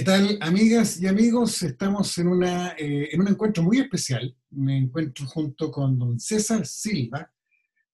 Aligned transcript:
¿Qué 0.00 0.06
tal, 0.06 0.38
amigas 0.40 0.98
y 0.98 1.06
amigos? 1.06 1.62
Estamos 1.62 2.16
en, 2.16 2.28
una, 2.28 2.70
eh, 2.70 3.10
en 3.12 3.20
un 3.20 3.28
encuentro 3.28 3.62
muy 3.62 3.80
especial. 3.80 4.34
Me 4.48 4.78
encuentro 4.78 5.26
junto 5.26 5.70
con 5.70 5.98
don 5.98 6.18
César 6.18 6.64
Silva, 6.64 7.30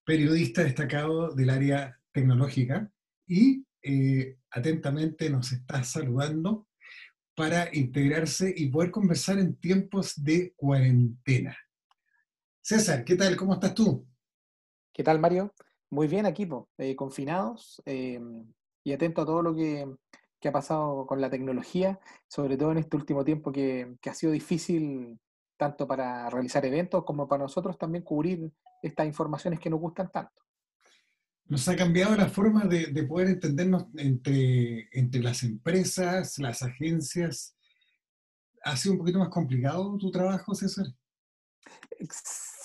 periodista 0.05 0.63
destacado 0.63 1.35
del 1.35 1.51
área 1.51 2.01
tecnológica, 2.13 2.89
y 3.27 3.67
eh, 3.83 4.39
atentamente 4.53 5.29
nos 5.29 5.51
está 5.51 5.83
saludando 5.83 6.69
para 7.35 7.75
integrarse 7.75 8.55
y 8.57 8.69
poder 8.69 8.93
conversar 8.93 9.41
en 9.41 9.57
tiempos 9.57 10.15
de 10.23 10.53
cuarentena. 10.55 11.57
César, 12.63 13.05
¿qué 13.05 13.17
tal? 13.17 13.37
¿Cómo 13.37 13.55
estás 13.55 13.75
tú? 13.75 14.07
¿Qué 14.93 15.03
tal, 15.03 15.19
Mario? 15.19 15.53
Muy 15.91 16.07
bien, 16.07 16.25
equipo. 16.27 16.71
Eh, 16.79 16.95
confinados 16.95 17.83
y 17.85 18.93
atento 18.93 19.23
a 19.23 19.27
todo 19.27 19.43
lo 19.43 19.57
que 19.57 19.89
que 20.41 20.49
ha 20.49 20.53
pasado 20.53 21.07
con 21.07 21.21
la 21.21 21.31
tecnología, 21.31 21.99
sobre 22.29 22.57
todo 22.57 22.73
en 22.73 22.79
este 22.79 22.97
último 22.97 23.25
tiempo 23.25 23.53
que, 23.53 23.97
ha 24.05 24.15
sido 24.15 24.33
difícil 24.33 25.19
tanto 25.57 25.87
para 25.87 26.29
realizar 26.29 26.65
eventos 26.67 27.05
como 27.05 27.27
para 27.27 27.45
nosotros 27.45 27.79
también 27.79 28.05
cubrir 28.05 28.53
estas 28.83 29.07
informaciones 29.07 29.59
que 29.59 29.71
nos 29.71 29.81
gustan 29.81 30.11
tanto. 30.11 30.43
Nos 31.47 31.69
ha 31.69 31.77
cambiado 31.77 32.17
la 32.17 32.29
forma 32.29 32.65
de, 32.65 33.03
poder 33.05 33.29
entendernos 33.29 33.87
entre, 33.97 34.89
entre 34.93 35.23
las 35.23 35.43
empresas, 35.45 36.39
las 36.39 36.63
agencias. 36.63 37.57
¿Ha 38.65 38.77
sido 38.77 38.95
un 38.95 38.99
poquito 38.99 39.21
más 39.21 39.29
complicado 39.29 39.97
tu 39.97 40.11
trabajo, 40.11 40.55
César? 40.55 40.87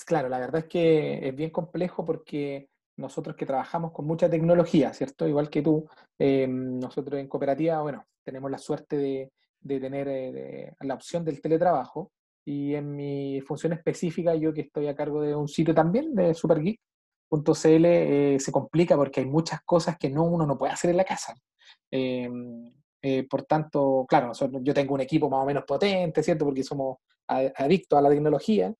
Claro, 0.04 0.28
la 0.28 0.40
verdad 0.40 0.62
es 0.62 0.68
que 0.68 1.28
es 1.28 1.34
bien 1.34 1.50
complejo 1.50 2.04
porque 2.04 2.71
nosotros 3.02 3.36
que 3.36 3.44
trabajamos 3.44 3.92
con 3.92 4.06
mucha 4.06 4.30
tecnología, 4.30 4.94
¿cierto? 4.94 5.28
Igual 5.28 5.50
que 5.50 5.60
tú, 5.60 5.86
eh, 6.18 6.46
nosotros 6.48 7.20
en 7.20 7.28
cooperativa, 7.28 7.82
bueno, 7.82 8.06
tenemos 8.24 8.50
la 8.50 8.58
suerte 8.58 8.96
de, 8.96 9.32
tener 9.60 10.08
eh, 10.08 10.72
la 10.80 10.94
opción 10.94 11.24
del 11.24 11.40
teletrabajo 11.40 12.10
y 12.44 12.74
en 12.74 12.96
mi 12.96 13.40
función 13.42 13.74
específica, 13.74 14.34
yo 14.34 14.52
que 14.54 14.62
estoy 14.62 14.88
a 14.88 14.96
cargo 14.96 15.20
de 15.20 15.34
un 15.34 15.48
sitio 15.48 15.74
también, 15.74 16.14
de 16.14 16.34
supergeek.cl, 16.34 17.84
eh, 17.84 18.36
se 18.40 18.50
complica 18.50 18.96
porque 18.96 19.20
hay 19.20 19.26
muchas 19.26 19.60
cosas 19.62 19.98
que 19.98 20.08
no, 20.08 20.24
uno 20.24 20.46
no 20.46 20.56
puede 20.58 20.72
hacer 20.72 20.90
en 20.90 20.96
la 20.96 21.04
casa. 21.04 21.34
por 23.28 23.42
tanto, 23.44 24.06
claro, 24.08 24.32
yo 24.62 24.74
tengo 24.74 24.94
un 24.94 25.00
equipo 25.00 25.28
más 25.28 25.42
o 25.42 25.46
menos 25.46 25.64
potente, 25.64 26.22
¿cierto? 26.22 26.44
Porque 26.44 26.62
somos 26.62 26.98
adictos 27.26 27.98
a 27.98 28.02
la 28.02 28.10
tecnología, 28.10 28.72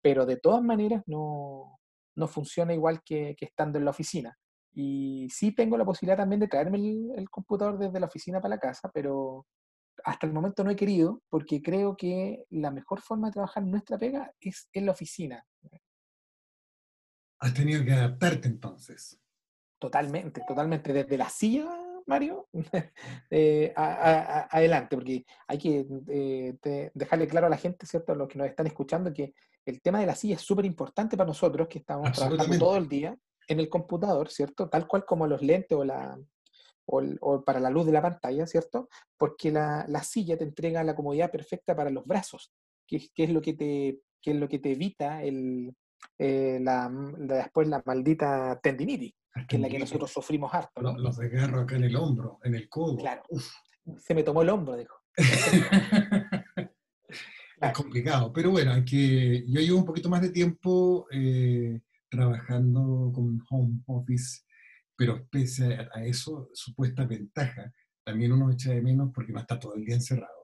pero 0.00 0.26
de 0.26 0.36
todas 0.36 0.62
maneras 0.62 1.02
no, 1.06 1.77
no 2.18 2.26
funciona 2.26 2.74
igual 2.74 3.00
que, 3.02 3.36
estando 3.40 3.78
en 3.78 3.84
la 3.84 3.92
oficina. 3.92 4.36
Y 4.74 5.28
sí 5.30 5.52
tengo 5.52 5.78
la 5.78 5.84
posibilidad 5.84 6.18
también 6.18 6.40
de 6.40 6.48
traerme 6.48 6.78
el, 6.78 7.30
computador 7.30 7.78
desde 7.78 8.00
la 8.00 8.06
oficina 8.06 8.40
para 8.40 8.56
la 8.56 8.60
casa, 8.60 8.90
pero 8.92 9.46
hasta 10.04 10.26
el 10.26 10.32
momento 10.32 10.62
no 10.62 10.70
he 10.70 10.76
querido 10.76 11.22
porque 11.28 11.62
creo 11.62 11.96
que 11.96 12.44
la 12.50 12.70
mejor 12.70 13.00
forma 13.00 13.28
de 13.28 13.32
trabajar 13.32 13.64
nuestra 13.64 13.98
pega 13.98 14.32
es 14.40 14.68
en 14.72 14.86
la 14.86 14.92
oficina. 14.92 15.44
Has 17.40 17.54
tenido 17.54 17.84
que 17.84 17.92
adaptarte 17.92 18.48
entonces. 18.48 19.20
Totalmente, 19.78 20.42
totalmente. 20.46 20.92
Desde 20.92 21.16
la 21.16 21.28
silla, 21.30 21.68
Mario, 22.06 22.48
eh, 23.30 23.72
adelante, 23.76 24.96
porque 24.96 25.24
hay 25.46 25.58
que 25.58 25.86
eh, 26.08 26.90
dejarle 26.94 27.28
claro 27.28 27.46
a 27.46 27.50
la 27.50 27.56
gente, 27.56 27.86
¿cierto? 27.86 28.12
A 28.12 28.16
los 28.16 28.28
que 28.28 28.38
nos 28.38 28.48
están 28.48 28.66
escuchando, 28.66 29.12
que 29.12 29.34
el 29.70 29.82
tema 29.82 30.00
de 30.00 30.06
la 30.06 30.14
silla 30.14 30.36
es 30.36 30.42
súper 30.42 30.64
importante 30.64 31.16
para 31.16 31.28
nosotros 31.28 31.68
que 31.68 31.78
estamos 31.78 32.12
trabajando 32.12 32.58
todo 32.58 32.76
el 32.76 32.88
día 32.88 33.16
en 33.46 33.60
el 33.60 33.68
computador, 33.68 34.30
¿cierto? 34.30 34.68
Tal 34.68 34.86
cual 34.86 35.04
como 35.04 35.26
los 35.26 35.42
lentes 35.42 35.76
o, 35.76 35.84
la, 35.84 36.18
o, 36.86 37.44
para 37.44 37.60
la 37.60 37.70
luz 37.70 37.86
de 37.86 37.92
la 37.92 38.02
pantalla, 38.02 38.46
¿cierto? 38.46 38.88
Porque 39.16 39.50
la, 39.50 40.02
silla 40.02 40.36
te 40.36 40.44
entrega 40.44 40.84
la 40.84 40.94
comodidad 40.94 41.30
perfecta 41.30 41.74
para 41.76 41.90
los 41.90 42.04
brazos, 42.06 42.52
que, 42.86 43.10
es, 43.14 43.30
lo 43.30 43.40
que 43.40 43.54
te, 43.54 44.00
es 44.22 44.36
lo 44.36 44.48
que 44.48 44.58
te 44.58 44.72
evita 44.72 45.22
el, 45.22 45.74
eh, 46.18 46.58
la, 46.62 46.90
después 47.18 47.68
la 47.68 47.82
maldita 47.84 48.58
tendinitis, 48.62 49.14
que 49.48 49.56
es 49.56 49.62
la 49.62 49.68
que 49.68 49.78
nosotros 49.78 50.10
sufrimos 50.10 50.52
harto. 50.52 50.80
¿no? 50.80 50.96
Los 50.96 51.16
desgarros 51.16 51.64
acá 51.64 51.76
en 51.76 51.84
el 51.84 51.96
hombro, 51.96 52.38
en 52.42 52.54
el 52.54 52.68
codo. 52.68 52.96
Claro. 52.96 53.22
Se 53.98 54.14
me 54.14 54.22
tomó 54.22 54.42
el 54.42 54.50
hombro, 54.50 54.76
dijo. 54.76 54.96
es 57.60 57.72
complicado. 57.72 58.32
Pero 58.32 58.50
bueno, 58.50 58.72
que 58.84 59.44
yo 59.46 59.60
llevo 59.60 59.78
un 59.78 59.84
poquito 59.84 60.08
más 60.08 60.22
de 60.22 60.30
tiempo 60.30 61.06
eh, 61.10 61.80
trabajando 62.08 63.12
con 63.14 63.40
home 63.50 63.80
office, 63.86 64.42
pero 64.96 65.26
pese 65.28 65.74
a, 65.74 66.04
eso, 66.04 66.50
supuesta 66.54 67.06
ventaja, 67.06 67.72
también 68.04 68.32
uno 68.32 68.50
echa 68.50 68.72
de 68.72 68.82
menos 68.82 69.10
porque 69.14 69.32
no 69.32 69.40
está 69.40 69.58
todo 69.58 69.74
el 69.74 69.84
día 69.84 69.96
encerrado. 69.96 70.42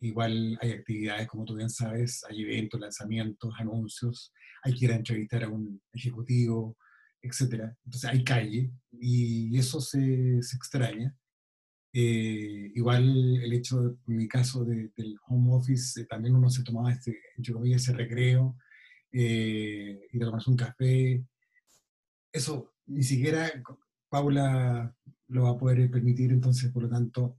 Igual 0.00 0.58
hay 0.60 0.72
actividades, 0.72 1.28
como 1.28 1.44
tú 1.44 1.54
bien 1.54 1.70
sabes, 1.70 2.24
hay 2.28 2.42
eventos, 2.42 2.80
lanzamientos, 2.80 3.54
anuncios, 3.58 4.32
hay 4.64 4.74
que 4.74 4.84
ir 4.86 4.92
a 4.92 4.96
entrevistar 4.96 5.44
a 5.44 5.48
un 5.48 5.80
ejecutivo, 5.92 6.76
etc. 7.22 7.72
Entonces 7.84 8.10
hay 8.10 8.24
calle 8.24 8.72
y 8.90 9.56
eso 9.56 9.80
se, 9.80 10.42
se 10.42 10.56
extraña. 10.56 11.14
Eh, 11.94 12.72
igual 12.74 13.42
el 13.42 13.52
hecho, 13.52 13.98
en 14.06 14.16
mi 14.16 14.26
caso, 14.26 14.64
del 14.64 15.16
home 15.28 15.54
office, 15.54 16.00
eh, 16.00 16.06
también 16.06 16.34
uno 16.34 16.48
se 16.48 16.62
tomaba, 16.62 16.92
este, 16.92 17.18
entre 17.36 17.52
comillas, 17.52 17.82
ese 17.82 17.92
recreo, 17.92 18.56
eh, 19.12 20.08
ir 20.10 20.22
a 20.22 20.26
tomarse 20.26 20.50
un 20.50 20.56
café. 20.56 21.24
Eso 22.32 22.74
ni 22.86 23.02
siquiera 23.02 23.50
Paula 24.08 24.94
lo 25.28 25.44
va 25.44 25.50
a 25.50 25.58
poder 25.58 25.90
permitir, 25.90 26.32
entonces, 26.32 26.70
por 26.70 26.84
lo 26.84 26.88
tanto, 26.88 27.38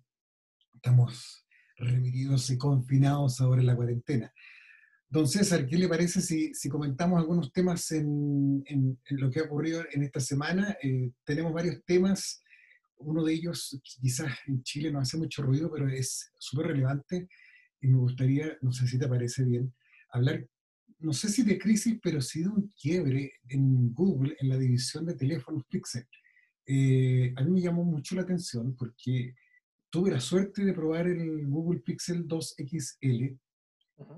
estamos 0.75 1.45
remitidos 1.77 2.49
y 2.49 2.57
confinados 2.57 3.41
ahora 3.41 3.61
en 3.61 3.67
la 3.67 3.75
cuarentena. 3.75 4.31
Don 5.09 5.27
César, 5.27 5.67
¿qué 5.67 5.77
le 5.77 5.87
parece 5.87 6.21
si, 6.21 6.53
si 6.55 6.69
comentamos 6.69 7.19
algunos 7.19 7.51
temas 7.51 7.91
en, 7.91 8.63
en, 8.65 8.99
lo 9.11 9.29
que 9.29 9.39
ha 9.39 9.43
ocurrido 9.43 9.83
en 9.91 10.03
esta 10.03 10.19
semana? 10.19 10.75
Eh, 10.81 11.11
tenemos 11.23 11.53
varios 11.53 11.83
temas 11.85 12.42
uno 13.05 13.23
de 13.23 13.33
ellos 13.33 13.79
quizás 13.83 14.31
en 14.47 14.63
Chile 14.63 14.91
no 14.91 14.99
hace 14.99 15.17
mucho 15.17 15.43
ruido, 15.43 15.71
pero 15.71 15.87
es 15.89 16.31
súper 16.37 16.67
relevante 16.67 17.27
y 17.81 17.87
me 17.87 17.97
gustaría, 17.97 18.57
no 18.61 18.71
sé 18.71 18.87
si 18.87 18.97
te 18.97 19.07
parece 19.07 19.43
bien, 19.43 19.73
hablar, 20.09 20.47
no 20.99 21.11
sé 21.11 21.27
si 21.29 21.43
de 21.43 21.59
crisis, 21.59 21.99
pero 22.01 22.21
sí 22.21 22.41
de 22.41 22.49
un 22.49 22.69
quiebre 22.79 23.33
en 23.49 23.93
Google 23.93 24.35
en 24.39 24.49
la 24.49 24.57
división 24.57 25.05
de 25.05 25.15
teléfonos 25.15 25.63
Pixel. 25.69 26.07
Eh, 26.65 27.33
a 27.35 27.43
mí 27.43 27.51
me 27.51 27.61
llamó 27.61 27.83
mucho 27.83 28.15
la 28.15 28.21
atención 28.21 28.75
porque 28.75 29.35
tuve 29.89 30.11
la 30.11 30.21
suerte 30.21 30.63
de 30.63 30.73
probar 30.73 31.07
el 31.07 31.45
Google 31.47 31.81
Pixel 31.81 32.25
2 32.25 32.55
XL, 32.57 33.25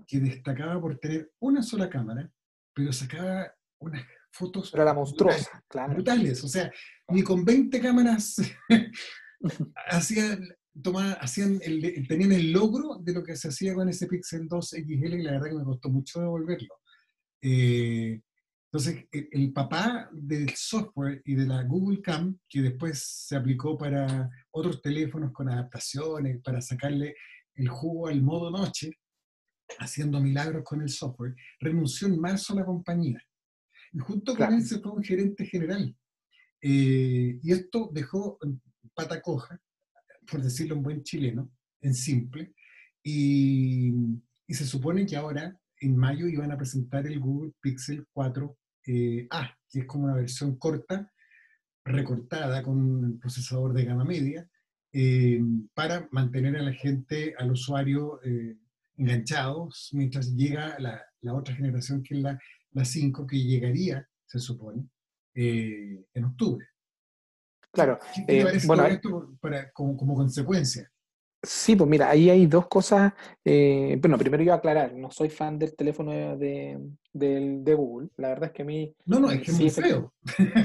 que 0.07 0.19
destacaba 0.19 0.79
por 0.79 1.00
tener 1.00 1.31
una 1.40 1.63
sola 1.63 1.90
cámara, 1.90 2.31
pero 2.74 2.94
sacaba 2.94 3.51
unas 3.79 4.06
fotos 4.35 4.69
Pero 4.72 4.84
la 4.84 4.94
monstruosa, 4.94 5.63
claro. 5.68 5.94
brutales. 5.94 6.44
O 6.44 6.47
sea, 6.47 6.72
ni 7.09 7.23
con 7.23 7.46
20 7.46 7.79
cámaras 7.79 8.35
hacían, 9.88 10.47
hacían 11.19 11.59
el, 11.63 12.07
tenían 12.07 12.34
el 12.34 12.51
logro 12.51 12.97
de 13.01 13.13
lo 13.13 13.24
que 13.24 13.35
se 13.35 13.47
hacía 13.47 13.74
con 13.74 13.88
ese 13.88 14.07
Pixel 14.07 14.47
2 14.47 14.69
XL 14.69 14.84
y 14.85 15.24
la 15.24 15.31
verdad 15.31 15.50
que 15.50 15.56
me 15.56 15.63
costó 15.63 15.90
mucho 15.90 16.19
devolverlo. 16.19 16.75
Eh, 17.41 18.22
entonces, 18.66 19.06
el, 19.12 19.53
papá 19.53 20.09
del 20.12 20.50
software 20.50 21.22
y 21.24 21.35
de 21.35 21.45
la 21.45 21.63
Google 21.63 22.01
Cam, 22.01 22.38
que 22.50 22.62
después 22.62 23.01
se 23.25 23.38
aplicó 23.38 23.78
para 23.78 24.29
otros 24.51 24.81
teléfonos 24.81 25.31
con 25.31 25.47
adaptaciones, 25.47 26.41
para 26.44 26.59
sacarle 26.59 27.16
el 27.53 27.69
jugo 27.69 28.09
al 28.09 28.22
modo 28.22 28.51
noche, 28.51 28.91
haciendo 29.79 30.19
milagros 30.19 30.63
con 30.66 30.81
el 30.81 30.90
software, 30.90 31.35
renunció 31.62 32.09
en 32.09 32.19
marzo 32.19 32.51
a 32.51 32.57
la 32.57 32.66
compañía. 32.66 33.18
Y 33.95 34.00
junto 34.00 34.36
con 34.36 34.53
él 34.53 34.62
se 34.65 34.80
fue 34.80 34.92
un 34.92 35.03
gerente 35.03 35.45
general. 35.45 35.95
Eh, 36.62 37.39
y 37.42 37.51
esto 37.51 37.89
dejó 37.94 38.38
pata 38.94 39.21
coja, 39.21 39.57
por 40.30 40.42
decirlo 40.42 40.75
en 40.75 40.83
buen 40.83 41.03
chileno, 41.03 41.50
en 41.80 41.94
simple. 41.94 42.53
Y, 43.01 43.94
y, 44.47 44.53
se 44.53 44.65
supone 44.65 45.06
que 45.06 45.15
ahora, 45.15 45.57
en 45.80 45.95
mayo, 45.95 46.27
iban 46.27 46.51
a 46.51 46.57
presentar 46.57 47.07
el 47.07 47.21
Google 47.21 47.53
Pixel 47.62 48.06
4a, 48.13 48.53
eh, 48.88 49.30
que 49.69 49.80
es 49.80 49.86
como 49.86 50.06
una 50.06 50.15
versión 50.15 50.57
corta, 50.57 51.09
recortada 51.86 52.63
con 52.63 52.77
un 52.77 53.19
procesador 53.19 53.71
de 53.71 53.86
gama 53.86 54.03
media, 54.03 54.45
eh, 54.91 55.41
para 55.74 56.09
mantener 56.12 56.57
a 56.57 56.63
la 56.63 56.74
gente, 56.74 57.33
al 57.38 57.51
usuario, 57.51 58.19
enganchados 58.98 59.89
mientras 59.94 60.36
llega 60.36 60.77
la, 60.80 61.01
la, 61.21 61.33
otra 61.33 61.56
generación 61.56 62.01
que 62.01 62.15
es 62.15 62.21
la 62.21 62.39
la 62.75 62.86
5 62.86 63.25
que 63.25 63.38
llegaría, 63.38 64.07
se 64.25 64.39
supone, 64.39 64.88
eh, 65.33 66.06
en 66.13 66.25
octubre. 66.25 66.68
Claro. 67.72 68.00
¿Qué 68.13 68.22
te 68.24 68.39
eh, 68.39 68.44
parece 68.44 68.68
esto 68.94 69.38
para, 69.42 69.72
como, 69.72 70.16
consecuencia? 70.16 70.89
Sí, 71.44 71.75
pues 71.75 71.89
mira, 71.89 72.10
ahí 72.10 72.30
hay 72.30 72.48
dos 72.48 72.68
cosas. 72.68 73.13
eh, 73.44 73.98
bueno, 74.01 74.18
primero 74.18 74.44
yo 74.44 74.54
aclarar, 74.54 74.94
no 74.94 75.12
soy 75.12 75.30
fan 75.30 75.60
del 75.60 75.75
teléfono 75.75 76.12
de, 76.38 76.80
del- 77.13 77.63
de 77.63 77.74
Google. 77.75 78.10
La 78.18 78.30
verdad 78.30 78.45
es 78.48 78.51
que 78.54 78.62
a 78.63 78.66
mí 78.66 78.95
No, 79.06 79.19
no, 79.19 79.30
es 79.31 79.42
que 79.42 79.51
es 79.51 79.60
muy 79.60 79.69
feo. 79.69 80.13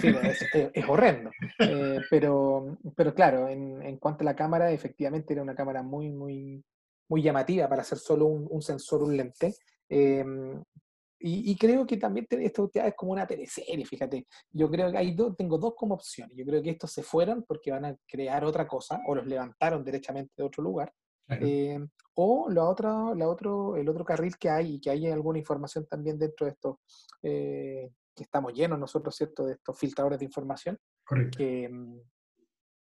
sí, 0.01 0.09
es, 0.09 0.49
es- 0.53 0.71
es 0.73 0.85
horrendo. 0.89 1.31
Eh, 1.59 2.01
pero, 2.09 2.79
pero 2.97 3.15
claro, 3.15 3.49
en, 3.49 3.83
en 3.83 3.99
cuanto 3.99 4.23
a 4.23 4.27
la 4.27 4.37
cámara, 4.37 4.73
efectivamente 4.73 5.33
era 5.35 5.43
una 5.43 5.55
cámara 5.55 5.83
muy, 5.83 6.11
muy, 6.11 6.65
muy 7.09 7.23
llamativa 7.23 7.69
para 7.69 7.83
hacer 7.83 7.99
solo 7.99 8.27
un, 8.27 8.47
un 8.51 8.63
sensor, 8.63 9.03
un 9.03 9.17
lente. 9.17 9.55
Eh, 9.89 10.25
y, 11.21 11.51
y 11.51 11.57
creo 11.57 11.87
que 11.87 11.99
también 11.99 12.27
esto 12.31 12.71
es 12.73 12.95
como 12.95 13.13
una 13.13 13.27
teleserie, 13.27 13.85
fíjate. 13.85 14.27
Yo 14.51 14.71
creo 14.71 14.91
que 14.91 14.99
hay 14.99 15.15
dos, 15.15 15.37
tengo 15.37 15.59
dos 15.59 15.75
como 15.77 15.95
opciones. 15.95 16.35
Yo 16.37 16.47
creo 16.47 16.63
que 16.63 16.71
estos 16.71 16.91
se 16.93 17.03
fueron 17.03 17.45
porque 17.45 17.71
van 17.71 17.85
a 17.85 17.97
crear 18.09 18.45
otra 18.45 18.67
cosa 18.67 19.01
o 19.07 19.15
los 19.15 19.27
levantaron 19.27 19.85
derechamente 19.85 20.33
de 20.37 20.45
otro 20.45 20.63
lugar. 20.63 20.93
Claro. 21.27 21.47
Eh, 21.47 21.79
o 22.15 22.51
la 22.51 22.65
otra, 22.65 23.15
la 23.15 23.29
otro, 23.29 23.77
el 23.77 23.89
otro 23.89 24.05
carril 24.05 24.37
que 24.37 24.49
hay 24.49 24.75
y 24.75 24.81
que 24.81 24.91
hay 24.91 25.07
alguna 25.07 25.39
información 25.39 25.87
también 25.87 26.19
dentro 26.19 26.47
de 26.47 26.53
estos, 26.53 26.77
eh, 27.23 27.91
que 28.15 28.25
estamos 28.25 28.53
llenos 28.53 28.79
nosotros, 28.79 29.15
¿cierto?, 29.15 29.47
de 29.47 29.53
estos 29.55 29.79
filtradores 29.79 30.19
de 30.19 30.25
información, 30.25 30.79
Correcto. 31.05 31.39
que, 31.39 31.69
mm, 31.69 32.01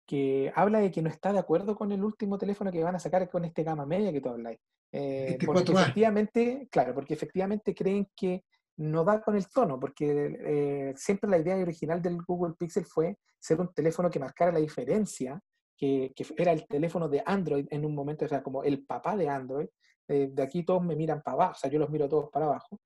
que 0.07 0.53
habla 0.55 0.79
de 0.79 0.91
que 0.91 1.03
no 1.03 1.09
está 1.11 1.33
de 1.33 1.39
acuerdo 1.41 1.75
con 1.75 1.91
el 1.93 2.03
último 2.05 2.39
teléfono 2.39 2.71
que 2.71 2.83
van 2.83 2.95
a 2.95 3.01
sacar 3.01 3.29
con 3.29 3.45
este 3.45 3.65
gama 3.65 3.85
media 3.85 4.13
que 4.13 4.21
tú 4.21 4.29
habláis. 4.29 4.59
Eh, 4.93 5.31
Este 5.33 5.47
porque 5.47 5.73
4A. 5.73 5.83
efectivamente, 5.83 6.69
claro, 6.71 6.95
porque 6.95 7.15
efectivamente 7.15 7.75
creen 7.75 8.09
que 8.15 8.45
no 8.79 9.05
da 9.05 9.21
con 9.21 9.37
el 9.37 9.49
tono, 9.49 9.81
porque 9.81 10.39
eh, 10.45 10.95
siempre 10.97 11.31
la 11.31 11.39
idea 11.39 11.57
original 11.57 12.01
del 12.01 12.19
Google 12.23 12.55
Pixel 12.59 12.85
fue 12.85 13.19
ser 13.39 13.61
un 13.61 13.73
teléfono 13.73 14.11
que 14.11 14.21
marcara 14.21 14.53
la 14.53 14.61
diferencia, 14.61 15.41
que, 15.77 16.13
que 16.15 16.27
era 16.37 16.53
el 16.53 16.67
teléfono 16.67 17.09
de 17.09 17.23
Android 17.25 17.67
en 17.71 17.85
un 17.85 17.95
momento, 17.95 18.25
o 18.25 18.29
sea, 18.29 18.43
como 18.43 18.63
el 18.63 18.85
papá 18.85 19.17
de 19.17 19.29
Android. 19.29 19.67
Eh, 20.09 20.29
de 20.33 20.43
aquí 20.43 20.63
todos 20.65 20.85
me 20.85 20.95
miran 20.95 21.21
para 21.21 21.35
abajo, 21.35 21.53
o 21.53 21.59
sea, 21.59 21.69
yo 21.71 21.81
los 21.81 21.91
miro 21.91 22.09
todos 22.09 22.31
para 22.31 22.47
abajo. 22.47 22.79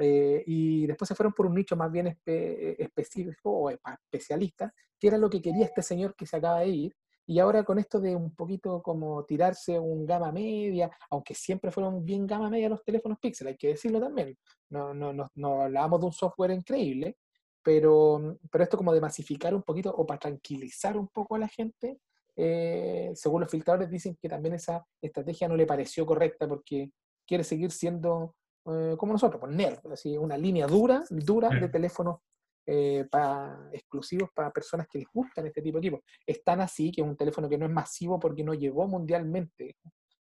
Eh, 0.00 0.42
y 0.46 0.86
después 0.86 1.08
se 1.08 1.14
fueron 1.14 1.32
por 1.32 1.46
un 1.46 1.54
nicho 1.54 1.76
más 1.76 1.92
bien 1.92 2.06
espe- 2.06 2.76
específico 2.78 3.50
o 3.50 3.70
especialista, 3.70 4.72
que 4.98 5.08
era 5.08 5.18
lo 5.18 5.28
que 5.30 5.42
quería 5.42 5.64
este 5.66 5.82
señor 5.82 6.14
que 6.16 6.26
se 6.26 6.36
acaba 6.36 6.60
de 6.60 6.68
ir. 6.68 6.96
Y 7.26 7.38
ahora 7.38 7.62
con 7.64 7.78
esto 7.78 8.00
de 8.00 8.16
un 8.16 8.34
poquito 8.34 8.82
como 8.82 9.24
tirarse 9.24 9.78
un 9.78 10.04
gama 10.04 10.32
media, 10.32 10.90
aunque 11.10 11.34
siempre 11.34 11.70
fueron 11.70 12.04
bien 12.04 12.26
gama 12.26 12.50
media 12.50 12.68
los 12.68 12.82
teléfonos 12.82 13.18
Pixel, 13.20 13.46
hay 13.48 13.56
que 13.56 13.68
decirlo 13.68 14.00
también. 14.00 14.36
No, 14.70 14.92
no, 14.94 15.12
no, 15.12 15.30
no 15.36 15.62
hablábamos 15.62 16.00
de 16.00 16.06
un 16.06 16.12
software 16.12 16.50
increíble, 16.50 17.16
pero, 17.62 18.38
pero 18.50 18.64
esto 18.64 18.76
como 18.76 18.92
de 18.92 19.00
masificar 19.00 19.54
un 19.54 19.62
poquito 19.62 19.94
o 19.94 20.06
para 20.06 20.18
tranquilizar 20.18 20.96
un 20.96 21.08
poco 21.08 21.36
a 21.36 21.38
la 21.38 21.48
gente, 21.48 22.00
eh, 22.36 23.12
según 23.14 23.42
los 23.42 23.50
filtradores 23.50 23.90
dicen 23.90 24.16
que 24.20 24.28
también 24.28 24.54
esa 24.54 24.84
estrategia 25.00 25.46
no 25.46 25.56
le 25.56 25.66
pareció 25.66 26.06
correcta 26.06 26.48
porque 26.48 26.90
quiere 27.26 27.44
seguir 27.44 27.70
siendo 27.70 28.34
eh, 28.66 28.94
como 28.98 29.12
nosotros, 29.12 29.40
pues 29.40 29.52
nerd, 29.54 29.78
así, 29.92 30.16
una 30.16 30.36
línea 30.36 30.66
dura, 30.66 31.04
dura 31.10 31.48
de 31.50 31.68
teléfonos 31.68 32.18
eh, 32.66 33.06
pa- 33.10 33.68
exclusivos 33.72 34.30
para 34.34 34.50
personas 34.52 34.86
que 34.88 34.98
les 34.98 35.08
gustan 35.12 35.46
este 35.46 35.62
tipo 35.62 35.80
de 35.80 35.88
equipos. 35.88 36.04
Es 36.26 36.44
tan 36.44 36.60
así 36.60 36.92
que 36.92 37.00
es 37.00 37.06
un 37.06 37.16
teléfono 37.16 37.48
que 37.48 37.58
no 37.58 37.66
es 37.66 37.72
masivo 37.72 38.18
porque 38.20 38.44
no 38.44 38.54
llegó 38.54 38.86
mundialmente. 38.86 39.76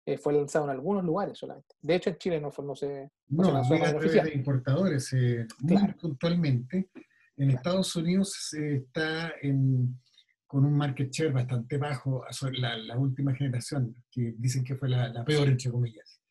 Eh, 0.05 0.17
fue 0.17 0.31
lanzado 0.33 0.65
en 0.65 0.71
algunos 0.71 1.03
lugares 1.03 1.37
solamente. 1.37 1.75
De 1.81 1.95
hecho, 1.95 2.09
en 2.11 2.17
Chile 2.17 2.39
no, 2.39 2.49
fue, 2.49 2.63
no 2.63 2.75
se, 2.75 3.09
no 3.27 3.43
se 3.43 3.49
No, 3.49 3.53
lanzó 3.53 3.73
de 3.73 3.85
a 3.85 3.99
través 3.99 4.35
importadores, 4.35 5.11
eh, 5.13 5.45
muy 5.59 5.75
Claro. 5.77 5.95
puntualmente. 5.99 6.89
En 7.35 7.49
Claro. 7.49 7.57
Estados 7.57 7.95
Unidos 7.97 8.33
se 8.49 8.75
está 8.75 9.33
en- 9.41 9.99
con 10.45 10.63
un 10.63 10.77
market 10.77 11.11
share 11.11 11.33
bastante 11.33 11.77
bajo 11.77 12.23
sobre 12.31 12.57
la, 12.59 12.77
la 12.77 12.97
última 12.97 13.35
generación, 13.35 13.93
que 14.09 14.33
dicen 14.37 14.63
que 14.63 14.75
fue 14.77 14.87
la, 14.87 15.09
la 15.09 15.25
peor, 15.25 15.49
entre 15.49 15.69
comillas. 15.69 16.21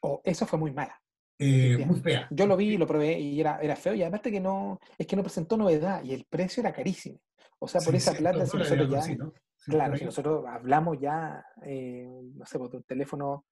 O 0.00 0.22
eso 0.24 0.46
fue 0.46 0.58
muy 0.58 0.72
mala. 0.72 0.98
Eh, 1.38 1.84
muy 1.86 2.00
fea. 2.00 2.26
Yo 2.30 2.46
lo 2.46 2.56
vi, 2.56 2.76
lo 2.76 2.86
probé 2.86 3.18
y 3.18 3.40
era, 3.40 3.60
era 3.60 3.76
feo 3.76 3.94
y 3.94 4.02
aparte 4.02 4.30
que 4.30 4.40
no, 4.40 4.78
es 4.96 5.06
que 5.06 5.14
no 5.16 5.22
presentó 5.22 5.56
novedad 5.56 6.02
y 6.02 6.12
el 6.12 6.24
precio 6.28 6.60
era 6.60 6.72
carísimo. 6.72 7.20
O 7.60 7.68
sea, 7.68 7.80
por 7.80 7.94
esa 7.94 8.10
600 8.12 8.18
plata, 8.32 8.46
si 8.50 8.56
nosotros 8.58 8.90
ya, 8.90 8.98
así, 8.98 9.16
¿no? 9.16 9.32
Sí, 9.56 9.70
claro, 9.72 9.90
por 9.92 9.98
si 9.98 10.04
nosotros 10.04 10.44
hablamos 10.48 10.98
ya, 11.00 11.44
eh, 11.62 12.08
no 12.34 12.44
sé, 12.46 12.58
por 12.58 12.74
un 12.74 12.82
teléfono 12.84 13.44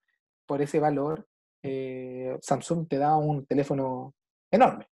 por 0.47 0.63
ese 0.63 0.79
valor, 0.81 1.27
eh, 1.63 2.37
Samsung 2.41 2.89
te 2.89 2.99
da 2.99 3.17
un 3.17 3.47
teléfono 3.47 4.15
enorme. 4.51 4.87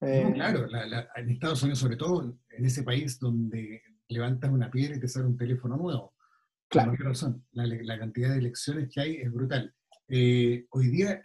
No, 0.00 0.32
claro, 0.32 0.66
la- 0.68 0.86
la- 0.86 1.08
en 1.16 1.30
Estados 1.30 1.62
Unidos, 1.62 1.78
sobre 1.80 1.96
todo 1.96 2.22
en 2.50 2.64
ese 2.64 2.82
país 2.82 3.18
donde 3.20 3.82
levantas 4.08 4.50
una 4.50 4.70
piedra 4.70 4.96
y 4.96 5.00
te 5.00 5.08
sale 5.08 5.26
un 5.26 5.36
teléfono 5.36 5.76
nuevo. 5.76 6.14
Por 6.14 6.68
Claro. 6.68 6.92
mayor 6.92 7.06
razón, 7.08 7.44
la, 7.52 7.66
la 7.66 7.98
cantidad 7.98 8.30
de 8.30 8.38
elecciones 8.38 8.88
que 8.92 9.00
hay 9.00 9.16
es 9.16 9.30
brutal. 9.30 9.74
Hoy 10.08 10.86
día, 10.90 11.20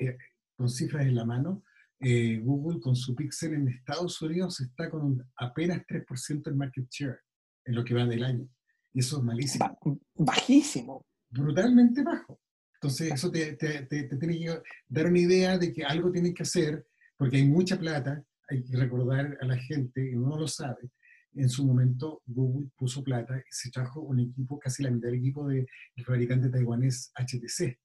con 0.56 0.70
cifras 0.70 1.06
en 1.06 1.16
la 1.16 1.26
mano, 1.26 1.64
eh, 2.00 2.40
Google 2.40 2.80
con 2.80 2.96
su 2.96 3.16
Pixel 3.16 3.54
en 3.54 3.68
Estados 3.70 4.22
Unidos 4.22 4.60
está 4.62 4.90
con 4.90 5.24
apenas 5.38 5.82
3% 5.88 6.44
del 6.44 6.56
market 6.56 6.88
share 6.90 7.20
en 7.66 7.76
lo 7.76 7.84
que 7.84 7.94
va 7.94 8.06
del 8.06 8.24
año. 8.24 8.48
Y 8.94 9.00
eso 9.00 9.18
es 9.18 9.24
malísimo, 9.24 9.66
ba- 9.66 9.98
bajísimo. 10.16 11.06
brutalmente 11.30 12.04
bajo. 12.04 12.40
Entonces, 12.76 13.12
eso 13.14 13.32
te, 13.32 13.54
te- 13.54 13.86
te- 13.88 14.04
te 14.04 14.18
tiene 14.18 14.38
que 14.40 14.62
dar 14.88 15.08
una 15.08 15.20
idea 15.20 15.58
de 15.58 15.74
que 15.74 15.84
algo 15.84 16.12
tienen 16.12 16.34
que 16.34 16.44
hacer, 16.44 16.86
porque 17.18 17.38
hay 17.38 17.48
mucha 17.48 17.78
plata, 17.80 18.24
hay 18.50 18.64
que 18.64 18.78
recordar 18.78 19.38
a 19.42 19.46
la 19.46 19.58
gente, 19.58 20.10
y 20.12 20.16
uno 20.16 20.30
no 20.30 20.40
lo 20.42 20.48
sabe, 20.48 20.92
en 21.34 21.50
su 21.50 21.66
momento 21.66 22.22
Google 22.26 22.70
puso 22.78 23.04
plata 23.04 23.38
y 23.38 23.42
se 23.50 23.70
trajo 23.72 24.02
un 24.02 24.20
equipo, 24.20 24.60
casi 24.60 24.84
la 24.84 24.92
mitad 24.92 25.08
del 25.10 25.20
equipo 25.20 25.48
del 25.48 25.66
fabricante 26.06 26.50
taiwanés 26.50 27.12
HTC, 27.16 27.78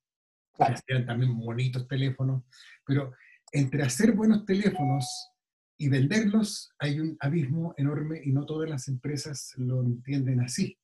Claro. 0.61 0.75
hacían 0.75 1.07
también 1.07 1.39
bonitos 1.39 1.89
teléfonos, 1.89 2.43
pero 2.85 3.13
entre 3.53 3.83
hacer 3.83 4.13
buenos 4.13 4.45
teléfonos 4.45 5.31
y 5.79 5.89
venderlos 5.89 6.73
hay 6.79 7.01
un 7.01 7.17
abismo 7.21 7.75
enorme 7.77 8.21
y 8.23 8.33
no 8.33 8.45
todas 8.45 8.69
las 8.69 8.87
empresas 8.89 9.55
lo 9.57 9.83
entienden 9.83 10.41
así. 10.41 10.79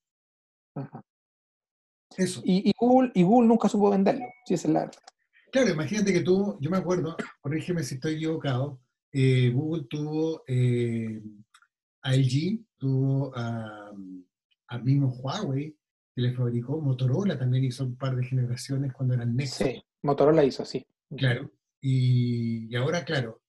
Ajá. 0.75 1.05
Eso. 2.17 2.40
Y, 2.44 2.70
y 2.70 2.73
Google, 2.78 3.11
y 3.14 3.23
Google 3.23 3.49
nunca 3.49 3.69
supo 3.69 3.90
venderlo, 3.90 4.25
esa 4.49 4.69
es 4.69 4.73
la 4.73 4.81
verdad. 4.81 5.02
Claro, 5.52 5.70
imagínate 5.70 6.12
que 6.12 6.20
tú, 6.20 6.58
yo 6.61 6.70
me 6.70 6.79
acuerdo, 6.79 7.17
corrígeme 7.40 7.82
si 7.82 7.96
estoy 7.96 8.14
equivocado, 8.14 8.81
eh, 9.12 9.50
Google 9.55 9.87
tuvo 9.88 10.43
eh, 10.46 11.22
a 12.02 12.14
LG, 12.14 12.64
tuvo 12.79 13.32
a, 13.37 13.93
a 14.69 14.79
mismo 14.79 15.08
Huawei, 15.08 15.76
que 16.17 16.23
le 16.23 16.33
fabricó, 16.33 16.81
Motorola 16.81 17.39
también 17.39 17.65
hizo 17.65 17.85
un 17.85 17.95
par 17.95 18.17
de 18.17 18.25
generaciones 18.25 18.95
cuando 18.95 19.13
eran 19.13 19.37
Nexus. 19.37 19.67
Sí, 19.67 19.85
Motorola 20.03 20.43
hizo 20.43 20.63
así. 20.63 20.87
Claro. 21.15 21.53
Y, 21.79 22.73
y 22.73 22.77
ahora, 22.77 23.05
claro, 23.05 23.43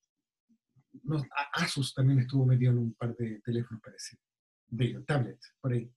no, 1.04 1.24
Asus 1.54 1.94
también 1.94 2.19
estuvo 2.19 2.45
metido 2.45 2.74
en 2.74 2.80
un 2.80 2.94
par 2.94 3.16
de 3.16 3.40
teléfonos 3.40 3.81
parecidos, 3.81 4.21
de 4.68 4.86
ellos, 4.86 5.06
tablets, 5.06 5.56
por 5.62 5.71
ahí. 5.71 5.90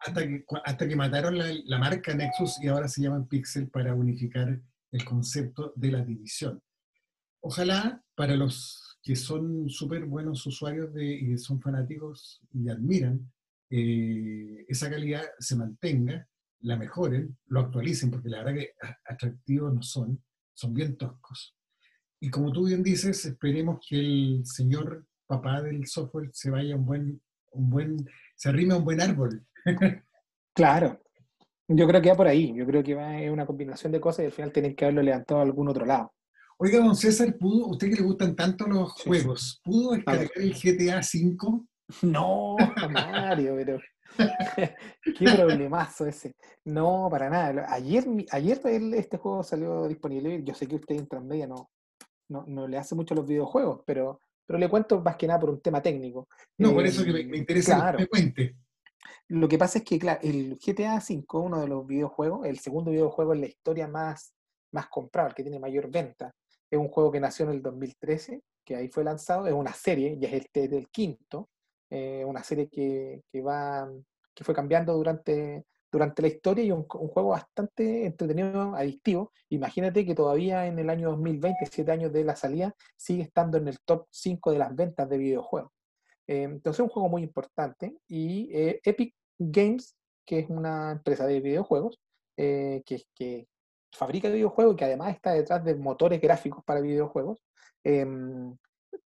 Hasta 0.00 0.26
que, 0.26 0.44
hasta 0.64 0.88
que 0.88 0.96
mataron 0.96 1.38
la, 1.38 1.46
la 1.64 1.78
marca 1.78 2.12
Nexus 2.12 2.60
y 2.60 2.66
ahora 2.66 2.88
se 2.88 3.02
llaman 3.02 3.28
Pixel 3.28 3.68
para 3.68 3.94
unificar 3.94 4.60
el 4.90 5.04
concepto 5.04 5.72
de 5.76 5.92
la 5.92 6.04
división. 6.04 6.60
Ojalá 7.40 8.02
para 8.16 8.34
los 8.34 8.98
que 9.00 9.14
son 9.14 9.70
súper 9.70 10.06
buenos 10.06 10.44
usuarios 10.44 10.92
de, 10.92 11.04
y 11.06 11.38
son 11.38 11.60
fanáticos 11.60 12.40
y 12.52 12.68
admiran, 12.68 13.30
eh, 13.70 14.64
esa 14.68 14.90
calidad 14.90 15.22
se 15.38 15.56
mantenga, 15.56 16.26
la 16.60 16.76
mejoren, 16.76 17.36
lo 17.46 17.60
actualicen, 17.60 18.10
porque 18.10 18.28
la 18.28 18.42
verdad 18.42 18.60
que 18.60 18.72
atractivos 19.04 19.74
no 19.74 19.82
son, 19.82 20.22
son 20.54 20.74
bien 20.74 20.96
toscos. 20.96 21.56
Y 22.20 22.30
como 22.30 22.52
tú 22.52 22.66
bien 22.66 22.82
dices, 22.82 23.24
esperemos 23.24 23.78
que 23.86 23.98
el 23.98 24.42
señor 24.44 25.06
papá 25.26 25.62
del 25.62 25.86
software 25.86 26.30
se 26.32 26.50
vaya 26.50 26.74
a 26.74 26.78
un 26.78 26.86
buen, 26.86 27.22
un 27.52 27.70
buen, 27.70 27.96
se 28.34 28.48
arrime 28.48 28.74
a 28.74 28.78
un 28.78 28.84
buen 28.84 29.00
árbol. 29.00 29.46
Claro. 30.54 31.00
Yo 31.68 31.86
creo 31.86 32.02
que 32.02 32.08
va 32.08 32.16
por 32.16 32.26
ahí. 32.26 32.52
Yo 32.52 32.66
creo 32.66 32.82
que 32.82 32.96
va 32.96 33.20
es 33.20 33.30
una 33.30 33.46
combinación 33.46 33.92
de 33.92 34.00
cosas 34.00 34.24
y 34.24 34.26
al 34.26 34.32
final 34.32 34.52
tienen 34.52 34.74
que 34.74 34.84
haberlo 34.84 35.02
levantado 35.02 35.38
a 35.38 35.44
algún 35.44 35.68
otro 35.68 35.86
lado. 35.86 36.12
Oiga, 36.56 36.80
don 36.80 36.96
César, 36.96 37.36
¿pudo, 37.38 37.68
usted 37.68 37.88
que 37.88 37.94
le 37.94 38.02
gustan 38.02 38.34
tanto 38.34 38.66
los 38.66 38.92
Sí, 38.96 39.04
juegos, 39.06 39.60
¿pudo 39.62 39.92
descargar 39.92 40.28
el 40.34 40.52
GTA 40.52 40.98
V? 40.98 41.64
No, 42.02 42.56
Mario, 42.90 43.54
pero 43.56 43.78
qué 45.18 45.24
problemazo 45.36 46.06
ese. 46.06 46.32
No, 46.64 47.08
para 47.10 47.30
nada. 47.30 47.72
Ayer, 47.72 48.04
ayer 48.30 48.60
este 48.94 49.16
juego 49.16 49.42
salió 49.42 49.86
disponible. 49.88 50.42
Yo 50.44 50.54
sé 50.54 50.66
que 50.66 50.76
usted 50.76 50.96
en 50.96 51.06
Transmedia 51.08 51.46
no, 51.46 51.70
no, 52.28 52.44
no 52.46 52.68
le 52.68 52.76
hace 52.78 52.94
mucho 52.94 53.14
a 53.14 53.16
los 53.16 53.26
videojuegos, 53.26 53.82
pero, 53.86 54.20
pero 54.46 54.58
le 54.58 54.68
cuento 54.68 55.00
más 55.00 55.16
que 55.16 55.26
nada 55.26 55.40
por 55.40 55.50
un 55.50 55.60
tema 55.60 55.80
técnico. 55.80 56.28
No, 56.58 56.72
por 56.74 56.84
Eh, 56.84 56.88
eso 56.88 57.04
que 57.04 57.12
me, 57.12 57.24
me 57.24 57.38
interesa 57.38 57.76
claro. 57.76 57.98
que 57.98 58.02
me 58.04 58.08
cuente. 58.08 58.56
Lo 59.28 59.48
que 59.48 59.58
pasa 59.58 59.78
es 59.78 59.84
que, 59.84 59.98
claro, 59.98 60.20
el 60.22 60.58
GTA 60.58 60.96
V, 60.96 61.24
uno 61.32 61.60
de 61.60 61.68
los 61.68 61.86
videojuegos, 61.86 62.46
el 62.46 62.58
segundo 62.58 62.90
videojuego 62.90 63.34
en 63.34 63.42
la 63.42 63.46
historia 63.46 63.86
más, 63.88 64.32
más 64.72 64.88
comprado, 64.88 65.28
el 65.28 65.34
que 65.34 65.42
tiene 65.42 65.58
mayor 65.58 65.90
venta, 65.90 66.34
es 66.70 66.78
un 66.78 66.88
juego 66.88 67.10
que 67.12 67.20
nació 67.20 67.44
en 67.46 67.52
el 67.52 67.62
2013, 67.62 68.42
que 68.64 68.76
ahí 68.76 68.88
fue 68.88 69.04
lanzado, 69.04 69.46
es 69.46 69.52
una 69.54 69.72
serie, 69.72 70.16
ya 70.18 70.28
es 70.28 70.34
el, 70.34 70.46
es 70.52 70.72
el 70.72 70.88
quinto, 70.88 71.48
eh, 71.90 72.24
una 72.24 72.42
serie 72.42 72.68
que, 72.68 73.22
que 73.30 73.42
va, 73.42 73.88
que 74.34 74.44
fue 74.44 74.54
cambiando 74.54 74.94
durante, 74.94 75.64
durante 75.90 76.22
la 76.22 76.28
historia 76.28 76.64
y 76.64 76.70
un, 76.70 76.84
juego 76.84 77.30
bastante 77.30 78.06
entretenido, 78.06 78.74
adictivo. 78.74 79.32
Imagínate 79.48 80.04
que 80.04 80.14
todavía 80.14 80.66
en 80.66 80.78
el 80.78 80.90
año 80.90 81.10
2020, 81.10 81.66
siete 81.66 81.92
años 81.92 82.12
de 82.12 82.24
la 82.24 82.36
salida, 82.36 82.74
sigue 82.96 83.22
estando 83.22 83.58
en 83.58 83.68
el 83.68 83.78
top 83.80 84.06
5 84.10 84.52
de 84.52 84.58
las 84.58 84.74
ventas 84.74 85.08
de 85.08 85.18
videojuegos. 85.18 85.72
Eh, 86.26 86.42
entonces 86.42 86.80
es 86.80 86.84
un 86.84 86.88
juego 86.88 87.08
muy 87.08 87.22
importante 87.22 87.96
y 88.06 88.50
eh, 88.52 88.80
Epic 88.84 89.14
Games, 89.38 89.96
que 90.26 90.40
es 90.40 90.50
una 90.50 90.92
empresa 90.92 91.26
de 91.26 91.40
videojuegos, 91.40 91.98
eh, 92.36 92.82
que, 92.84 93.02
que, 93.14 93.48
fabrica 93.90 94.28
videojuegos 94.28 94.74
y 94.74 94.76
que 94.76 94.84
además 94.84 95.14
está 95.14 95.32
detrás 95.32 95.64
de 95.64 95.74
motores 95.74 96.20
gráficos 96.20 96.62
para 96.62 96.82
videojuegos, 96.82 97.42
em, 97.82 98.54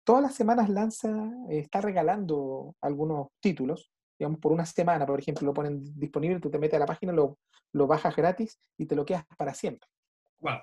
todas 0.07 0.21
las 0.21 0.35
semanas 0.35 0.69
lanza, 0.69 1.09
está 1.49 1.81
regalando 1.81 2.73
algunos 2.79 3.27
títulos, 3.41 3.91
digamos, 4.17 4.39
por 4.39 4.53
una 4.53 4.65
semana, 4.65 5.05
por 5.05 5.19
ejemplo, 5.19 5.45
lo 5.45 5.53
ponen 5.53 5.83
disponible, 5.99 6.39
tú 6.39 6.49
te 6.49 6.57
metes 6.57 6.77
a 6.77 6.79
la 6.79 6.85
página, 6.85 7.11
lo, 7.11 7.39
lo 7.73 7.87
bajas 7.87 8.15
gratis 8.15 8.57
y 8.77 8.85
te 8.85 8.95
lo 8.95 9.03
quedas 9.03 9.25
para 9.37 9.53
siempre. 9.53 9.89
Wow. 10.39 10.59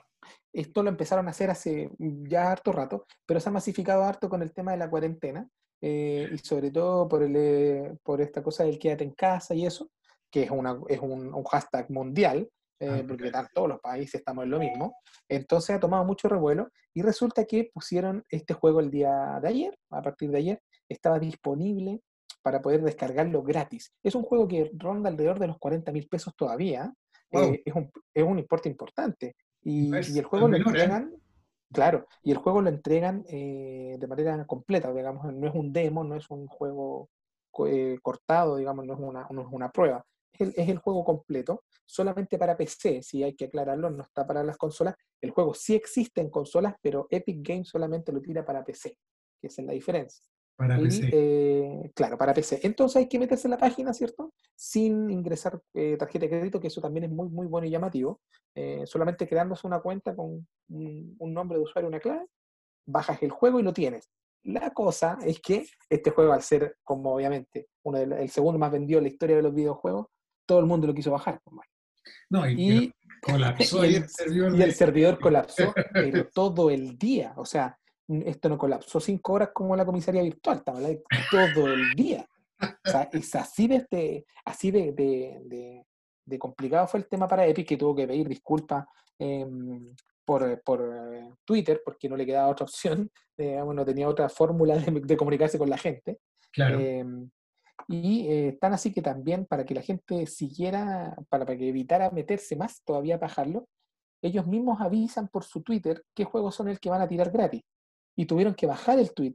Esto 0.50 0.82
lo 0.82 0.88
empezaron 0.88 1.28
a 1.28 1.32
hacer 1.32 1.50
hace 1.50 1.90
ya 1.98 2.50
harto 2.50 2.72
rato, 2.72 3.04
pero 3.26 3.38
se 3.38 3.50
ha 3.50 3.52
masificado 3.52 4.02
harto 4.02 4.30
con 4.30 4.40
el 4.40 4.54
tema 4.54 4.72
de 4.72 4.78
la 4.78 4.88
cuarentena 4.88 5.46
eh, 5.82 6.26
y 6.32 6.38
sobre 6.38 6.70
todo 6.70 7.06
por, 7.06 7.22
el, 7.22 7.36
eh, 7.36 7.94
por 8.02 8.22
esta 8.22 8.42
cosa 8.42 8.64
del 8.64 8.78
quédate 8.78 9.04
en 9.04 9.12
casa 9.12 9.54
y 9.54 9.66
eso, 9.66 9.90
que 10.30 10.44
es, 10.44 10.50
una, 10.50 10.80
es 10.88 11.00
un, 11.00 11.34
un 11.34 11.44
hashtag 11.44 11.90
mundial, 11.90 12.48
eh, 12.80 13.00
ah, 13.02 13.04
porque 13.06 13.30
todos 13.52 13.68
los 13.68 13.80
países 13.80 14.16
estamos 14.16 14.44
en 14.44 14.50
lo 14.50 14.58
mismo. 14.58 14.96
Entonces 15.28 15.76
ha 15.76 15.80
tomado 15.80 16.04
mucho 16.04 16.28
revuelo 16.28 16.68
y 16.92 17.02
resulta 17.02 17.44
que 17.44 17.70
pusieron 17.72 18.24
este 18.28 18.54
juego 18.54 18.80
el 18.80 18.90
día 18.90 19.38
de 19.40 19.48
ayer, 19.48 19.78
a 19.90 20.02
partir 20.02 20.30
de 20.30 20.38
ayer, 20.38 20.62
estaba 20.88 21.18
disponible 21.18 22.00
para 22.42 22.60
poder 22.60 22.82
descargarlo 22.82 23.42
gratis. 23.42 23.92
Es 24.02 24.14
un 24.14 24.22
juego 24.22 24.46
que 24.48 24.70
ronda 24.74 25.08
alrededor 25.08 25.38
de 25.38 25.46
los 25.46 25.58
40 25.58 25.92
mil 25.92 26.08
pesos 26.08 26.34
todavía, 26.36 26.92
eh, 27.30 27.62
es, 27.64 27.74
un, 27.74 27.90
es, 28.12 28.22
un, 28.22 28.38
importe 28.38 28.68
importante. 28.68 29.36
Y, 29.62 29.90
y 29.94 30.18
el 30.18 30.24
juego 30.24 30.48
lo 30.48 30.56
¿eh? 30.56 30.62
entregan, 30.64 31.14
claro, 31.72 32.06
y 32.22 32.32
el 32.32 32.36
juego 32.36 32.60
lo 32.60 32.68
entregan 32.68 33.22
de 33.22 34.06
manera 34.06 34.44
completa, 34.44 34.92
digamos, 34.92 35.32
no 35.32 35.48
es 35.48 35.54
un 35.54 35.72
demo, 35.72 36.04
no 36.04 36.16
es 36.16 36.28
un 36.28 36.46
juego 36.46 37.08
cortado, 38.02 38.56
digamos, 38.56 38.84
no 38.84 38.94
es 38.94 39.00
una, 39.00 39.26
no 39.30 39.40
es 39.40 39.48
una 39.50 39.70
prueba 39.70 40.04
es 40.38 40.68
el, 40.68 40.78
juego 40.78 41.04
completo, 41.04 41.64
solamente 41.84 42.38
para 42.38 42.56
PC, 42.56 43.02
si 43.02 43.22
hay 43.22 43.34
que 43.34 43.46
aclararlo, 43.46 43.90
no 43.90 44.02
está 44.02 44.26
para 44.26 44.42
las 44.42 44.56
consolas. 44.56 44.94
El 45.20 45.30
juego 45.30 45.54
sí 45.54 45.74
existe 45.74 46.20
en 46.20 46.30
consolas, 46.30 46.74
pero 46.82 47.06
Epic 47.10 47.46
Games 47.46 47.68
solamente 47.68 48.12
lo 48.12 48.20
tira 48.20 48.44
para 48.44 48.64
PC, 48.64 48.96
que 49.40 49.46
esa 49.46 49.62
es 49.62 49.66
la 49.66 49.72
diferencia. 49.72 50.24
Para 50.56 50.78
PC. 50.78 51.10
Eh, 51.12 51.92
claro, 51.94 52.16
para 52.16 52.32
PC. 52.32 52.60
Entonces 52.62 52.96
hay 52.96 53.08
que 53.08 53.18
meterse 53.18 53.48
en 53.48 53.52
la 53.52 53.58
página, 53.58 53.92
¿cierto? 53.92 54.32
Sin 54.54 55.10
ingresar 55.10 55.60
eh, 55.74 55.96
tarjeta 55.96 56.26
de 56.26 56.30
crédito, 56.30 56.60
que 56.60 56.68
eso 56.68 56.80
también 56.80 57.04
es 57.04 57.10
muy, 57.10 57.28
muy 57.28 57.46
bueno 57.46 57.66
y 57.66 57.70
llamativo. 57.70 58.20
Eh, 58.54 58.82
solamente 58.86 59.26
creándose 59.26 59.66
una 59.66 59.80
cuenta 59.80 60.14
con 60.14 60.46
un, 60.68 61.16
un 61.18 61.34
nombre 61.34 61.58
de 61.58 61.64
usuario, 61.64 61.88
una 61.88 61.98
clave, 61.98 62.26
bajas 62.86 63.20
el 63.22 63.30
juego 63.30 63.58
y 63.58 63.64
lo 63.64 63.72
tienes. 63.72 64.10
La 64.44 64.70
cosa 64.72 65.18
es 65.24 65.40
que 65.40 65.66
este 65.88 66.10
juego, 66.10 66.32
al 66.32 66.42
ser 66.42 66.76
como 66.84 67.14
obviamente 67.14 67.68
uno 67.82 67.98
el 67.98 68.28
segundo 68.28 68.58
más 68.58 68.70
vendido 68.70 68.98
en 68.98 69.04
la 69.04 69.08
historia 69.08 69.36
de 69.36 69.42
los 69.42 69.54
videojuegos, 69.54 70.06
todo 70.46 70.60
el 70.60 70.66
mundo 70.66 70.86
lo 70.86 70.94
quiso 70.94 71.10
bajar. 71.10 71.40
Pues, 71.44 71.68
no, 72.30 72.48
y, 72.48 72.92
colapsó 73.20 73.84
y, 73.86 73.96
el, 73.96 74.08
servidor, 74.08 74.56
y 74.56 74.62
el 74.62 74.74
servidor 74.74 75.18
colapsó, 75.18 75.74
pero 75.92 76.28
todo 76.28 76.70
el 76.70 76.98
día. 76.98 77.32
O 77.36 77.44
sea, 77.44 77.78
esto 78.08 78.48
no 78.48 78.58
colapsó 78.58 79.00
cinco 79.00 79.34
horas 79.34 79.50
como 79.54 79.76
la 79.76 79.86
comisaría 79.86 80.22
virtual, 80.22 80.58
estaba 80.58 80.80
todo 81.30 81.72
el 81.72 81.94
día. 81.94 82.26
O 82.60 82.90
sea, 82.90 83.08
es 83.12 83.34
así 83.34 83.66
de, 83.66 83.76
este, 83.76 84.26
así 84.44 84.70
de, 84.70 84.92
de, 84.92 85.84
de, 86.24 86.38
complicado 86.38 86.86
fue 86.86 87.00
el 87.00 87.08
tema 87.08 87.26
para 87.26 87.46
Epic 87.46 87.68
que 87.68 87.76
tuvo 87.76 87.94
que 87.94 88.06
pedir 88.06 88.28
disculpas 88.28 88.86
em, 89.18 89.94
por, 90.24 90.62
por 90.62 90.80
eh, 91.14 91.30
Twitter 91.44 91.82
porque 91.84 92.08
no 92.08 92.16
le 92.16 92.24
quedaba 92.24 92.48
otra 92.48 92.64
opción, 92.64 93.10
eh, 93.38 93.60
no 93.64 93.84
tenía 93.84 94.08
otra 94.08 94.28
fórmula 94.28 94.76
de, 94.76 95.16
comunicarse 95.16 95.58
con 95.58 95.70
la 95.70 95.78
gente. 95.78 96.20
Claro. 96.52 96.78
Em, 96.78 97.30
y 97.88 98.26
eh, 98.28 98.58
tan 98.60 98.72
así 98.72 98.92
que 98.92 99.02
también 99.02 99.46
para 99.46 99.64
que 99.64 99.74
la 99.74 99.82
gente 99.82 100.26
siguiera, 100.26 101.16
para, 101.28 101.44
para 101.44 101.58
que 101.58 101.68
evitara 101.68 102.10
meterse 102.10 102.56
más, 102.56 102.82
todavía 102.84 103.18
bajarlo, 103.18 103.68
ellos 104.22 104.46
mismos 104.46 104.80
avisan 104.80 105.28
por 105.28 105.44
su 105.44 105.62
Twitter 105.62 106.02
qué 106.14 106.24
juegos 106.24 106.54
son 106.54 106.68
el 106.68 106.80
que 106.80 106.88
van 106.88 107.02
a 107.02 107.08
tirar 107.08 107.30
gratis. 107.30 107.62
Y 108.16 108.26
tuvieron 108.26 108.54
que 108.54 108.66
bajar 108.66 108.98
el 108.98 109.12
tweet. 109.12 109.34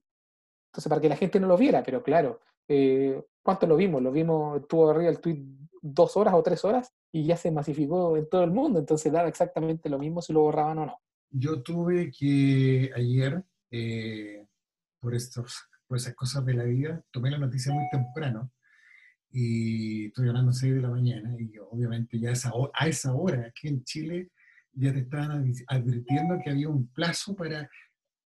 Entonces, 0.69 0.89
para 0.89 1.01
que 1.01 1.09
la 1.09 1.15
gente 1.15 1.39
no 1.39 1.47
lo 1.47 1.57
viera, 1.57 1.83
pero 1.83 2.01
claro, 2.01 2.39
eh, 2.67 3.21
¿cuánto 3.43 3.67
lo 3.67 3.75
vimos? 3.75 4.01
Lo 4.01 4.11
vimos, 4.11 4.67
tuvo 4.67 4.89
arriba 4.89 5.09
el 5.09 5.19
tweet 5.19 5.43
dos 5.81 6.17
horas 6.17 6.33
o 6.33 6.43
tres 6.43 6.65
horas 6.65 6.91
y 7.11 7.23
ya 7.23 7.37
se 7.37 7.51
masificó 7.51 8.17
en 8.17 8.27
todo 8.29 8.43
el 8.43 8.51
mundo. 8.51 8.79
Entonces, 8.79 9.11
daba 9.11 9.27
exactamente 9.27 9.89
lo 9.89 9.99
mismo 9.99 10.21
si 10.21 10.33
lo 10.33 10.41
borraban 10.41 10.79
o 10.79 10.85
no. 10.87 10.97
Yo 11.29 11.61
tuve 11.61 12.09
que 12.09 12.91
ayer, 12.95 13.43
eh, 13.69 14.47
por 14.99 15.13
estos 15.13 15.68
por 15.89 15.97
esas 15.97 16.13
cosas 16.13 16.45
de 16.45 16.53
la 16.53 16.65
vida, 16.65 17.03
tomé 17.09 17.31
la 17.31 17.39
noticia 17.39 17.73
muy 17.73 17.89
temprano 17.89 18.51
y 19.31 20.05
estoy 20.05 20.27
hablando 20.27 20.51
a 20.51 20.53
6 20.53 20.75
de 20.75 20.81
la 20.81 20.89
mañana 20.89 21.35
y 21.39 21.51
obviamente 21.57 22.19
ya 22.19 22.29
esa, 22.29 22.51
a 22.75 22.87
esa 22.87 23.13
hora 23.13 23.47
aquí 23.47 23.69
en 23.69 23.83
Chile 23.83 24.31
ya 24.71 24.93
te 24.93 24.99
estaban 24.99 25.51
advirtiendo 25.67 26.39
que 26.43 26.51
había 26.51 26.69
un 26.69 26.87
plazo 26.93 27.35
para, 27.35 27.67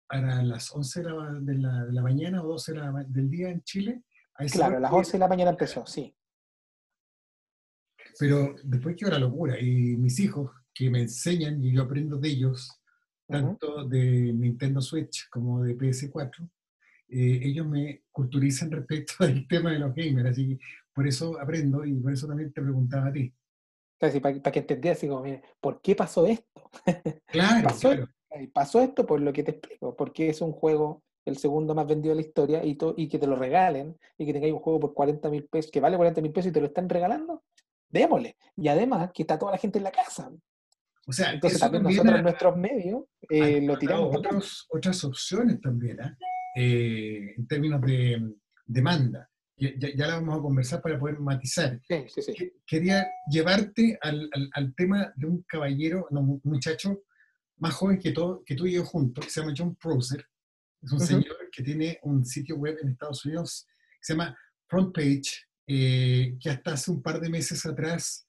para 0.09 0.43
las 0.43 0.75
11 0.75 1.03
de 1.03 1.11
la, 1.11 1.33
de 1.41 1.55
la, 1.55 1.85
de 1.85 1.93
la 1.93 2.03
mañana 2.03 2.43
o 2.43 2.49
12 2.49 2.73
de 2.73 2.79
la, 2.79 3.05
del 3.07 3.31
día 3.31 3.51
en 3.51 3.63
Chile. 3.63 4.03
claro, 4.53 4.79
a 4.79 4.81
las 4.81 4.93
11 4.93 5.13
de 5.13 5.19
la 5.21 5.29
mañana 5.29 5.51
empezó, 5.53 5.87
sí. 5.87 6.13
Pero 8.19 8.57
después 8.65 8.97
quedó 8.97 9.11
la 9.11 9.21
locura 9.21 9.61
y 9.61 9.97
mis 9.97 10.19
hijos 10.19 10.51
que 10.75 10.91
me 10.91 11.03
enseñan 11.03 11.63
y 11.63 11.73
yo 11.73 11.83
aprendo 11.83 12.17
de 12.19 12.29
ellos, 12.31 12.81
tanto 13.29 13.87
de 13.87 14.33
Nintendo 14.33 14.81
Switch 14.81 15.29
como 15.31 15.63
de 15.63 15.79
PS4, 15.79 16.51
eh, 17.09 17.41
ellos 17.43 17.67
me 17.67 18.03
culturizan 18.11 18.71
respecto 18.71 19.25
al 19.25 19.47
tema 19.47 19.73
de 19.73 19.79
los 19.79 19.95
gamers, 19.95 20.31
así 20.31 20.49
que 20.49 20.65
por 20.93 21.07
eso 21.07 21.39
aprendo 21.41 21.85
y 21.85 21.95
por 21.95 22.13
eso 22.13 22.27
también 22.27 22.53
te 22.53 22.63
preguntaba 22.63 23.09
a 23.09 23.13
ti. 23.13 23.33
para, 23.99 24.41
que 24.41 24.59
entendieras, 24.61 24.99
así 24.99 25.09
como, 25.09 25.25
¿por 25.61 25.81
qué 25.81 25.95
pasó 25.95 26.27
esto? 26.27 26.71
Claro, 27.27 27.69
pasó, 27.69 27.91
claro. 27.91 28.09
pasó 28.53 28.81
esto 28.81 29.07
por 29.07 29.21
lo 29.21 29.33
que 29.33 29.43
te 29.43 29.53
explico, 29.53 29.97
porque 29.97 30.29
es 30.29 30.41
un 30.41 30.53
juego 30.53 31.03
el 31.25 31.37
segundo 31.39 31.75
más 31.75 31.87
vendido 31.87 32.15
de 32.15 32.21
la 32.21 32.27
historia 32.27 32.65
y, 32.65 32.77
y 32.97 33.09
que 33.09 33.19
te 33.19 33.27
lo 33.27 33.37
regalen 33.37 33.99
y 34.19 34.27
que 34.27 34.33
tengáis 34.33 34.53
un 34.53 34.61
juego 34.61 34.81
por 34.81 34.95
40 34.95 35.31
mil 35.31 35.45
pesos, 35.47 35.71
que 35.71 35.81
vale 35.81 35.97
40 35.97 36.21
mil 36.21 36.33
pesos 36.33 36.51
y 36.51 36.53
te 36.53 36.61
lo 36.61 36.67
están 36.67 36.89
regalando, 36.89 37.43
démosle. 37.89 38.37
Y 38.57 38.69
además 38.69 39.11
que 39.13 39.23
está 39.23 39.39
toda 39.39 39.53
la 39.53 39.59
gente 39.59 39.79
en 39.79 39.85
la 39.85 39.93
casa. 39.93 40.31
O 41.07 41.13
sea, 41.13 41.33
entonces 41.33 41.61
también 41.61 41.83
nosotros 41.83 42.15
en 42.15 42.23
nuestros 42.23 42.57
medios 42.57 43.05
eh, 43.29 43.61
lo 43.63 43.79
tiramos. 43.79 44.17
Otros, 44.17 44.67
otras 44.71 45.05
opciones 45.05 45.61
también, 45.61 46.01
¿eh? 46.01 46.17
Eh, 46.55 47.35
en 47.37 47.47
términos 47.47 47.81
de 47.83 48.35
demanda. 48.65 49.29
Ya, 49.57 49.71
ya, 49.95 50.07
la 50.07 50.15
vamos 50.17 50.39
a 50.39 50.43
conversar 50.43 50.83
para 50.83 50.99
poder 50.99 51.21
matizar. 51.21 51.81
Sí, 51.87 52.05
sí, 52.09 52.23
sí. 52.23 52.53
Quería 52.67 53.07
llevarte 53.31 53.99
al, 54.03 54.29
al, 54.53 54.75
tema 54.75 55.13
de 55.17 55.27
un 55.27 55.43
caballero, 55.43 56.09
no, 56.11 56.21
un 56.21 56.41
muchacho 56.45 57.05
más 57.59 57.75
joven 57.75 57.99
que, 57.99 58.11
todo, 58.11 58.43
que 58.45 58.57
tú 58.57 58.67
y 58.67 58.73
yo 58.73 58.85
juntos, 58.85 59.25
que 59.25 59.31
se 59.31 59.41
llama 59.41 59.55
John 59.57 59.77
Prosser. 59.77 60.27
Es 60.83 60.93
un 60.93 61.01
señor 61.01 61.37
que 61.53 61.63
tiene 61.63 61.99
un 62.03 62.25
sitio 62.25 62.57
web 62.57 62.77
en 62.83 62.91
Estados 62.91 63.25
Unidos 63.25 63.67
que 63.69 63.99
se 64.01 64.13
llama 64.13 64.37
Front 64.67 64.95
Page, 64.95 65.23
eh, 65.67 66.37
que 66.41 66.51
hasta 66.51 66.73
hace 66.73 66.91
un 66.91 67.01
par 67.01 67.21
de 67.21 67.31
meses 67.31 67.65
atrás 67.65 68.27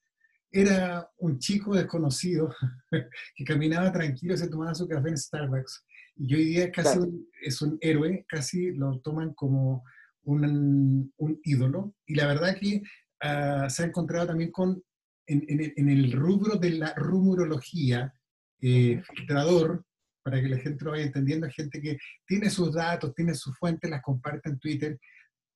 era 0.50 1.10
un 1.18 1.38
chico 1.38 1.74
desconocido 1.74 2.54
que 3.34 3.44
caminaba 3.44 3.92
tranquilo 3.92 4.36
se 4.36 4.48
tomaba 4.48 4.74
su 4.74 4.88
café 4.88 5.10
en 5.10 5.18
Starbucks 5.18 5.84
y 6.16 6.34
hoy 6.34 6.44
día 6.46 6.72
casi 6.72 6.98
es 7.42 7.60
un 7.62 7.78
héroe, 7.80 8.24
casi 8.28 8.72
lo 8.72 9.00
toman 9.00 9.34
como 9.34 9.84
un, 10.22 11.12
un 11.16 11.40
ídolo. 11.44 11.94
Y 12.06 12.14
la 12.14 12.26
verdad 12.26 12.56
que 12.58 12.82
uh, 13.22 13.68
se 13.68 13.82
ha 13.82 13.86
encontrado 13.86 14.28
también 14.28 14.50
con, 14.50 14.82
en, 15.26 15.44
en, 15.48 15.72
en, 15.76 15.88
el 15.88 16.12
rubro 16.12 16.56
de 16.56 16.70
la 16.70 16.94
rumorología, 16.94 18.14
eh, 18.60 19.02
filtrador, 19.14 19.84
para 20.22 20.40
que 20.40 20.48
la 20.48 20.58
gente 20.58 20.84
lo 20.84 20.92
vaya 20.92 21.04
entendiendo, 21.04 21.48
gente 21.50 21.80
que 21.80 21.98
tiene 22.26 22.50
sus 22.50 22.74
datos, 22.74 23.14
tiene 23.14 23.34
sus 23.34 23.56
fuentes, 23.58 23.90
las 23.90 24.02
comparte 24.02 24.48
en 24.48 24.58
Twitter, 24.58 24.98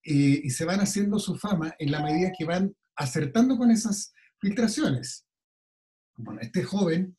eh, 0.04 0.40
y 0.44 0.50
se 0.50 0.64
van 0.64 0.80
haciendo 0.80 1.18
su 1.18 1.36
fama 1.36 1.74
en 1.78 1.90
la 1.90 2.02
medida 2.02 2.32
que 2.36 2.44
van 2.44 2.72
acertando 2.96 3.56
con 3.56 3.70
esas 3.70 4.12
filtraciones. 4.38 5.26
Bueno, 6.16 6.40
este 6.40 6.62
joven 6.62 7.16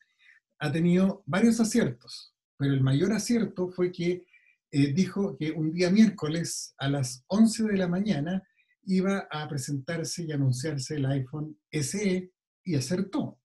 ha 0.60 0.70
tenido 0.70 1.22
varios 1.26 1.60
aciertos 1.60 2.31
pero 2.62 2.74
el 2.74 2.80
mayor 2.80 3.12
acierto 3.12 3.70
fue 3.70 3.90
que 3.90 4.24
eh, 4.70 4.92
dijo 4.92 5.36
que 5.36 5.50
un 5.50 5.72
día 5.72 5.90
miércoles 5.90 6.76
a 6.78 6.88
las 6.88 7.24
11 7.26 7.64
de 7.64 7.76
la 7.76 7.88
mañana 7.88 8.40
iba 8.84 9.26
a 9.32 9.48
presentarse 9.48 10.22
y 10.22 10.30
anunciarse 10.30 10.94
el 10.94 11.06
iPhone 11.06 11.58
SE 11.72 12.32
y 12.62 12.74
acertó. 12.76 13.40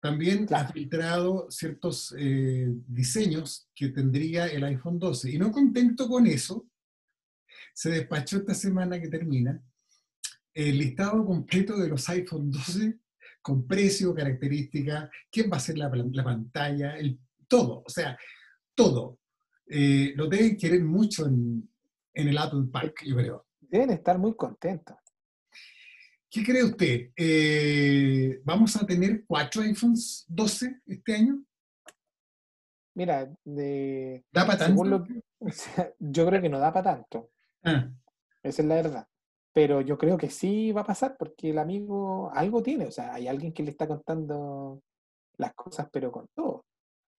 También 0.00 0.46
ha 0.54 0.68
filtrado 0.68 1.50
ciertos 1.50 2.14
eh, 2.16 2.68
diseños 2.86 3.68
que 3.74 3.88
tendría 3.88 4.46
el 4.46 4.62
iPhone 4.62 5.00
12. 5.00 5.32
Y 5.32 5.38
no 5.38 5.50
contento 5.50 6.08
con 6.08 6.28
eso, 6.28 6.68
se 7.74 7.90
despachó 7.90 8.36
esta 8.36 8.54
semana 8.54 9.00
que 9.00 9.08
termina 9.08 9.60
el 10.54 10.78
listado 10.78 11.26
completo 11.26 11.76
de 11.76 11.88
los 11.88 12.08
iPhone 12.10 12.52
12 12.52 13.00
con 13.42 13.66
precio, 13.66 14.14
características, 14.14 15.10
quién 15.32 15.50
va 15.50 15.56
a 15.56 15.60
ser 15.60 15.78
la, 15.78 15.90
la 15.90 16.22
pantalla, 16.22 16.96
el, 16.96 17.18
todo, 17.48 17.82
o 17.84 17.90
sea, 17.90 18.16
todo. 18.74 19.18
Eh, 19.66 20.12
lo 20.14 20.26
deben 20.26 20.56
querer 20.56 20.82
mucho 20.84 21.26
en, 21.26 21.68
en, 22.14 22.28
el 22.28 22.38
Apple 22.38 22.66
Park, 22.70 23.02
yo 23.04 23.16
creo. 23.16 23.46
Deben 23.60 23.90
estar 23.90 24.18
muy 24.18 24.34
contentos. 24.34 24.96
¿Qué 26.30 26.44
cree 26.44 26.62
usted? 26.62 27.10
Eh, 27.16 28.40
¿Vamos 28.44 28.76
a 28.76 28.86
tener 28.86 29.24
cuatro 29.26 29.62
iPhones 29.62 30.26
12 30.28 30.82
este 30.86 31.14
año? 31.14 31.42
Mira, 32.94 33.32
de, 33.44 34.24
¿da 34.30 34.46
para 34.46 34.58
tanto? 34.58 35.06
yo 35.98 36.26
creo 36.26 36.42
que 36.42 36.48
no 36.48 36.58
da 36.58 36.72
para 36.72 36.96
tanto. 36.96 37.30
Ah. 37.62 37.90
Esa 38.42 38.62
es 38.62 38.68
la 38.68 38.74
verdad. 38.74 39.08
Pero 39.52 39.80
yo 39.80 39.96
creo 39.96 40.18
que 40.18 40.30
sí 40.30 40.72
va 40.72 40.82
a 40.82 40.86
pasar 40.86 41.16
porque 41.18 41.50
el 41.50 41.58
amigo 41.58 42.30
algo 42.32 42.62
tiene, 42.62 42.86
o 42.86 42.92
sea, 42.92 43.14
hay 43.14 43.26
alguien 43.26 43.52
que 43.52 43.62
le 43.62 43.70
está 43.70 43.86
contando 43.86 44.82
las 45.36 45.54
cosas, 45.54 45.88
pero 45.90 46.12
con 46.12 46.26
todo. 46.34 46.66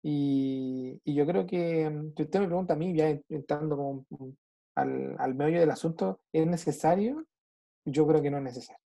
Y, 0.02 1.02
yo 1.06 1.26
creo 1.26 1.46
que, 1.46 1.90
mm, 1.90 2.14
si 2.16 2.24
usted 2.24 2.40
me 2.40 2.48
pregunta 2.48 2.74
a 2.74 2.78
mí, 2.78 2.96
ya 2.96 3.10
entrando 3.30 3.76
como 3.76 4.06
al, 4.76 5.16
al 5.20 5.36
meollo 5.36 5.60
del 5.60 5.72
asunto, 5.72 6.22
¿es 6.32 6.48
necesario? 6.48 7.26
Yo 7.86 8.08
creo 8.08 8.22
que 8.22 8.32
no 8.32 8.38
es 8.38 8.44
necesario. 8.44 8.82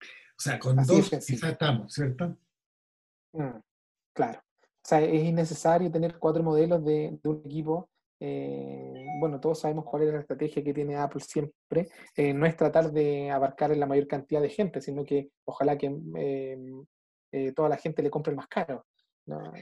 O 0.00 0.40
sea, 0.42 0.58
con 0.58 0.76
dos 0.76 1.10
quizás 1.10 1.50
estamos, 1.50 1.92
¿cierto? 1.92 2.36
Mm, 3.32 3.60
claro. 4.12 4.40
O 4.40 4.84
sea, 4.84 5.00
es 5.00 5.24
innecesario 5.24 5.90
tener 5.90 6.18
cuatro 6.18 6.42
modelos 6.42 6.84
de, 6.84 7.18
de 7.22 7.28
un 7.28 7.42
equipo 7.44 7.88
eh, 8.24 9.04
bueno, 9.18 9.40
todos 9.40 9.58
sabemos 9.58 9.84
cuál 9.84 10.04
es 10.04 10.12
la 10.12 10.20
estrategia 10.20 10.62
que 10.62 10.72
tiene 10.72 10.94
Apple 10.94 11.20
siempre, 11.20 11.88
eh, 12.16 12.32
no 12.32 12.46
es 12.46 12.56
tratar 12.56 12.92
de 12.92 13.32
abarcar 13.32 13.76
la 13.76 13.84
mayor 13.84 14.06
cantidad 14.06 14.40
de 14.40 14.48
gente, 14.48 14.80
sino 14.80 15.04
que 15.04 15.30
ojalá 15.44 15.76
que 15.76 15.92
eh, 16.16 17.52
toda 17.56 17.68
la 17.68 17.78
gente 17.78 18.00
le 18.00 18.10
compre 18.10 18.30
el 18.30 18.36
más 18.36 18.46
caro. 18.46 18.86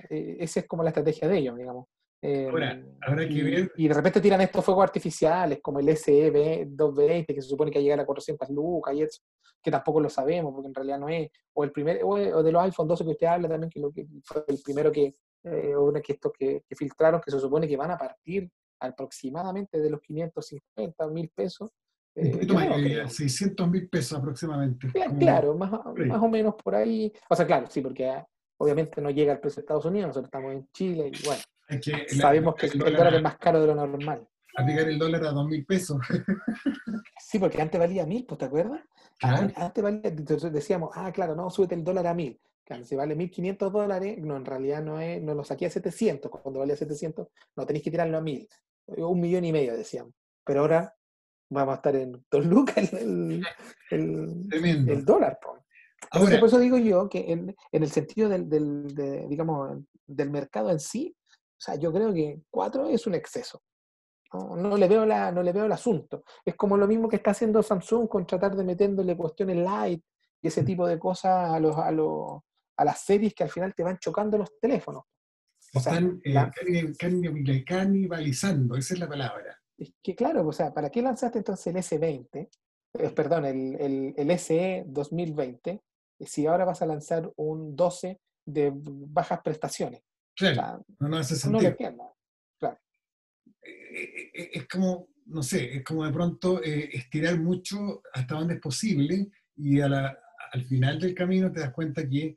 Esa 0.09 0.61
es 0.61 0.67
como 0.67 0.83
la 0.83 0.91
estrategia 0.91 1.29
de 1.29 1.39
ellos, 1.39 1.57
digamos. 1.57 1.87
y, 2.23 3.89
de 3.89 3.95
repente 3.95 4.21
tiran 4.21 4.41
estos 4.41 4.65
fuegos 4.65 4.85
artificiales, 4.85 5.61
como 5.63 5.81
el 5.81 5.97
SE 5.97 6.31
220, 6.67 7.35
que 7.35 7.43
se 7.43 7.49
supone 7.49 7.71
que 7.71 7.79
va 7.79 7.81
a 7.81 7.85
llegar 7.85 8.01
a 8.01 8.07
400 8.07 8.49
lucas 8.51 8.95
y 8.95 9.03
eso, 9.03 9.23
que 9.63 9.71
tampoco 9.71 10.01
lo 10.01 10.09
sabemos, 10.09 10.53
porque 10.53 10.69
en 10.69 10.75
realidad 10.75 10.99
no 10.99 11.09
es. 11.09 11.31
O 11.55 11.65
el 11.65 11.73
primer, 11.73 12.01
o 12.05 12.43
de 12.43 12.53
los 12.53 12.63
iPhone 12.63 12.89
12 12.89 13.05
que 13.05 13.11
usted 13.11 13.27
habla 13.27 13.49
también, 13.49 13.71
que, 13.71 13.81
lo 13.81 13.93
que 13.93 14.07
fue 14.25 14.45
el 14.49 14.61
primero 14.65 14.91
que, 14.91 15.15
eh, 15.45 15.75
que 16.05 16.13
estos 16.13 16.33
que, 16.39 16.63
filtraron, 16.77 17.21
que 17.21 17.31
se 17.31 17.41
supone 17.41 17.69
que 17.69 17.77
van 17.77 17.91
a 17.91 17.99
partir 17.99 18.51
aproximadamente 18.81 19.79
de 19.79 19.91
los 19.91 20.01
550 20.01 21.09
mil 21.09 21.31
pesos. 21.35 21.71
Un 22.17 22.33
poquito 22.33 22.55
más, 22.55 23.15
600 23.15 23.71
mil 23.71 23.89
pesos 23.89 24.19
aproximadamente. 24.19 24.89
Claro, 25.19 25.55
más, 25.55 25.71
más, 25.71 26.23
o 26.23 26.29
menos 26.29 26.55
por 26.63 26.75
ahí. 26.75 27.13
O 27.29 27.37
sea, 27.37 27.47
claro, 27.47 27.67
sí, 27.69 27.81
porque 27.81 28.09
ah, 28.09 28.27
obviamente 28.61 29.01
no 29.01 29.11
llega 29.11 29.33
el 29.33 29.41
precio 29.41 29.57
de 29.57 29.65
Estados 29.65 29.85
Unidos, 29.85 30.09
nosotros 30.09 30.29
estamos 30.29 30.53
en 30.53 30.69
Chile 30.73 31.11
y 31.13 31.27
bueno, 31.27 31.43
sabemos 32.09 32.55
que 32.55 32.67
el, 32.67 32.79
dólar, 32.79 33.15
es 33.15 33.23
más 33.23 33.39
caro 33.39 33.61
de 33.61 33.67
lo 33.67 33.75
normal. 33.75 34.27
Aplicar 34.57 34.89
el 34.89 34.99
dólar 34.99 35.25
a 35.25 35.31
2 35.31 35.47
mil 35.47 35.65
pesos. 35.65 35.99
sí, 37.19 37.39
porque 37.39 37.63
antes 37.63 37.79
valía 37.79 38.05
mil, 38.05 38.27
¿pues 38.27 38.39
te 38.39 38.45
acuerdas? 38.47 38.81
Antes 39.21 39.83
valía, 39.83 40.11
decíamos, 40.11 40.91
ah, 40.95 41.13
claro, 41.13 41.35
no, 41.35 41.51
súbete 41.51 41.75
el 41.75 41.85
dólar 41.85 42.07
a 42.07 42.15
mil 42.15 42.41
si 42.85 42.95
vale 42.95 43.17
1.500 43.17 43.71
dólares, 43.71 44.19
no, 44.19 44.37
en 44.37 44.45
realidad 44.45 44.83
no 44.83 45.01
es, 45.01 45.21
no 45.23 45.35
lo 45.35 45.45
saqué 45.45 45.67
a 45.67 45.71
700, 45.71 46.31
cuando 46.31 46.61
valía 46.61 46.77
700, 46.77 47.29
no 47.57 47.67
tenéis 47.67 47.85
que 47.85 47.91
tirarlo 47.91 48.19
a 48.19 48.21
1.000, 48.21 48.49
un 48.99 49.21
millón 49.21 49.45
y 49.45 49.53
medio 49.53 49.77
decíamos, 49.77 50.15
pero 50.45 50.61
ahora 50.61 50.95
vamos 51.49 51.73
a 51.73 51.77
estar 51.77 51.97
en 51.97 52.25
2 52.31 52.47
lucas 52.47 52.93
el, 52.93 53.45
el, 53.91 55.05
dólar. 55.05 55.39
Ahora, 56.11 56.41
por 56.41 56.49
eso 56.49 56.59
digo 56.59 56.79
yo 56.79 57.09
que 57.09 57.31
en, 57.31 57.55
en 57.73 57.83
el 57.83 57.91
sentido 57.91 58.29
del, 58.29 58.49
del 58.49 59.29
digamos, 59.29 59.79
del 60.07 60.31
mercado 60.31 60.71
en 60.71 60.81
sí, 60.81 61.15
o 61.29 61.63
sea, 61.63 61.75
yo 61.77 61.93
creo 61.93 62.13
que 62.13 62.41
4 62.51 62.89
es 62.89 63.07
un 63.07 63.15
exceso. 63.15 63.63
No, 64.33 64.77
le 64.77 64.89
veo 64.89 65.05
la, 65.05 65.33
no 65.33 65.43
le 65.43 65.53
veo 65.53 65.65
el 65.65 65.73
asunto. 65.73 66.23
Es 66.45 66.55
como 66.55 66.77
lo 66.77 66.87
mismo 66.87 67.09
que 67.09 67.17
está 67.17 67.33
haciendo 67.33 67.63
Samsung 67.63 68.09
con 68.09 68.27
tratar 68.27 68.57
de 68.57 68.65
meterle 68.65 69.17
cuestiones 69.17 69.57
light 69.57 70.03
y 70.41 70.49
ese 70.49 70.63
tipo 70.63 70.87
de 70.87 70.99
cosas 70.99 71.51
a 71.51 71.59
los, 71.59 71.77
a 71.77 71.91
los, 71.91 72.41
a 72.77 72.85
las 72.85 73.01
series 73.01 73.35
que 73.35 73.43
al 73.43 73.51
final 73.51 73.75
te 73.75 73.83
van 73.83 73.99
chocando 73.99 74.39
los 74.39 74.59
teléfonos. 74.59 75.05
Están 75.73 76.21
eh, 76.25 77.65
canibalizando, 77.67 78.77
esa 78.77 78.95
es 78.95 79.01
la 79.01 79.09
palabra. 79.09 79.57
Es 79.77 79.93
que 80.03 80.15
claro, 80.15 80.47
o 80.47 80.53
sea, 80.53 80.73
¿para 80.73 80.91
qué 80.91 81.03
lanzaste 81.03 81.39
entonces 81.39 81.67
el 81.67 81.77
S20? 81.77 82.49
Eh, 82.95 83.11
perdón, 83.11 83.45
el, 83.45 84.15
el, 84.17 84.39
SE 84.39 84.85
2020, 84.87 85.81
si 86.27 86.47
ahora 86.47 86.65
vas 86.65 86.83
a 86.83 86.87
lanzar 86.87 87.31
un 87.37 87.77
12 87.77 88.21
de 88.47 88.73
bajas 88.75 89.41
prestaciones. 89.43 90.03
Claro, 90.37 90.85
no, 90.99 91.09
no 91.09 91.17
hace 91.19 91.37
sentido. 91.37 91.77
No 91.93 92.15
claro. 92.59 92.79
Eh, 93.63 94.51
es 94.55 94.69
como, 94.69 95.09
no 95.27 95.43
sé, 95.43 95.77
es 95.77 95.85
como 95.85 96.05
de 96.05 96.13
pronto 96.13 96.63
estirar 96.63 97.39
mucho 97.39 98.03
hasta 98.13 98.37
donde 98.37 98.55
es 98.55 98.61
posible 98.61 99.31
y 99.57 99.81
a 99.81 99.89
la, 99.89 100.19
al 100.53 100.65
final 100.65 100.99
del 100.99 101.15
camino 101.15 101.53
te 101.53 101.61
das 101.61 101.73
cuenta 101.73 102.09
que 102.09 102.35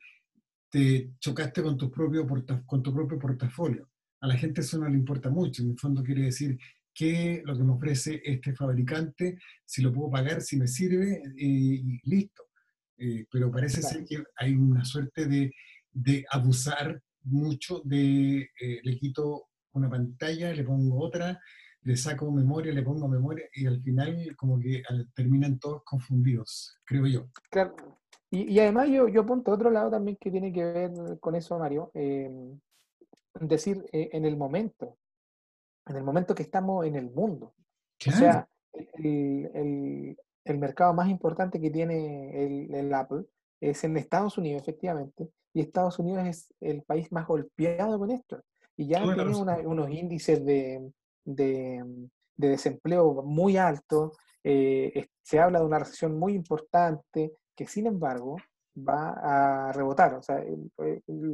te 0.70 1.12
chocaste 1.20 1.62
con 1.62 1.78
tu, 1.78 1.92
propio 1.92 2.28
con 2.66 2.84
tu 2.84 2.94
propio 2.94 3.20
portafolio. 3.20 3.90
A 4.22 4.28
la 4.28 4.36
gente 4.36 4.62
eso 4.62 4.80
no 4.80 4.88
le 4.88 4.96
importa 4.96 5.30
mucho, 5.30 5.62
en 5.62 5.72
el 5.72 5.80
fondo 5.80 6.04
quiere 6.04 6.24
decir 6.24 6.58
que 6.94 7.42
lo 7.46 7.58
que 7.58 7.64
me 7.64 7.74
ofrece 7.74 8.22
este 8.24 8.54
fabricante, 8.54 9.38
si 9.66 9.82
lo 9.82 9.92
puedo 9.92 10.12
pagar, 10.12 10.42
si 10.42 10.58
me 10.58 10.68
sirve, 10.68 11.22
eh, 11.26 11.34
y 11.38 12.00
listo. 12.10 12.44
Eh, 12.98 13.26
pero 13.32 13.52
parece 13.52 13.82
ser 13.82 14.06
que 14.06 14.24
hay 14.36 14.54
una 14.54 14.86
suerte 14.86 15.26
de, 15.26 15.52
de 15.92 16.26
abusar 16.30 17.02
mucho 17.24 17.82
de, 17.84 18.50
eh, 18.60 18.80
le 18.84 18.98
quito 18.98 19.48
una 19.74 19.90
pantalla, 19.90 20.54
le 20.54 20.64
pongo 20.64 21.00
otra, 21.00 21.40
le 21.82 21.98
saco 21.98 22.32
memoria, 22.32 22.72
le 22.72 22.84
pongo 22.84 23.08
memoria, 23.08 23.46
y 23.54 23.66
al 23.66 23.82
final 23.82 24.36
como 24.36 24.60
que 24.60 24.84
terminan 25.16 25.60
todos 25.60 25.84
confundidos, 25.84 26.78
creo 26.86 27.08
yo. 27.08 27.28
Claro, 27.50 27.76
y, 28.36 28.60
además 28.60 28.90
yo, 28.90 29.08
yo 29.08 29.22
apunto 29.22 29.52
otro 29.52 29.70
lado 29.70 29.92
también 29.92 30.18
que 30.20 30.32
tiene 30.32 30.52
que 30.52 30.64
ver 30.64 30.92
con 31.20 31.36
eso, 31.36 31.60
Mario. 31.60 31.92
Eh, 31.94 32.58
decir, 33.40 33.86
eh, 33.92 34.10
en 34.12 34.26
el 34.26 34.36
momento, 34.36 34.98
en 35.86 35.98
el 35.98 36.04
momento 36.04 36.34
que 36.34 36.42
estamos 36.42 36.84
en 36.88 36.96
el 36.96 37.12
mundo. 37.12 37.54
O 38.08 38.12
sea, 38.12 38.50
el, 38.74 39.52
el, 39.54 40.18
mercado 40.46 40.94
más 40.94 41.10
importante 41.10 41.60
que 41.60 41.70
tiene 41.70 42.70
el, 42.80 42.94
Apple 42.94 43.26
es 43.62 43.84
en 43.84 43.98
Estados 43.98 44.38
Unidos, 44.38 44.62
efectivamente, 44.62 45.30
y 45.54 45.62
Estados 45.62 46.00
Unidos 46.00 46.26
es 46.28 46.54
el 46.60 46.82
país 46.84 47.12
más 47.12 47.28
golpeado 47.28 47.98
con 47.98 48.12
esto. 48.12 48.42
Y 48.76 48.88
ya 48.88 49.04
tiene 49.04 49.36
unos 49.66 49.90
índices 49.90 50.44
de, 50.44 50.92
de, 51.24 52.10
de, 52.36 52.48
desempleo 52.48 53.24
muy 53.24 53.58
altos, 53.58 54.18
eh, 54.44 55.08
se 55.22 55.40
habla 55.40 55.60
de 55.60 55.66
una 55.66 55.80
recesión 55.80 56.18
muy 56.18 56.34
importante, 56.34 57.34
que 57.56 57.68
sin 57.68 57.88
embargo 57.88 58.38
va 58.78 59.68
a 59.68 59.72
rebotar. 59.72 60.16
O 60.16 60.22
sea, 60.22 60.44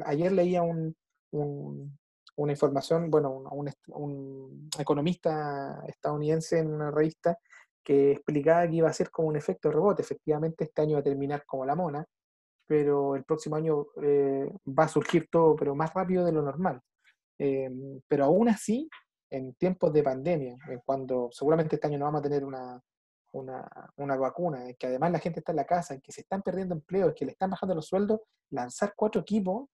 ayer 0.06 0.32
leía 0.32 0.62
un, 0.62 0.96
una 1.32 2.52
información, 2.52 3.10
bueno, 3.10 3.44
un, 3.52 4.70
economista 4.78 5.84
estadounidense 5.88 6.60
en 6.60 6.74
una 6.74 6.92
revista 6.92 7.38
que 7.84 8.12
explicaba 8.12 8.68
que 8.68 8.76
iba 8.76 8.90
a 8.90 8.94
ser 8.94 9.10
como 9.10 9.28
un 9.28 9.36
efecto 9.36 9.72
rebote. 9.72 10.02
Efectivamente, 10.02 10.66
este 10.66 10.82
año 10.82 10.94
va 10.94 11.00
a 11.00 11.04
terminar 11.04 11.46
como 11.46 11.66
la 11.66 11.76
mona, 11.76 12.06
pero 12.68 13.16
el 13.16 13.24
próximo 13.24 13.56
año 13.56 13.88
eh, 14.02 14.52
va 14.68 14.84
a 14.84 14.88
surgir 14.88 15.28
todo, 15.32 15.56
pero 15.56 15.76
más 15.76 15.94
rápido 15.94 16.26
de 16.26 16.32
lo 16.32 16.42
normal. 16.42 16.82
Em, 17.38 18.02
pero 18.08 18.26
aún 18.26 18.50
así, 18.50 18.90
en 19.32 19.54
tiempos 19.56 19.94
de 19.94 20.04
pandemia, 20.04 20.58
cuando 20.86 21.30
seguramente 21.32 21.76
este 21.76 21.88
año 21.88 22.00
no 22.00 22.06
vamos 22.06 22.20
a 22.20 22.24
tener 22.24 22.44
una, 22.44 22.82
una, 23.32 23.92
una 23.98 24.18
vacuna, 24.18 24.66
que 24.78 24.88
además 24.88 25.12
la 25.12 25.20
gente 25.20 25.40
está 25.40 25.52
en 25.52 25.58
la 25.58 25.66
casa, 25.66 26.00
que 26.00 26.12
se 26.12 26.22
están 26.22 26.42
perdiendo 26.42 26.76
empleos, 26.76 27.14
que 27.16 27.26
le 27.26 27.32
están 27.32 27.50
bajando 27.50 27.76
los 27.76 27.88
sueldos, 27.88 28.22
lanzar 28.52 28.94
cuatro 28.96 29.22
equipos, 29.22 29.70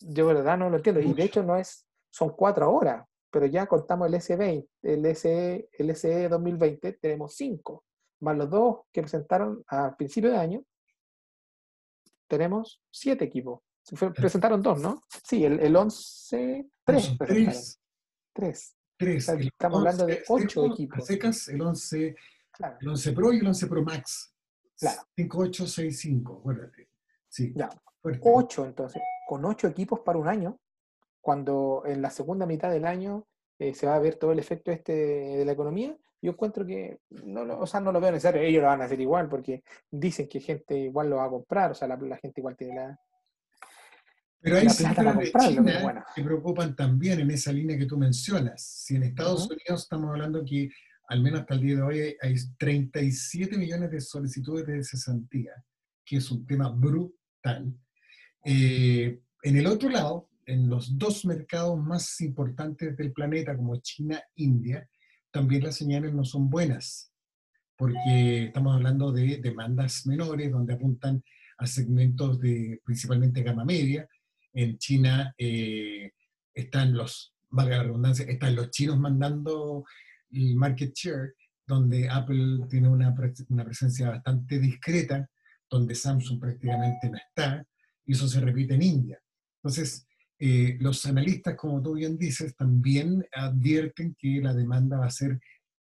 yo 0.00 0.28
de 0.28 0.34
verdad 0.34 0.58
no 0.58 0.68
lo 0.68 0.76
entiendo. 0.76 1.00
Y 1.00 1.12
de 1.14 1.24
hecho 1.24 1.42
no 1.42 1.56
es, 1.56 1.86
son 2.10 2.30
cuatro 2.30 2.66
ahora, 2.66 3.06
pero 3.36 3.48
ya 3.48 3.66
contamos 3.66 4.08
el 4.08 4.14
S20, 4.14 4.66
el 4.80 5.14
SE, 5.14 5.68
el 5.70 5.94
SE 5.94 6.26
2020, 6.26 6.94
tenemos 6.94 7.36
cinco, 7.36 7.84
más 8.20 8.34
los 8.34 8.48
dos 8.48 8.78
que 8.90 9.02
presentaron 9.02 9.62
a 9.68 9.94
principio 9.94 10.30
de 10.30 10.38
año, 10.38 10.64
tenemos 12.26 12.80
siete 12.90 13.26
equipos. 13.26 13.60
presentaron 14.14 14.62
dos, 14.62 14.80
¿no? 14.80 15.02
Sí, 15.22 15.44
el, 15.44 15.60
el 15.60 15.76
11, 15.76 16.66
tres. 16.82 17.14
Tres. 17.18 17.78
tres. 18.32 18.74
Tres. 18.96 19.28
estamos 19.28 19.80
hablando 19.80 20.06
de 20.06 20.24
ocho 20.28 20.64
equipos. 20.64 21.04
Secas, 21.04 21.48
el 21.48 21.60
11, 21.60 22.16
el 22.80 22.88
11 22.88 23.12
Pro 23.12 23.34
y 23.34 23.40
el 23.40 23.46
11 23.48 23.66
Pro 23.66 23.82
Max. 23.82 24.34
Claro. 24.78 25.02
5865, 25.14 26.38
acuérdate. 26.38 26.88
Sí. 27.28 27.52
Ya. 27.54 27.68
Ocho, 28.02 28.64
entonces, 28.64 29.02
con 29.28 29.44
ocho 29.44 29.66
equipos 29.68 30.00
para 30.00 30.18
un 30.18 30.26
año, 30.26 30.58
cuando 31.26 31.82
en 31.84 32.02
la 32.02 32.10
segunda 32.10 32.46
mitad 32.46 32.70
del 32.70 32.84
año 32.84 33.26
eh, 33.58 33.74
se 33.74 33.84
va 33.84 33.96
a 33.96 33.98
ver 33.98 34.14
todo 34.14 34.30
el 34.30 34.38
efecto 34.38 34.70
este 34.70 34.92
de 34.92 35.44
la 35.44 35.50
economía, 35.50 35.98
yo 36.22 36.30
encuentro 36.30 36.64
que, 36.64 37.00
no, 37.10 37.58
o 37.58 37.66
sea, 37.66 37.80
no 37.80 37.90
lo 37.90 38.00
veo 38.00 38.12
necesario, 38.12 38.42
ellos 38.42 38.62
lo 38.62 38.68
van 38.68 38.80
a 38.80 38.84
hacer 38.84 39.00
igual, 39.00 39.28
porque 39.28 39.64
dicen 39.90 40.28
que 40.28 40.38
gente 40.38 40.78
igual 40.78 41.10
lo 41.10 41.16
va 41.16 41.24
a 41.24 41.30
comprar, 41.30 41.72
o 41.72 41.74
sea, 41.74 41.88
la, 41.88 42.16
gente 42.18 42.40
igual 42.40 42.56
tiene 42.56 42.76
la... 42.76 43.00
Pero 44.40 44.56
hay 44.56 44.68
sectores 44.68 45.16
de 45.16 45.32
China 45.32 46.06
que 46.14 46.22
preocupan 46.22 46.76
también 46.76 47.18
en 47.18 47.30
esa 47.32 47.50
línea 47.50 47.76
que 47.76 47.86
tú 47.86 47.98
mencionas. 47.98 48.62
Si 48.62 48.94
en 48.94 49.02
Estados 49.02 49.50
Unidos 49.50 49.82
estamos 49.82 50.10
hablando 50.10 50.44
que 50.44 50.70
al 51.08 51.22
menos 51.22 51.40
hasta 51.40 51.54
el 51.54 51.60
día 51.60 51.74
de 51.74 51.82
hoy 51.82 52.16
hay 52.22 52.36
37 52.56 53.58
millones 53.58 53.90
de 53.90 54.00
solicitudes 54.00 54.64
de 54.64 54.84
cesantía, 54.84 55.54
que 56.04 56.18
es 56.18 56.30
un 56.30 56.46
tema 56.46 56.68
brutal. 56.68 57.74
Eh, 58.44 59.18
en 59.42 59.56
el 59.56 59.66
otro 59.66 59.88
lado, 59.88 60.28
en 60.46 60.68
los 60.68 60.96
dos 60.96 61.24
mercados 61.24 61.78
más 61.78 62.20
importantes 62.20 62.96
del 62.96 63.12
planeta, 63.12 63.56
como 63.56 63.76
China 63.76 64.22
India, 64.36 64.88
también 65.30 65.64
las 65.64 65.76
señales 65.76 66.14
no 66.14 66.24
son 66.24 66.48
buenas, 66.48 67.12
porque 67.76 68.44
estamos 68.44 68.74
hablando 68.74 69.12
de 69.12 69.38
demandas 69.38 70.06
menores, 70.06 70.50
donde 70.50 70.74
apuntan 70.74 71.22
a 71.58 71.66
segmentos 71.66 72.40
de 72.40 72.80
principalmente 72.84 73.42
gama 73.42 73.64
media. 73.64 74.08
En 74.52 74.78
China 74.78 75.34
eh, 75.36 76.12
están 76.54 76.94
los, 76.94 77.34
valga 77.50 77.78
la 77.78 77.82
redundancia, 77.82 78.24
están 78.26 78.54
los 78.54 78.70
chinos 78.70 78.98
mandando 78.98 79.84
el 80.30 80.54
market 80.56 80.94
share, 80.94 81.34
donde 81.66 82.08
Apple 82.08 82.60
tiene 82.70 82.88
una, 82.88 83.14
una 83.48 83.64
presencia 83.64 84.10
bastante 84.10 84.58
discreta, 84.60 85.28
donde 85.68 85.94
Samsung 85.94 86.40
prácticamente 86.40 87.10
no 87.10 87.18
está, 87.18 87.66
y 88.06 88.12
eso 88.12 88.28
se 88.28 88.40
repite 88.40 88.74
en 88.74 88.82
India. 88.82 89.20
Entonces, 89.58 90.06
eh, 90.38 90.76
los 90.80 91.04
analistas, 91.06 91.56
como 91.56 91.82
tú 91.82 91.94
bien 91.94 92.18
dices, 92.18 92.54
también 92.54 93.26
advierten 93.32 94.14
que 94.18 94.40
la 94.42 94.52
demanda 94.52 94.98
va 94.98 95.06
a 95.06 95.10
ser 95.10 95.40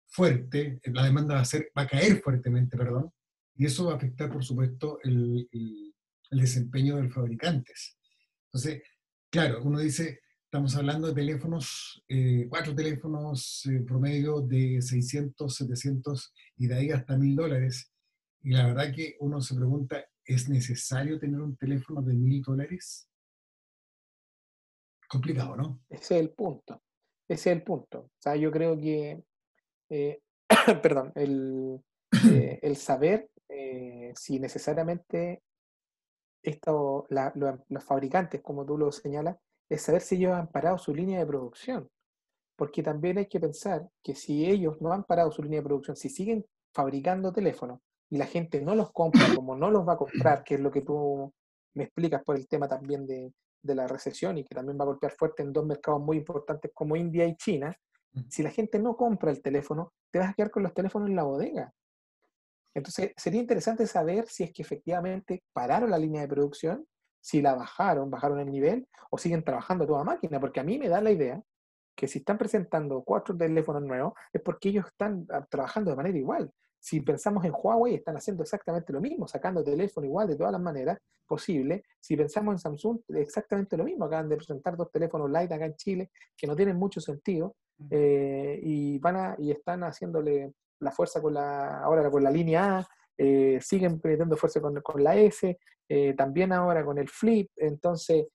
fuerte, 0.08 0.80
la 0.86 1.04
demanda 1.04 1.36
va 1.36 1.41
a, 1.41 1.45
ser, 1.45 1.71
va 1.78 1.84
a 1.84 1.88
caer 1.88 2.21
fuertemente, 2.21 2.78
perdón, 2.78 3.12
y 3.56 3.65
eso 3.65 3.86
va 3.86 3.93
a 3.93 3.95
afectar, 3.97 4.32
por 4.32 4.43
supuesto, 4.43 4.99
el, 5.04 5.47
el, 5.52 5.93
desempeño 6.32 6.95
de 6.95 7.04
los 7.04 7.13
fabricantes. 7.13 7.97
Entonces, 8.45 8.84
claro, 9.30 9.62
uno 9.63 9.80
dice, 9.80 10.21
estamos 10.45 10.75
hablando 10.75 11.08
de 11.08 11.15
teléfonos, 11.15 12.02
eh, 12.08 12.45
cuatro 12.49 12.73
teléfonos 12.73 13.65
eh, 13.65 13.82
promedio 13.82 14.41
de 14.41 14.82
600, 14.82 15.54
700 15.54 16.34
y 16.58 16.67
de 16.67 16.75
ahí 16.75 16.91
hasta 16.91 17.17
1000 17.17 17.36
dólares. 17.36 17.91
Y 18.41 18.52
la 18.52 18.67
verdad 18.67 18.93
que 18.95 19.17
uno 19.19 19.41
se 19.41 19.56
pregunta, 19.56 20.06
¿es 20.23 20.47
necesario 20.47 21.19
tener 21.19 21.41
un 21.41 21.58
teléfono 21.58 22.02
de 22.02 22.13
1000 22.13 22.41
dólares? 22.43 23.09
Complicado, 25.10 25.56
¿no? 25.56 25.80
Ese 25.89 26.15
es 26.15 26.22
el 26.22 26.30
punto. 26.30 26.84
Ese 27.28 27.50
es 27.50 27.58
el 27.58 27.63
punto. 27.63 28.00
O 28.00 28.12
sea, 28.19 28.36
yo 28.36 28.52
creo 28.52 28.80
que, 28.80 29.24
eh, 29.89 30.22
perdón, 30.84 31.12
el, 31.15 31.82
eh, 32.32 32.60
el 32.62 32.76
saber 32.78 33.30
eh, 33.50 34.13
si 34.15 34.39
necesariamente 34.39 35.41
esto, 36.43 37.08
los 37.10 37.84
fabricantes, 37.84 38.41
como 38.41 38.65
tú 38.65 38.78
lo 38.78 38.91
señalas, 38.91 39.38
es 39.67 39.82
saber 39.82 40.02
si 40.02 40.15
ellos 40.15 40.34
han 40.34 40.48
parado 40.48 40.78
su 40.78 40.93
línea 40.93 41.19
de 41.19 41.26
producción. 41.26 41.89
Porque 42.56 42.84
también 42.84 43.17
hay 43.17 43.26
que 43.28 43.39
pensar 43.39 43.89
que 44.04 44.13
si 44.13 44.45
ellos 44.45 44.80
no 44.80 44.93
han 44.93 45.06
parado 45.06 45.32
su 45.32 45.41
línea 45.41 45.60
de 45.60 45.65
producción, 45.65 45.98
si 45.98 46.10
siguen 46.10 46.45
fabricando 46.72 47.34
teléfonos 47.34 47.80
y 48.12 48.17
la 48.17 48.28
gente 48.28 48.62
no 48.62 48.76
los 48.76 48.91
compra 48.91 49.26
como 49.34 49.56
no 49.56 49.72
los 49.72 49.88
va 49.88 49.93
a 49.93 49.98
comprar, 49.98 50.43
que 50.43 50.56
es 50.56 50.62
lo 50.62 50.69
que 50.69 50.82
tú 50.82 51.34
me 51.74 51.86
explicas 51.86 52.24
por 52.24 52.36
el 52.36 52.48
tema 52.48 52.67
también 52.67 53.08
de, 53.08 53.32
de 53.62 53.76
la 53.76 53.88
recesión 53.88 54.38
y 54.38 54.43
que 54.43 54.56
también 54.56 54.78
va 54.80 54.84
a 54.84 54.88
golpear 54.88 55.12
fuerte 55.12 55.43
en 55.43 55.54
dos 55.54 55.65
mercados 55.65 56.02
muy 56.02 56.17
importantes 56.17 56.72
como 56.74 56.95
India 56.95 57.26
y 57.26 57.36
China, 57.36 57.76
si 58.28 58.43
la 58.43 58.50
gente 58.50 58.80
no 58.80 58.95
compra 58.95 59.32
el 59.32 59.41
teléfono, 59.41 59.93
te 60.12 60.19
vas 60.19 60.30
a 60.30 60.34
quedar 60.34 60.52
con 60.52 60.63
los 60.63 60.74
teléfonos 60.74 61.10
en 61.10 61.15
la 61.15 61.24
bodega. 61.24 61.72
Entonces, 62.74 63.13
sería 63.17 63.41
interesante 63.41 63.86
saber 63.88 64.28
si 64.28 64.43
es 64.43 64.52
que 64.52 64.62
efectivamente 64.62 65.43
pararon 65.54 65.89
la 65.89 65.98
línea 65.98 66.22
de 66.22 66.28
producción, 66.28 66.86
si 67.22 67.41
la 67.41 67.56
bajaron, 67.56 68.10
bajaron 68.10 68.39
el 68.39 68.52
nivel 68.52 68.88
o 69.12 69.17
siguen 69.17 69.43
trabajando 69.43 69.86
toda 69.86 70.04
máquina, 70.04 70.39
porque 70.39 70.60
a 70.60 70.63
mí 70.63 70.78
me 70.78 70.88
da 70.88 71.02
la 71.02 71.12
idea 71.12 71.41
que 71.95 72.08
si 72.08 72.19
están 72.19 72.38
presentando 72.38 73.04
cuatro 73.04 73.36
teléfonos 73.36 73.84
nuevos 73.84 74.13
es 74.32 74.41
porque 74.41 74.69
ellos 74.69 74.86
están 74.88 75.28
ah, 75.32 75.45
trabajando 75.50 75.91
de 75.91 75.98
manera 75.98 76.17
igual. 76.17 76.52
Si 76.80 77.02
pensamos 77.02 77.44
en 77.44 77.54
Huawei, 77.54 77.96
están 77.96 78.15
haciendo 78.15 78.44
exactamente 78.44 78.94
lo 78.94 79.02
mismo, 79.02 79.28
sacando 79.28 79.63
teléfono 79.63 80.08
igual 80.08 80.28
de 80.28 80.36
todas 80.36 80.52
las 80.52 80.62
maneras 80.62 80.98
posibles. 81.28 81.84
Si 82.00 82.15
pensamos 82.15 82.54
en 82.54 82.60
Samsung, 82.60 83.00
exactamente 83.10 83.76
lo 83.78 83.84
mismo. 83.84 84.06
Acaban 84.06 84.30
de 84.30 84.38
presentar 84.38 84.78
dos 84.78 84.92
teléfonos 84.92 85.30
Lite 85.30 85.54
acá 85.54 85.65
en 85.65 85.76
Chile 85.76 86.12
que 86.36 86.48
no 86.48 86.56
tienen 86.56 86.78
mucho 86.78 87.02
sentido 87.02 87.56
eh, 87.92 88.60
y, 88.63 88.98
van 89.00 89.15
a, 89.15 89.36
y 89.38 89.52
están 89.52 89.84
haciéndole 89.84 90.54
la 90.80 90.92
fuerza 90.92 91.22
con 91.22 91.34
la, 91.34 91.82
ahora 91.82 92.10
con 92.10 92.24
la 92.24 92.32
línea 92.32 92.80
A, 92.80 92.88
eh, 93.18 93.60
siguen 93.62 94.00
metiendo 94.02 94.38
fuerza 94.38 94.62
con, 94.62 94.82
con 94.82 95.04
la 95.04 95.15
S, 95.15 95.60
eh, 95.89 96.13
también 96.13 96.54
ahora 96.54 96.86
con 96.86 96.98
el 96.98 97.10
Flip. 97.10 97.50
Entonces, 97.58 98.28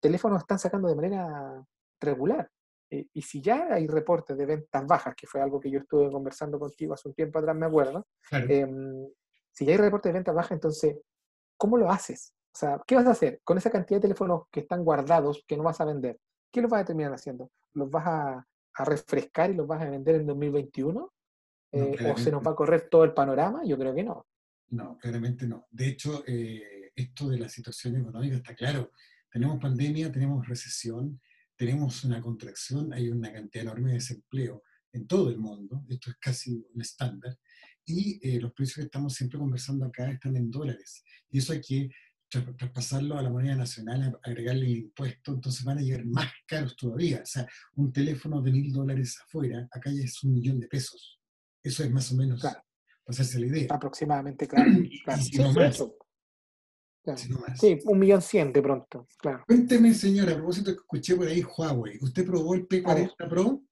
teléfonos 0.00 0.40
están 0.40 0.58
sacando 0.58 0.88
de 0.88 0.94
manera 0.94 1.64
regular. 2.00 2.48
Eh, 2.90 3.06
y 3.12 3.22
si 3.22 3.40
ya 3.40 3.68
hay 3.72 3.86
reportes 3.86 4.36
de 4.36 4.46
ventas 4.46 4.86
bajas, 4.86 5.14
que 5.16 5.26
fue 5.26 5.40
algo 5.40 5.58
que 5.58 5.70
yo 5.70 5.80
estuve 5.80 6.10
conversando 6.10 6.58
contigo 6.58 6.94
hace 6.94 7.08
un 7.08 7.14
tiempo 7.14 7.38
atrás, 7.38 7.56
me 7.56 7.66
acuerdo, 7.66 8.06
em, 8.30 9.06
si 9.50 9.64
ya 9.64 9.72
hay 9.72 9.78
reportes 9.78 10.10
de 10.10 10.18
ventas 10.18 10.34
bajas, 10.34 10.52
entonces, 10.52 10.96
¿cómo 11.56 11.76
lo 11.76 11.90
haces? 11.90 12.32
O 12.54 12.58
sea, 12.58 12.80
¿qué 12.86 12.94
vas 12.94 13.06
a 13.06 13.10
hacer 13.10 13.40
con 13.44 13.58
esa 13.58 13.70
cantidad 13.70 13.98
de 13.98 14.02
teléfonos 14.02 14.44
que 14.50 14.60
están 14.60 14.84
guardados, 14.84 15.44
que 15.46 15.56
no 15.56 15.62
vas 15.62 15.80
a 15.80 15.84
vender? 15.84 16.18
¿Qué 16.50 16.62
los 16.62 16.70
vas 16.70 16.82
a 16.82 16.84
terminar 16.86 17.12
haciendo? 17.12 17.50
¿Los 17.74 17.90
vas 17.90 18.06
a, 18.06 18.46
refrescar 18.78 19.50
y 19.50 19.54
los 19.54 19.66
vas 19.66 19.80
a 19.80 19.88
vender 19.88 20.16
en 20.16 20.26
2021? 20.26 21.12
Eh, 21.72 22.12
¿O 22.12 22.16
se 22.18 22.30
nos 22.30 22.46
va 22.46 22.50
a 22.52 22.54
correr 22.54 22.88
todo 22.90 23.04
el 23.04 23.14
panorama? 23.14 23.62
Yo 23.64 23.78
creo 23.78 23.94
que 23.94 24.04
no. 24.04 24.26
No, 24.68 24.98
claramente 24.98 25.46
no. 25.46 25.66
De 25.70 25.88
hecho, 25.88 26.24
eh, 26.26 26.92
esto 26.94 27.28
de 27.28 27.38
la 27.38 27.48
situación 27.48 27.96
económica 27.96 28.36
está 28.36 28.54
claro. 28.54 28.90
Tenemos 29.30 29.58
pandemia, 29.60 30.10
tenemos 30.10 30.46
recesión, 30.46 31.20
tenemos 31.56 32.04
una 32.04 32.20
contracción, 32.20 32.92
hay 32.92 33.08
una 33.08 33.32
cantidad 33.32 33.64
enorme 33.64 33.90
de 33.90 33.94
desempleo 33.96 34.62
en 34.92 35.06
todo 35.06 35.30
el 35.30 35.38
mundo, 35.38 35.84
esto 35.88 36.10
es 36.10 36.16
casi 36.16 36.64
un 36.72 36.80
estándar, 36.80 37.36
y 37.84 38.18
eh, 38.22 38.40
los 38.40 38.52
precios 38.52 38.76
que 38.76 38.82
estamos 38.82 39.14
siempre 39.14 39.38
conversando 39.38 39.86
acá 39.86 40.10
están 40.10 40.36
en 40.36 40.50
dólares. 40.50 41.04
Y 41.30 41.38
eso 41.38 41.52
hay 41.52 41.60
que 41.60 41.88
traspasarlo 42.28 43.16
a 43.16 43.22
la 43.22 43.30
moneda 43.30 43.54
nacional, 43.54 44.18
agregarle 44.22 44.66
el 44.66 44.78
impuesto, 44.78 45.32
entonces 45.32 45.64
van 45.64 45.78
a 45.78 45.82
llegar 45.82 46.04
más 46.06 46.30
caros 46.46 46.76
todavía. 46.76 47.20
O 47.22 47.26
sea, 47.26 47.46
un 47.74 47.92
teléfono 47.92 48.42
de 48.42 48.50
mil 48.50 48.72
dólares 48.72 49.16
afuera, 49.24 49.68
acá 49.70 49.90
ya 49.90 50.02
es 50.02 50.22
un 50.24 50.32
millón 50.32 50.58
de 50.58 50.66
pesos. 50.66 51.20
Eso 51.62 51.84
es 51.84 51.90
más 51.90 52.10
o 52.12 52.16
menos, 52.16 52.40
claro. 52.40 52.60
para 53.04 53.14
hacerse 53.14 53.38
la 53.38 53.46
idea. 53.46 53.66
Aproximadamente, 53.70 54.48
claro. 54.48 54.72
Sí, 57.14 57.78
un 57.84 57.98
millón 57.98 58.22
cien 58.22 58.52
de 58.52 58.62
pronto, 58.62 59.06
claro. 59.18 59.44
Cuénteme, 59.46 59.94
señora, 59.94 60.32
a 60.32 60.36
propósito 60.36 60.72
que 60.72 60.78
escuché 60.78 61.14
por 61.14 61.28
ahí 61.28 61.42
Huawei, 61.42 61.98
¿usted 62.00 62.26
probó 62.26 62.54
el 62.54 62.66
P40 62.66 63.28
Pro? 63.28 63.62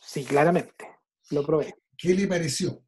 Sí, 0.00 0.24
claramente, 0.24 0.86
lo 1.30 1.44
probé. 1.44 1.74
¿Qué 1.96 2.14
le 2.14 2.26
pareció? 2.26 2.82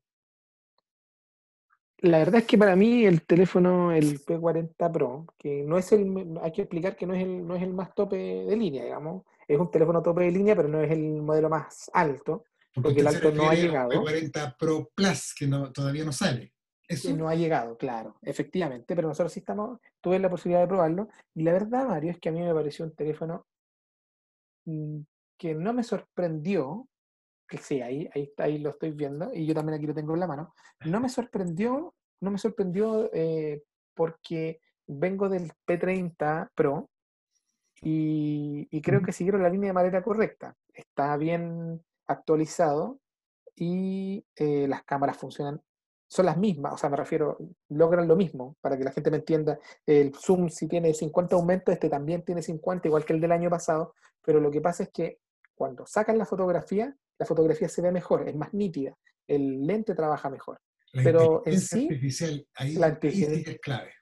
La 1.98 2.18
verdad 2.18 2.40
es 2.40 2.46
que 2.46 2.58
para 2.58 2.76
mí 2.76 3.06
el 3.06 3.22
teléfono, 3.22 3.90
el 3.90 4.20
P40 4.20 4.92
Pro, 4.92 5.26
que 5.38 5.62
no 5.62 5.78
es 5.78 5.90
el, 5.92 6.38
hay 6.42 6.52
que 6.52 6.62
explicar 6.62 6.94
que 6.94 7.06
no 7.06 7.14
es 7.14 7.22
el, 7.22 7.46
no 7.46 7.56
es 7.56 7.62
el 7.62 7.72
más 7.72 7.94
tope 7.94 8.16
de 8.16 8.56
línea, 8.56 8.84
digamos, 8.84 9.24
es 9.48 9.58
un 9.58 9.70
teléfono 9.70 10.02
tope 10.02 10.24
de 10.24 10.32
línea, 10.32 10.54
pero 10.54 10.68
no 10.68 10.82
es 10.82 10.90
el 10.90 11.22
modelo 11.22 11.48
más 11.48 11.90
alto, 11.94 12.44
porque, 12.74 13.00
el 13.00 13.06
alto 13.06 13.32
no 13.32 13.48
ha 13.48 13.54
llegado. 13.54 13.90
El 13.92 14.32
P40 14.32 14.56
Pro 14.58 14.90
Plus, 14.94 15.34
que 15.34 15.46
no, 15.46 15.72
todavía 15.72 16.04
no 16.04 16.12
sale. 16.12 16.52
Que 16.88 17.12
no 17.14 17.28
ha 17.28 17.34
llegado, 17.34 17.76
claro, 17.76 18.16
efectivamente, 18.22 18.94
pero 18.94 19.08
nosotros 19.08 19.32
sí 19.32 19.40
estamos, 19.40 19.80
tuve 20.00 20.18
la 20.18 20.30
posibilidad 20.30 20.60
de 20.60 20.68
probarlo, 20.68 21.08
y 21.34 21.42
la 21.42 21.52
verdad, 21.52 21.88
Mario, 21.88 22.12
es 22.12 22.20
que 22.20 22.28
a 22.28 22.32
mí 22.32 22.40
me 22.40 22.54
pareció 22.54 22.84
un 22.84 22.94
teléfono 22.94 23.46
mm, 24.66 25.00
que 25.36 25.54
no 25.54 25.72
me 25.72 25.82
sorprendió, 25.82 26.86
que 27.48 27.58
sí, 27.58 27.80
ahí, 27.80 28.08
ahí, 28.14 28.32
ahí 28.38 28.58
lo 28.58 28.70
estoy 28.70 28.92
viendo, 28.92 29.32
y 29.34 29.46
yo 29.46 29.54
también 29.54 29.78
aquí 29.78 29.86
lo 29.86 29.94
tengo 29.94 30.14
en 30.14 30.20
la 30.20 30.28
mano, 30.28 30.54
no 30.84 31.00
me 31.00 31.08
sorprendió, 31.08 31.94
no 32.20 32.30
me 32.30 32.38
sorprendió 32.38 33.10
eh, 33.12 33.62
porque 33.94 34.60
vengo 34.86 35.28
del 35.28 35.52
P30 35.66 36.50
Pro, 36.54 36.88
y, 37.82 38.80
creo 38.82 39.02
que 39.02 39.12
siguieron 39.12 39.42
la 39.42 39.50
línea 39.50 39.68
de 39.68 39.74
manera 39.74 40.02
correcta. 40.02 40.56
Está 40.72 41.16
bien 41.16 41.82
actualizado 42.06 43.00
y 43.54 44.24
eh, 44.36 44.66
las 44.68 44.84
cámaras 44.84 45.16
funcionan 45.16 45.60
son 46.08 46.26
las 46.26 46.36
mismas, 46.36 46.74
o 46.74 46.78
sea, 46.78 46.88
me 46.88 46.96
refiero, 46.96 47.38
logran 47.68 48.06
lo 48.06 48.16
mismo, 48.16 48.56
para 48.60 48.76
que 48.78 48.84
la 48.84 48.92
gente 48.92 49.10
me 49.10 49.18
entienda. 49.18 49.58
El 49.84 50.14
Zoom, 50.14 50.48
si 50.48 50.68
tiene 50.68 50.94
50 50.94 51.34
aumentos, 51.34 51.72
este 51.72 51.88
también 51.88 52.22
tiene 52.22 52.42
50, 52.42 52.88
igual 52.88 53.04
que 53.04 53.12
el 53.12 53.20
del 53.20 53.32
año 53.32 53.50
pasado, 53.50 53.94
pero 54.22 54.40
lo 54.40 54.50
que 54.50 54.60
pasa 54.60 54.84
es 54.84 54.90
que 54.90 55.18
cuando 55.54 55.86
sacan 55.86 56.18
la 56.18 56.26
fotografía, 56.26 56.94
la 57.18 57.26
fotografía 57.26 57.68
se 57.68 57.82
ve 57.82 57.90
mejor, 57.90 58.28
es 58.28 58.36
más 58.36 58.52
nítida, 58.54 58.96
el 59.26 59.66
lente 59.66 59.94
trabaja 59.94 60.30
mejor. 60.30 60.60
pero 60.92 61.42
en 61.44 61.60
sí, 61.60 61.88
artificial, 61.90 62.46
ahí, 62.54 62.74
la 62.74 62.88
inteligencia 62.90 63.52
es 63.52 63.60
clave. 63.60 63.92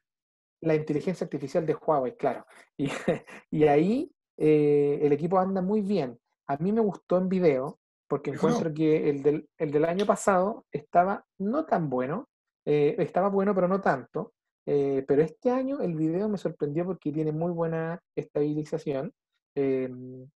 La 0.61 0.75
inteligencia 0.75 1.25
artificial 1.25 1.67
de 1.67 1.75
Huawei, 1.75 2.17
claro. 2.17 2.47
Y, 3.51 3.65
ahí 3.65 4.11
eh, 4.37 4.99
el 5.03 5.13
equipo 5.13 5.39
anda 5.39 5.63
muy 5.63 5.81
bien. 5.81 6.19
A 6.47 6.57
mí 6.57 6.73
me 6.73 6.81
gustó 6.81 7.19
en 7.19 7.29
video, 7.29 7.79
porque 8.15 8.31
encuentro 8.31 8.73
que 8.73 9.11
el 9.11 9.25
del, 9.25 9.49
el 9.59 9.73
del, 9.73 9.85
año 9.87 10.07
pasado 10.07 10.67
estaba 10.71 11.25
no 11.39 11.65
tan 11.65 11.91
bueno, 11.91 12.29
eh, 12.65 12.95
estaba 13.01 13.29
bueno 13.29 13.53
pero 13.57 13.67
no 13.67 13.81
tanto, 13.81 14.35
eh, 14.67 15.05
pero 15.05 15.21
este 15.21 15.51
año 15.51 15.81
el 15.81 15.97
video 15.97 16.29
me 16.29 16.39
sorprendió 16.39 16.85
porque 16.85 17.11
tiene 17.11 17.33
muy 17.33 17.51
buena 17.51 18.01
estabilización. 18.15 19.13
Em, 19.57 20.31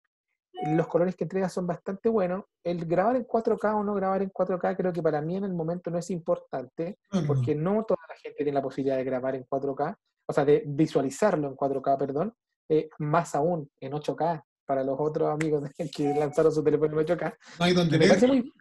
los 0.67 0.87
colores 0.87 1.17
que 1.17 1.25
entrega 1.25 1.49
son 1.49 1.67
bastante 1.67 2.07
buenos. 2.07 2.45
El 2.63 2.85
grabar 2.85 3.17
en 3.17 3.27
4K 3.27 3.75
o 3.75 3.83
no 3.83 3.93
grabar 3.93 4.21
en 4.21 4.31
4K 4.31 4.77
creo 4.77 4.93
que 4.93 5.03
para 5.03 5.21
mí 5.21 5.35
en 5.35 5.43
el 5.43 5.53
momento 5.53 5.91
no 5.91 5.97
es 5.97 6.09
importante, 6.11 6.99
porque 7.27 7.55
no 7.55 7.83
toda 7.83 7.99
la 8.07 8.15
gente 8.15 8.37
tiene 8.37 8.53
la 8.53 8.61
posibilidad 8.61 8.95
de 8.95 9.03
grabar 9.03 9.35
en 9.35 9.45
4K, 9.45 9.97
o 10.29 10.31
sea, 10.31 10.45
de 10.45 10.63
visualizarlo 10.65 11.49
en 11.49 11.57
4K, 11.57 11.97
perdón, 11.97 12.33
eh, 12.69 12.87
más 12.99 13.35
aún 13.35 13.69
en 13.81 13.91
8K 13.91 14.41
para 14.65 14.83
los 14.83 14.97
otros 14.99 15.29
amigos 15.29 15.69
que 15.95 16.13
lanzaron 16.13 16.51
su 16.51 16.63
teléfono 16.63 16.99
en 16.99 17.07
8K. 17.07 17.35
No 17.59 17.65
hay 17.65 17.73
donde 17.73 17.97
me, 17.97 18.07
parece 18.07 18.27
muy, 18.27 18.53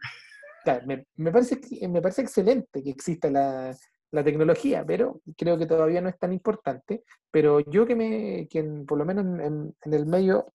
me, 1.17 1.31
parece, 1.31 1.59
me 1.87 2.01
parece 2.01 2.21
excelente 2.21 2.83
que 2.83 2.89
exista 2.89 3.29
la, 3.29 3.75
la 4.11 4.23
tecnología, 4.23 4.83
pero 4.85 5.21
creo 5.37 5.57
que 5.57 5.65
todavía 5.65 6.01
no 6.01 6.09
es 6.09 6.17
tan 6.17 6.33
importante. 6.33 7.03
Pero 7.31 7.59
yo 7.59 7.85
que 7.85 7.95
me, 7.95 8.47
que 8.49 8.63
por 8.87 8.97
lo 8.97 9.05
menos 9.05 9.25
en, 9.25 9.75
en 9.83 9.93
el 9.93 10.05
medio 10.05 10.53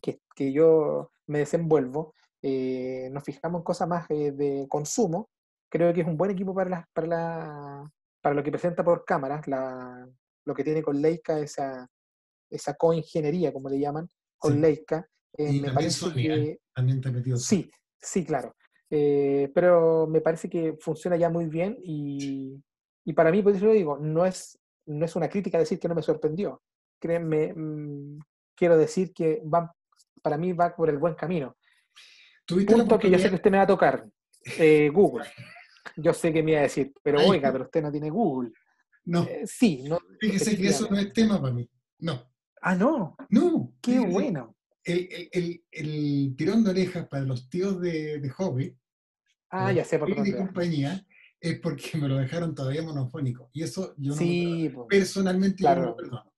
que, 0.00 0.20
que, 0.34 0.52
yo 0.52 1.10
me 1.26 1.40
desenvuelvo, 1.40 2.14
eh, 2.42 3.08
nos 3.12 3.24
fijamos 3.24 3.60
en 3.60 3.64
cosas 3.64 3.88
más 3.88 4.10
eh, 4.10 4.32
de 4.32 4.66
consumo, 4.68 5.30
creo 5.68 5.92
que 5.92 6.02
es 6.02 6.06
un 6.06 6.16
buen 6.16 6.30
equipo 6.30 6.54
para, 6.54 6.70
la, 6.70 6.88
para, 6.92 7.06
la, 7.06 7.92
para 8.20 8.34
lo 8.34 8.42
que 8.42 8.50
presenta 8.50 8.84
por 8.84 9.04
cámaras, 9.04 9.46
la, 9.46 10.06
lo 10.44 10.54
que 10.54 10.64
tiene 10.64 10.82
con 10.82 11.00
Leica, 11.00 11.38
esa, 11.38 11.88
esa 12.50 12.74
coingeniería, 12.74 13.52
como 13.52 13.68
le 13.68 13.78
llaman, 13.78 14.08
con 14.42 14.60
Leica. 14.60 15.08
Eh, 15.38 15.60
me 15.60 15.72
parece 15.72 16.12
que, 16.12 16.60
también 16.74 17.00
te 17.00 17.10
metido. 17.10 17.36
Sí, 17.36 17.70
sí, 17.98 18.24
claro. 18.24 18.54
pero 18.88 20.06
me 20.06 20.20
parece 20.20 20.50
que 20.50 20.76
funciona 20.78 21.16
ya 21.16 21.30
muy 21.30 21.46
bien 21.46 21.78
y, 21.82 22.62
y 23.04 23.12
para 23.12 23.30
mí, 23.30 23.42
por 23.42 23.54
eso 23.54 23.66
lo 23.66 23.72
digo, 23.72 23.98
no 23.98 24.26
es, 24.26 24.58
no 24.86 25.04
es 25.04 25.16
una 25.16 25.28
crítica 25.28 25.58
decir 25.58 25.78
que 25.78 25.88
no 25.88 25.94
me 25.94 26.02
sorprendió. 26.02 26.62
Créanme, 27.00 27.52
mm, 27.54 28.18
quiero 28.54 28.76
decir 28.76 29.12
que 29.12 29.42
va, 29.42 29.74
para 30.22 30.36
mí 30.36 30.52
va 30.52 30.74
por 30.74 30.88
el 30.88 30.98
buen 30.98 31.14
camino. 31.14 31.56
Punto 32.46 32.98
que 32.98 33.10
yo 33.10 33.18
sé 33.18 33.28
que 33.28 33.36
usted 33.36 33.50
me 33.50 33.56
va 33.56 33.64
a 33.64 33.68
tocar. 33.68 34.06
Eh, 34.58 34.90
Google. 34.92 35.26
Yo 35.96 36.12
sé 36.12 36.32
que 36.32 36.42
me 36.42 36.52
iba 36.52 36.60
a 36.60 36.64
decir, 36.64 36.92
pero 37.02 37.20
oiga, 37.26 37.50
pero 37.52 37.64
usted 37.64 37.82
no 37.82 37.90
tiene 37.90 38.10
Google. 38.10 38.52
No. 39.04 39.24
Eh, 39.24 39.42
sí, 39.46 39.82
no. 39.82 39.98
Fíjese 40.20 40.56
que 40.56 40.68
eso 40.68 40.88
no 40.88 40.98
es 40.98 41.12
tema 41.12 41.40
para 41.40 41.54
mí. 41.54 41.68
No. 41.98 42.31
Ah, 42.62 42.76
no. 42.76 43.16
No. 43.28 43.74
Qué 43.82 43.98
bueno. 43.98 44.56
El, 44.84 45.28
el, 45.32 45.64
el, 45.70 46.34
tirón 46.36 46.64
de 46.64 46.70
orejas 46.70 47.06
para 47.08 47.24
los 47.24 47.48
tíos 47.50 47.80
de, 47.80 48.18
de 48.18 48.30
hobby. 48.30 48.76
Ah, 49.50 49.72
ya 49.72 49.84
sé 49.84 49.98
por 49.98 50.12
qué. 50.14 50.36
compañía 50.36 51.04
es 51.40 51.58
porque 51.60 51.90
me 51.98 52.08
lo 52.08 52.16
dejaron 52.16 52.54
todavía 52.54 52.82
monofónico. 52.82 53.50
Y 53.52 53.64
eso 53.64 53.94
yo 53.98 54.14
no 54.14 54.86
personalmente 54.86 55.58
claro. 55.58 55.86
no 55.86 55.96
perdono. 55.96 56.32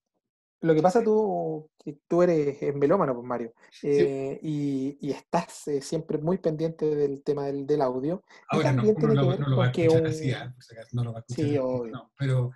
Lo 0.61 0.75
que 0.75 0.81
pasa 0.81 1.05
tú, 1.05 1.71
tú 2.09 2.23
eres 2.23 2.75
melómano, 2.75 3.15
pues 3.15 3.27
Mario, 3.27 3.53
eh, 3.83 4.39
y, 4.41 4.97
y, 4.99 5.11
estás 5.11 5.69
eh, 5.69 5.83
siempre 5.83 6.17
muy 6.17 6.39
pendiente 6.39 6.87
del 6.87 7.23
tema 7.23 7.45
del, 7.45 7.67
del 7.67 7.83
audio. 7.83 8.25
Ahora 8.49 8.73
no, 8.73 8.83
no, 8.83 9.37
lo 9.47 9.57
va 9.59 9.67
a 9.67 9.71
escuchar 9.71 10.07
así, 10.07 10.33
¿ah? 10.33 10.55
no 10.93 11.05
lo 11.05 11.13
va 11.13 11.19
a 11.19 11.21
escuchar 11.21 11.45
sí, 11.45 11.59
obvio, 11.59 12.11
pero 12.17 12.51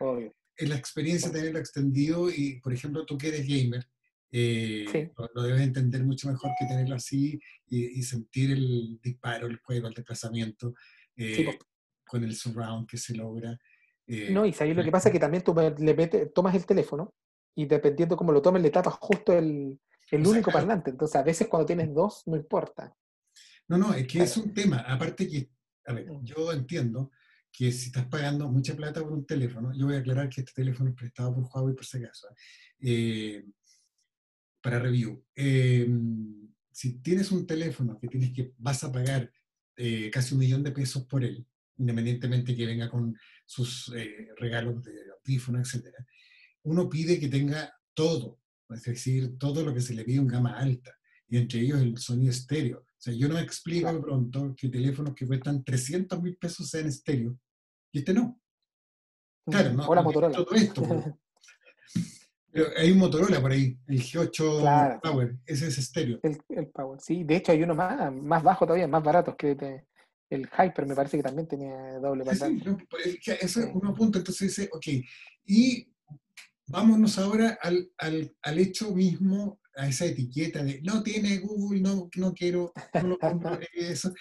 en 0.58 0.68
la 0.68 0.76
experiencia 0.76 1.30
de 1.30 1.38
tenerlo 1.38 1.58
extendido 1.58 2.30
y, 2.30 2.60
por 2.60 2.72
ejemplo, 2.72 3.06
tú 3.06 3.16
que 3.16 3.28
eres 3.28 3.46
gamer, 3.46 3.86
eh, 4.30 5.10
lo, 5.34 5.42
debes 5.42 5.62
entender 5.62 6.04
mucho 6.04 6.28
mejor 6.28 6.50
que 6.58 6.66
tenerlo 6.66 6.96
así 6.96 7.40
y, 7.66 7.98
y 7.98 8.02
sentir 8.02 8.50
el 8.50 8.98
disparo, 9.02 9.46
el 9.46 9.56
juego, 9.58 9.88
el 9.88 9.94
desplazamiento. 9.94 10.74
Eh, 11.16 11.44
pues 11.44 11.58
con 12.08 12.24
el 12.24 12.34
surround 12.34 12.88
que 12.88 12.96
se 12.96 13.14
logra. 13.14 13.56
Eh, 14.06 14.30
no, 14.30 14.44
y 14.46 14.54
ahí 14.58 14.74
lo 14.74 14.82
que 14.82 14.90
pasa 14.90 15.10
es 15.10 15.12
que 15.12 15.20
también 15.20 15.44
tú 15.44 15.54
le 15.54 15.94
metes, 15.94 16.32
tomas 16.32 16.54
el 16.54 16.66
teléfono 16.66 17.14
y 17.54 17.66
dependiendo 17.66 18.16
cómo 18.16 18.32
lo 18.32 18.42
tomes 18.42 18.62
le 18.62 18.70
tapas 18.70 18.94
justo 18.94 19.32
el, 19.32 19.78
el 20.10 20.26
único 20.26 20.50
parlante. 20.50 20.90
Entonces 20.90 21.16
a 21.16 21.22
veces 21.22 21.46
cuando 21.46 21.66
tienes 21.66 21.94
dos 21.94 22.22
no 22.26 22.36
importa. 22.36 22.96
No, 23.68 23.76
no, 23.76 23.92
es 23.92 24.06
que 24.06 24.22
es 24.22 24.36
un 24.38 24.54
tema. 24.54 24.78
Aparte 24.78 25.28
que, 25.28 25.50
a 25.84 25.92
ver, 25.92 26.10
mm. 26.10 26.24
yo 26.24 26.52
entiendo 26.52 27.10
que 27.58 27.72
si 27.72 27.86
estás 27.86 28.06
pagando 28.06 28.48
mucha 28.48 28.76
plata 28.76 29.02
por 29.02 29.12
un 29.12 29.26
teléfono, 29.26 29.72
yo 29.74 29.86
voy 29.86 29.96
a 29.96 29.98
aclarar 29.98 30.28
que 30.28 30.42
este 30.42 30.52
teléfono 30.52 30.90
es 30.90 30.94
prestado 30.94 31.34
por 31.34 31.42
Huawei 31.42 31.74
por 31.74 31.84
si 31.84 31.98
acaso, 31.98 32.28
eh, 32.78 33.44
para 34.62 34.78
review. 34.78 35.24
Em, 35.34 36.48
si 36.70 37.00
tienes 37.00 37.32
un 37.32 37.48
teléfono 37.48 37.98
que 37.98 38.06
tienes 38.06 38.32
que 38.32 38.52
vas 38.58 38.84
a 38.84 38.92
pagar 38.92 39.32
eh, 39.76 40.08
casi 40.08 40.34
un 40.34 40.38
millón 40.38 40.62
de 40.62 40.70
pesos 40.70 41.04
por 41.06 41.24
él, 41.24 41.44
independientemente 41.78 42.54
que 42.54 42.64
venga 42.64 42.88
con 42.88 43.18
sus 43.44 43.92
eh, 43.96 44.28
regalos 44.36 44.84
de 44.84 44.92
audífono, 45.18 45.58
etc. 45.58 45.92
Uno 46.62 46.88
pide 46.88 47.18
que 47.18 47.26
tenga 47.26 47.74
todo, 47.92 48.38
es 48.70 48.84
decir, 48.84 49.36
todo 49.36 49.64
lo 49.64 49.74
que 49.74 49.80
se 49.80 49.94
le 49.94 50.04
pide 50.04 50.18
en 50.18 50.28
gama 50.28 50.56
alta, 50.56 50.96
y 51.26 51.38
entre 51.38 51.62
ellos 51.62 51.80
el 51.80 51.98
sonido 51.98 52.30
estéreo. 52.30 52.78
O 52.78 53.00
sea, 53.00 53.12
yo 53.14 53.26
no 53.28 53.36
explico 53.36 53.92
de 53.92 54.00
pronto 54.00 54.54
que 54.56 54.68
teléfonos 54.68 55.16
que 55.16 55.26
cuestan 55.26 55.64
300 55.64 56.22
mil 56.22 56.36
pesos 56.36 56.68
sean 56.68 56.86
estéreo, 56.86 57.36
y 57.92 57.98
este 58.00 58.14
no. 58.14 58.40
Claro, 59.46 59.72
no. 59.72 59.86
Hola, 59.88 60.02
Motorola. 60.02 60.36
Todo 60.36 60.54
esto, 60.54 60.82
pero 62.50 62.66
hay 62.76 62.90
un 62.90 62.98
Motorola 62.98 63.40
por 63.40 63.52
ahí, 63.52 63.78
el 63.86 64.02
G8 64.02 65.00
Power, 65.00 65.36
ese 65.46 65.68
es 65.68 65.78
estéreo. 65.78 66.20
El, 66.22 66.40
el, 66.48 66.66
Power, 66.68 67.00
sí. 67.00 67.24
De 67.24 67.36
hecho, 67.36 67.52
hay 67.52 67.62
uno 67.62 67.74
más, 67.74 68.12
más 68.12 68.42
bajo 68.42 68.66
todavía, 68.66 68.88
más 68.88 69.02
barato 69.02 69.36
que 69.36 69.54
te, 69.54 69.86
el 70.30 70.48
Hyper 70.48 70.86
me 70.86 70.94
parece 70.94 71.16
que 71.16 71.22
también 71.22 71.48
tenía 71.48 71.98
doble 71.98 72.24
pantalla. 72.24 72.76
Sí, 73.02 73.30
eso 73.40 73.60
es 73.60 73.70
uno 73.72 73.94
punto. 73.94 74.18
Entonces 74.18 74.48
dice, 74.48 74.68
ok, 74.72 74.86
y 75.46 75.88
vámonos 76.66 77.18
ahora 77.18 77.58
al, 77.62 77.90
al, 77.98 78.34
al, 78.42 78.58
hecho 78.58 78.94
mismo, 78.94 79.60
a 79.76 79.88
esa 79.88 80.04
etiqueta 80.04 80.62
de 80.62 80.82
no 80.82 81.02
tiene 81.02 81.38
Google, 81.38 81.80
no, 81.80 82.10
no 82.16 82.34
quiero, 82.34 82.72
no 82.94 83.08
lo 83.08 83.18
compro, 83.18 83.58
eso. 83.72 84.12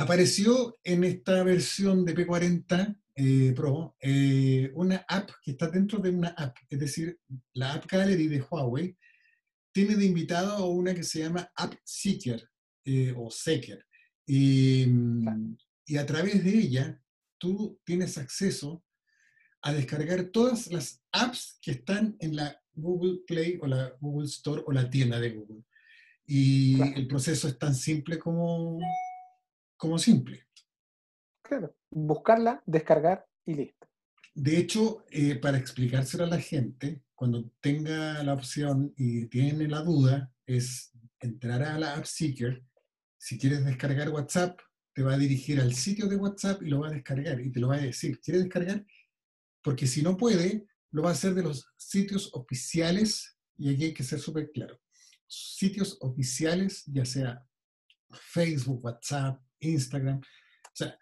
Apareció 0.00 0.78
en 0.84 1.02
esta 1.02 1.42
versión 1.42 2.04
de 2.04 2.14
P40 2.14 2.96
eh, 3.16 3.52
Pro 3.56 3.96
eh, 4.00 4.70
una 4.76 5.04
app 5.08 5.28
que 5.42 5.50
está 5.50 5.68
dentro 5.68 5.98
de 5.98 6.10
una 6.10 6.28
app, 6.28 6.56
es 6.70 6.78
decir, 6.78 7.18
la 7.54 7.72
App 7.72 7.90
Gallery 7.90 8.28
de 8.28 8.40
Huawei 8.40 8.96
tiene 9.72 9.96
de 9.96 10.04
invitado 10.04 10.52
a 10.52 10.68
una 10.68 10.94
que 10.94 11.02
se 11.02 11.18
llama 11.18 11.50
App 11.56 11.74
Seeker 11.82 12.48
eh, 12.84 13.12
o 13.16 13.28
Seeker. 13.28 13.84
Y, 14.24 14.86
y 15.84 15.96
a 15.96 16.06
través 16.06 16.44
de 16.44 16.56
ella 16.56 17.02
tú 17.36 17.80
tienes 17.82 18.18
acceso 18.18 18.84
a 19.62 19.72
descargar 19.72 20.26
todas 20.26 20.68
las 20.68 21.02
apps 21.10 21.58
que 21.60 21.72
están 21.72 22.16
en 22.20 22.36
la 22.36 22.56
Google 22.72 23.22
Play 23.26 23.58
o 23.60 23.66
la 23.66 23.92
Google 24.00 24.28
Store 24.28 24.62
o 24.64 24.70
la 24.70 24.88
tienda 24.88 25.18
de 25.18 25.30
Google. 25.30 25.64
Y 26.24 26.80
el 26.94 27.08
proceso 27.08 27.48
es 27.48 27.58
tan 27.58 27.74
simple 27.74 28.16
como, 28.16 28.78
como 29.78 29.98
simple. 29.98 30.44
Claro, 31.42 31.74
buscarla, 31.90 32.62
descargar 32.66 33.26
y 33.46 33.54
listo. 33.54 33.88
De 34.34 34.58
hecho, 34.58 35.06
eh, 35.10 35.36
para 35.36 35.56
explicárselo 35.56 36.24
a 36.24 36.28
la 36.28 36.38
gente, 36.38 37.02
cuando 37.14 37.50
tenga 37.60 38.22
la 38.22 38.34
opción 38.34 38.92
y 38.96 39.26
tiene 39.26 39.66
la 39.66 39.80
duda, 39.80 40.30
es 40.46 40.92
entrar 41.20 41.62
a 41.62 41.78
la 41.78 41.94
App 41.94 42.04
Seeker 42.04 42.62
si 43.18 43.38
quieres 43.38 43.64
descargar 43.64 44.10
WhatsApp, 44.10 44.58
te 44.94 45.02
va 45.02 45.14
a 45.14 45.18
dirigir 45.18 45.60
al 45.60 45.74
sitio 45.74 46.06
de 46.06 46.16
WhatsApp 46.16 46.62
y 46.62 46.68
lo 46.68 46.80
va 46.80 46.88
a 46.88 46.92
descargar 46.92 47.40
y 47.40 47.50
te 47.50 47.60
lo 47.60 47.68
va 47.68 47.76
a 47.76 47.80
decir, 47.80 48.20
¿quieres 48.20 48.44
descargar? 48.44 48.86
Porque 49.62 49.86
si 49.86 50.02
no 50.02 50.16
puede, 50.16 50.66
lo 50.92 51.02
va 51.02 51.10
a 51.10 51.12
hacer 51.12 51.34
de 51.34 51.42
los 51.42 51.66
sitios 51.76 52.30
oficiales, 52.32 53.36
y 53.56 53.74
aquí 53.74 53.84
hay 53.86 53.94
que 53.94 54.04
ser 54.04 54.20
súper 54.20 54.50
claro, 54.52 54.80
sitios 55.26 55.98
oficiales, 56.00 56.84
ya 56.86 57.04
sea 57.04 57.44
Facebook, 58.10 58.84
WhatsApp, 58.84 59.42
Instagram, 59.60 60.18
o 60.18 60.74
sea, 60.74 60.98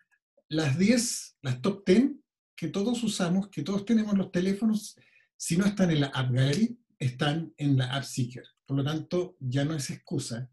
las 0.49 0.79
10, 0.79 1.38
las 1.42 1.61
top 1.61 1.85
10 1.87 2.12
que 2.55 2.69
todos 2.69 3.03
usamos, 3.03 3.49
que 3.49 3.62
todos 3.62 3.85
tenemos 3.85 4.16
los 4.16 4.33
teléfonos, 4.33 4.97
si 5.37 5.57
no 5.57 5.66
están 5.66 5.90
en 5.90 6.01
la 6.01 6.07
App 6.07 6.33
Gallery, 6.33 6.79
están 6.99 7.53
en 7.59 7.77
la 7.77 7.95
App 7.95 8.05
Seeker. 8.05 8.45
Por 8.64 8.79
lo 8.79 8.85
tanto, 8.85 9.37
ya 9.40 9.64
no 9.64 9.75
es 9.75 9.90
excusa 9.90 10.51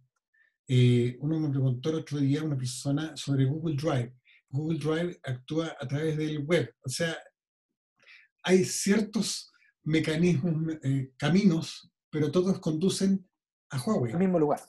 eh, 0.67 1.17
uno 1.19 1.39
me 1.39 1.49
preguntó 1.49 1.89
el 1.89 1.95
otro 1.97 2.19
día 2.19 2.43
una 2.43 2.57
persona 2.57 3.15
sobre 3.17 3.45
Google 3.45 3.75
Drive. 3.75 4.15
Google 4.49 4.79
Drive 4.79 5.19
actúa 5.23 5.75
a 5.79 5.87
través 5.87 6.17
del 6.17 6.39
web. 6.39 6.73
O 6.83 6.89
sea, 6.89 7.17
hay 8.43 8.63
ciertos 8.63 9.51
mecanismos, 9.83 10.75
eh, 10.83 11.11
caminos, 11.17 11.91
pero 12.09 12.31
todos 12.31 12.59
conducen 12.59 13.27
a 13.69 13.81
Huawei. 13.81 14.13
Al 14.13 14.19
mismo 14.19 14.39
lugar. 14.39 14.61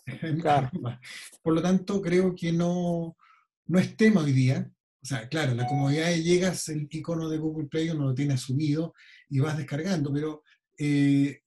Por 1.42 1.54
lo 1.54 1.62
tanto, 1.62 2.00
creo 2.00 2.34
que 2.34 2.52
no, 2.52 3.16
no 3.66 3.78
es 3.78 3.96
tema 3.96 4.22
hoy 4.22 4.32
día. 4.32 4.70
O 5.02 5.06
sea, 5.06 5.28
claro, 5.28 5.54
la 5.54 5.66
comodidad 5.66 6.08
de 6.08 6.22
llegas, 6.22 6.68
el 6.68 6.88
icono 6.90 7.28
de 7.28 7.38
Google 7.38 7.68
Play 7.68 7.90
uno 7.90 8.06
lo 8.06 8.14
tiene 8.14 8.34
asumido 8.34 8.94
y 9.28 9.38
vas 9.38 9.58
descargando, 9.58 10.12
pero 10.12 10.42
eh, 10.78 11.42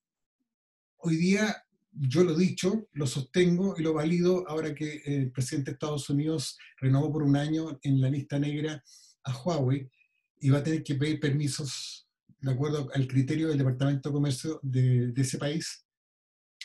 hoy 0.98 1.16
día 1.16 1.64
yo 1.92 2.24
lo 2.24 2.34
he 2.34 2.38
dicho, 2.38 2.88
lo 2.94 3.08
sostengo 3.08 3.76
y 3.78 3.82
lo 3.82 3.94
valido 3.94 4.48
ahora 4.48 4.76
que 4.76 5.02
el 5.06 5.32
presidente 5.32 5.72
de 5.72 5.74
Estados 5.74 6.10
Unidos 6.10 6.58
renovó 6.80 7.12
por 7.12 7.24
un 7.24 7.36
año 7.36 7.80
en 7.82 8.00
la 8.00 8.10
lista 8.10 8.38
negra 8.38 8.84
a 9.24 9.36
Huawei 9.36 9.90
y 10.40 10.50
va 10.50 10.60
a 10.60 10.64
tener 10.64 10.84
que 10.84 10.96
pedir 10.96 11.20
permisos 11.20 12.08
de 12.40 12.52
acuerdo 12.52 12.90
al 12.94 13.08
criterio 13.08 13.48
del 13.48 13.58
Departamento 13.58 14.10
de 14.10 14.14
Comercio 14.14 14.60
de, 14.62 15.08
de 15.08 15.22
ese 15.22 15.40
país. 15.40 15.84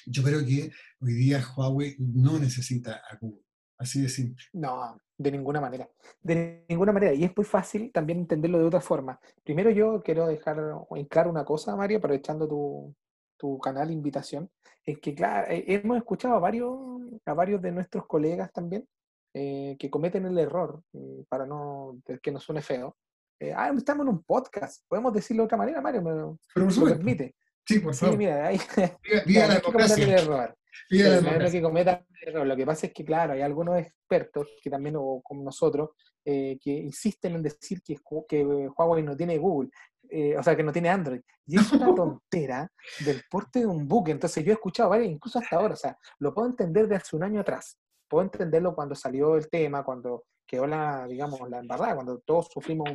Yo 0.04 0.22
creo 0.22 0.44
que 0.44 0.70
hoy 1.00 1.14
día 1.14 1.42
Huawei 1.56 1.96
no 1.98 2.38
necesita 2.38 3.02
a 3.08 3.16
Google. 3.16 3.44
Así 3.82 4.00
de 4.00 4.08
simple. 4.08 4.44
No, 4.52 4.96
de 5.18 5.32
ninguna 5.32 5.60
manera. 5.60 5.88
De 6.22 6.64
ninguna 6.68 6.92
manera. 6.92 7.12
Y 7.12 7.24
es 7.24 7.36
muy 7.36 7.44
fácil 7.44 7.90
también 7.92 8.20
entenderlo 8.20 8.58
de 8.58 8.64
otra 8.64 8.80
forma. 8.80 9.18
Primero 9.42 9.70
yo 9.70 10.02
quiero 10.02 10.28
dejar 10.28 10.58
en 10.90 11.04
claro 11.06 11.30
una 11.30 11.44
cosa, 11.44 11.74
Mario, 11.74 11.98
aprovechando 11.98 12.46
tu, 12.46 12.94
tu 13.36 13.58
canal 13.58 13.90
invitación. 13.90 14.48
Es 14.84 15.00
que, 15.00 15.14
claro, 15.16 15.50
eh, 15.50 15.64
hemos 15.66 15.96
escuchado 15.96 16.34
a 16.34 16.38
varios, 16.38 16.78
a 17.26 17.34
varios 17.34 17.60
de 17.60 17.72
nuestros 17.72 18.06
colegas 18.06 18.52
también 18.52 18.86
eh, 19.34 19.76
que 19.80 19.90
cometen 19.90 20.26
el 20.26 20.38
error, 20.38 20.80
mm, 20.92 21.22
para 21.28 21.44
no 21.44 21.98
que 22.22 22.30
no 22.30 22.38
suene 22.38 22.62
feo. 22.62 22.96
Eh, 23.40 23.52
ah, 23.52 23.72
estamos 23.76 24.06
en 24.06 24.12
un 24.12 24.22
podcast. 24.22 24.84
Podemos 24.86 25.12
decirlo 25.12 25.42
de 25.42 25.46
otra 25.46 25.58
manera, 25.58 25.80
Mario, 25.80 26.02
me, 26.02 26.12
lo 26.12 26.38
permite. 26.84 27.34
Sí, 27.66 27.80
por 27.80 27.94
favor. 27.94 28.14
Sí, 28.14 28.18
mira, 28.18 28.46
ahí, 28.46 28.58
la 29.26 29.94
el 29.96 30.08
error. 30.08 30.56
Que 30.88 32.44
Lo 32.44 32.56
que 32.56 32.66
pasa 32.66 32.86
es 32.86 32.92
que, 32.92 33.04
claro, 33.04 33.32
hay 33.32 33.42
algunos 33.42 33.78
expertos 33.78 34.48
que 34.62 34.70
también, 34.70 34.96
o 34.96 35.20
como 35.22 35.42
nosotros, 35.42 35.90
eh, 36.24 36.58
que 36.60 36.70
insisten 36.70 37.34
en 37.34 37.42
decir 37.42 37.82
que, 37.82 37.96
que 38.28 38.44
Huawei 38.44 39.02
no 39.02 39.16
tiene 39.16 39.38
Google, 39.38 39.70
eh, 40.08 40.36
o 40.36 40.42
sea, 40.42 40.54
que 40.54 40.62
no 40.62 40.72
tiene 40.72 40.90
Android. 40.90 41.20
Y 41.46 41.58
es 41.58 41.72
una 41.72 41.94
tontera 41.94 42.70
del 43.04 43.22
porte 43.30 43.60
de 43.60 43.66
un 43.66 43.88
buque. 43.88 44.12
Entonces 44.12 44.44
yo 44.44 44.52
he 44.52 44.54
escuchado 44.54 44.90
varios, 44.90 45.10
incluso 45.10 45.38
hasta 45.38 45.56
ahora, 45.56 45.74
o 45.74 45.76
sea, 45.76 45.96
lo 46.18 46.34
puedo 46.34 46.48
entender 46.48 46.86
de 46.86 46.96
hace 46.96 47.16
un 47.16 47.24
año 47.24 47.40
atrás. 47.40 47.78
Puedo 48.08 48.24
entenderlo 48.24 48.74
cuando 48.74 48.94
salió 48.94 49.36
el 49.36 49.48
tema, 49.48 49.82
cuando 49.82 50.24
quedó 50.46 50.66
la, 50.66 51.06
digamos, 51.06 51.48
la 51.48 51.60
embarrada, 51.60 51.94
cuando 51.94 52.18
todos 52.20 52.48
sufrimos 52.52 52.88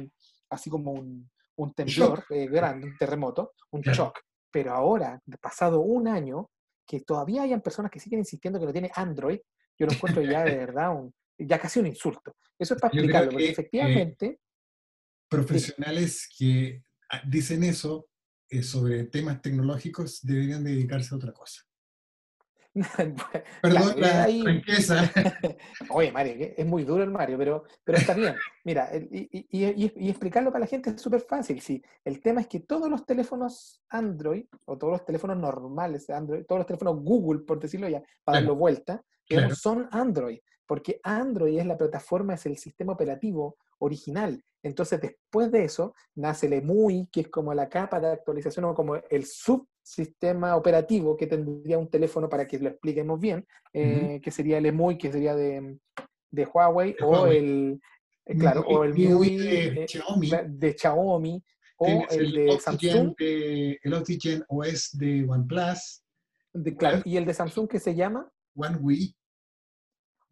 así 0.49 0.69
como 0.69 0.91
un, 0.91 1.29
un 1.57 1.73
temblor 1.73 2.23
eh, 2.29 2.47
grande, 2.47 2.87
un 2.87 2.97
terremoto, 2.97 3.53
un 3.71 3.81
shock. 3.81 4.19
Pero 4.51 4.73
ahora, 4.73 5.19
pasado 5.41 5.81
un 5.81 6.07
año, 6.07 6.49
que 6.87 7.01
todavía 7.01 7.43
hayan 7.43 7.61
personas 7.61 7.91
que 7.91 7.99
siguen 7.99 8.19
insistiendo 8.19 8.59
que 8.59 8.65
no 8.65 8.71
tiene 8.71 8.91
Android, 8.95 9.39
yo 9.77 9.85
lo 9.85 9.91
encuentro 9.91 10.21
ya 10.23 10.43
de 10.43 10.55
verdad 10.65 10.95
un, 10.95 11.13
ya 11.37 11.59
casi 11.59 11.79
un 11.79 11.87
insulto. 11.87 12.35
Eso 12.57 12.73
es 12.73 12.81
para 12.81 12.93
explicarlo, 12.93 13.31
porque 13.31 13.49
efectivamente... 13.49 14.39
profesionales 15.29 16.27
que 16.37 16.81
ah, 17.11 17.21
dicen 17.27 17.63
eso 17.63 18.07
eh, 18.49 18.63
sobre 18.63 19.03
temas 19.03 19.41
tecnológicos 19.41 20.21
deberían 20.23 20.63
dedicarse 20.63 21.13
a 21.13 21.17
otra 21.17 21.33
cosa. 21.33 21.66
Perdón 23.61 23.99
la 23.99 24.27
Oye, 25.89 26.11
Mario, 26.11 26.53
es 26.55 26.65
muy 26.65 26.83
duro 26.83 27.03
el 27.03 27.11
Mario, 27.11 27.37
pero, 27.37 27.63
pero 27.83 27.97
está 27.97 28.13
bien. 28.13 28.35
Mira, 28.63 28.89
y, 28.93 30.09
explicarlo 30.09 30.51
para 30.51 30.61
la 30.61 30.67
gente 30.67 30.91
es 30.91 31.01
súper 31.01 31.21
fácil. 31.21 31.61
Sí. 31.61 31.83
El 32.03 32.21
tema 32.21 32.41
es 32.41 32.47
que 32.47 32.61
todos 32.61 32.89
los 32.89 33.05
teléfonos 33.05 33.83
Android, 33.89 34.45
o 34.65 34.77
todos 34.77 34.93
los 34.93 35.05
teléfonos 35.05 35.37
normales 35.37 36.07
de 36.07 36.13
Android, 36.13 36.45
todos 36.45 36.59
los 36.59 36.67
teléfonos 36.67 37.03
Google, 37.03 37.41
por 37.41 37.59
decirlo 37.59 37.87
ya, 37.89 38.03
para 38.23 38.39
darlo 38.39 38.55
vuelta, 38.55 39.01
son 39.53 39.87
Android 39.91 40.39
porque 40.67 40.99
Android 41.01 41.57
es 41.57 41.65
la 41.65 41.77
plataforma, 41.77 42.35
es 42.35 42.45
el 42.45 42.57
sistema 42.57 42.93
operativo 42.93 43.57
original. 43.79 44.43
Entonces, 44.61 44.99
después 44.99 45.51
de 45.51 45.63
eso, 45.63 45.95
nace 46.15 46.47
el 46.47 46.53
EMUI, 46.53 47.07
que 47.11 47.21
es 47.21 47.29
como 47.29 47.53
la 47.53 47.69
capa 47.69 47.99
de 47.99 48.11
actualización 48.11 48.65
o 48.65 48.75
como 48.75 48.95
el 48.95 49.25
subsistema 49.87 50.55
operativo 50.55 51.15
que 51.15 51.27
tendría 51.27 51.77
un 51.77 51.89
teléfono 51.89 52.27
para 52.27 52.45
que 52.45 52.59
lo 52.59 52.69
expliquemos 52.69 53.19
bien, 53.19 53.47
eh, 53.73 54.19
que 54.21 54.31
sería 54.31 54.57
el 54.57 54.65
EMUI, 54.65 54.97
que 54.97 55.11
sería 55.11 55.33
de, 55.33 55.79
Huawei, 56.53 56.95
o 57.01 57.27
el, 57.27 57.79
eh, 58.25 58.37
claro, 58.37 58.61
o 58.67 58.83
el 58.83 58.93
MIUI 58.93 59.37
de, 59.37 59.87
Xiaomi, 60.77 61.43
o 61.77 62.05
el, 62.09 62.31
de 62.33 62.59
Samsung. 62.59 63.15
el 63.17 63.93
Oxygen 63.93 64.43
OS 64.49 64.97
de 64.97 65.25
OnePlus. 65.27 66.03
claro, 66.77 67.01
y 67.05 67.15
el 67.15 67.25
de 67.25 67.33
Samsung 67.33 67.69
que 67.69 67.79
se 67.79 67.95
llama 67.95 68.29
OneWi 68.55 69.15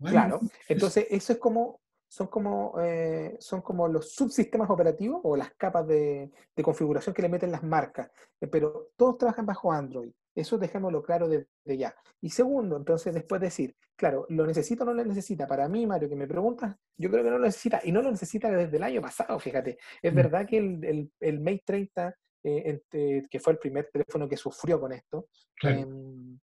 claro, 0.03 0.41
entonces 0.67 1.07
eso 1.09 1.31
es 1.33 1.39
como, 1.39 1.79
son 2.15 2.27
como, 2.27 2.75
eh, 2.79 3.35
son 3.41 3.61
como 3.61 3.89
los 3.89 4.13
subsistemas 4.13 4.69
operativos 4.69 5.19
o 5.25 5.35
las 5.35 5.53
capas 5.55 5.85
de, 5.85 6.31
configuración 6.63 7.13
que 7.13 7.21
le 7.21 7.27
meten 7.27 7.51
las 7.51 7.61
marcas, 7.61 8.09
eh, 8.39 8.47
pero 8.47 8.91
todos 8.95 9.17
trabajan 9.17 9.45
bajo 9.45 9.69
Android. 9.69 10.13
Eso 10.33 10.57
dejémoslo 10.57 11.03
claro 11.03 11.27
desde 11.27 11.77
ya. 11.77 11.93
Y 12.21 12.29
segundo, 12.29 12.77
entonces, 12.77 13.13
después 13.13 13.41
decir, 13.41 13.75
claro, 13.97 14.25
¿lo 14.29 14.47
necesita 14.47 14.83
o 14.83 14.87
no 14.87 14.93
lo 14.93 15.03
necesita? 15.03 15.45
Para 15.45 15.67
mí, 15.67 15.85
Mario, 15.85 16.07
que 16.07 16.15
me 16.15 16.25
preguntas, 16.25 16.77
yo 16.95 17.11
creo 17.11 17.21
que 17.21 17.31
no 17.31 17.37
lo 17.37 17.43
necesita, 17.47 17.81
y 17.83 17.91
no 17.91 18.01
lo 18.01 18.11
necesita 18.11 18.49
desde 18.49 18.77
el 18.77 18.83
año 18.83 19.01
pasado, 19.01 19.37
fíjate. 19.37 19.77
Es 20.01 20.13
mm. 20.13 20.15
verdad 20.15 20.47
que 20.47 20.57
el, 20.57 21.11
el, 21.19 21.39
Mate 21.41 21.63
30, 21.65 22.15
eh, 22.43 22.81
que 23.29 23.39
fue 23.41 23.51
el 23.51 23.59
primer 23.59 23.89
teléfono 23.91 24.29
que 24.29 24.37
sufrió 24.37 24.79
con 24.79 24.93
esto, 24.93 25.27
em, 25.63 26.39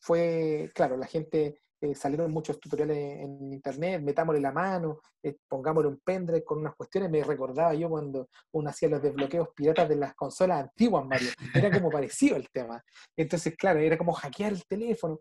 fue, 0.00 0.70
claro, 0.74 0.96
la 0.96 1.06
gente 1.06 1.60
eh, 1.82 1.96
salieron 1.96 2.30
muchos 2.30 2.60
tutoriales 2.60 2.96
en 2.96 3.52
internet, 3.52 4.00
metámosle 4.00 4.40
la 4.40 4.52
mano, 4.52 5.00
eh, 5.20 5.36
pongámosle 5.48 5.88
un 5.88 5.98
pendrive 5.98 6.44
con 6.44 6.60
unas 6.60 6.76
cuestiones. 6.76 7.10
Me 7.10 7.24
recordaba 7.24 7.74
yo 7.74 7.90
cuando 7.90 8.28
uno 8.52 8.70
hacía 8.70 8.88
los 8.88 9.02
desbloqueos 9.02 9.48
piratas 9.52 9.88
de 9.88 9.96
las 9.96 10.14
consolas 10.14 10.62
antiguas, 10.62 11.04
Mario. 11.04 11.30
Era 11.52 11.72
como 11.72 11.90
parecido 11.90 12.36
el 12.36 12.48
tema. 12.50 12.80
Entonces, 13.16 13.56
claro, 13.56 13.80
era 13.80 13.98
como 13.98 14.12
hackear 14.12 14.52
el 14.52 14.64
teléfono. 14.64 15.18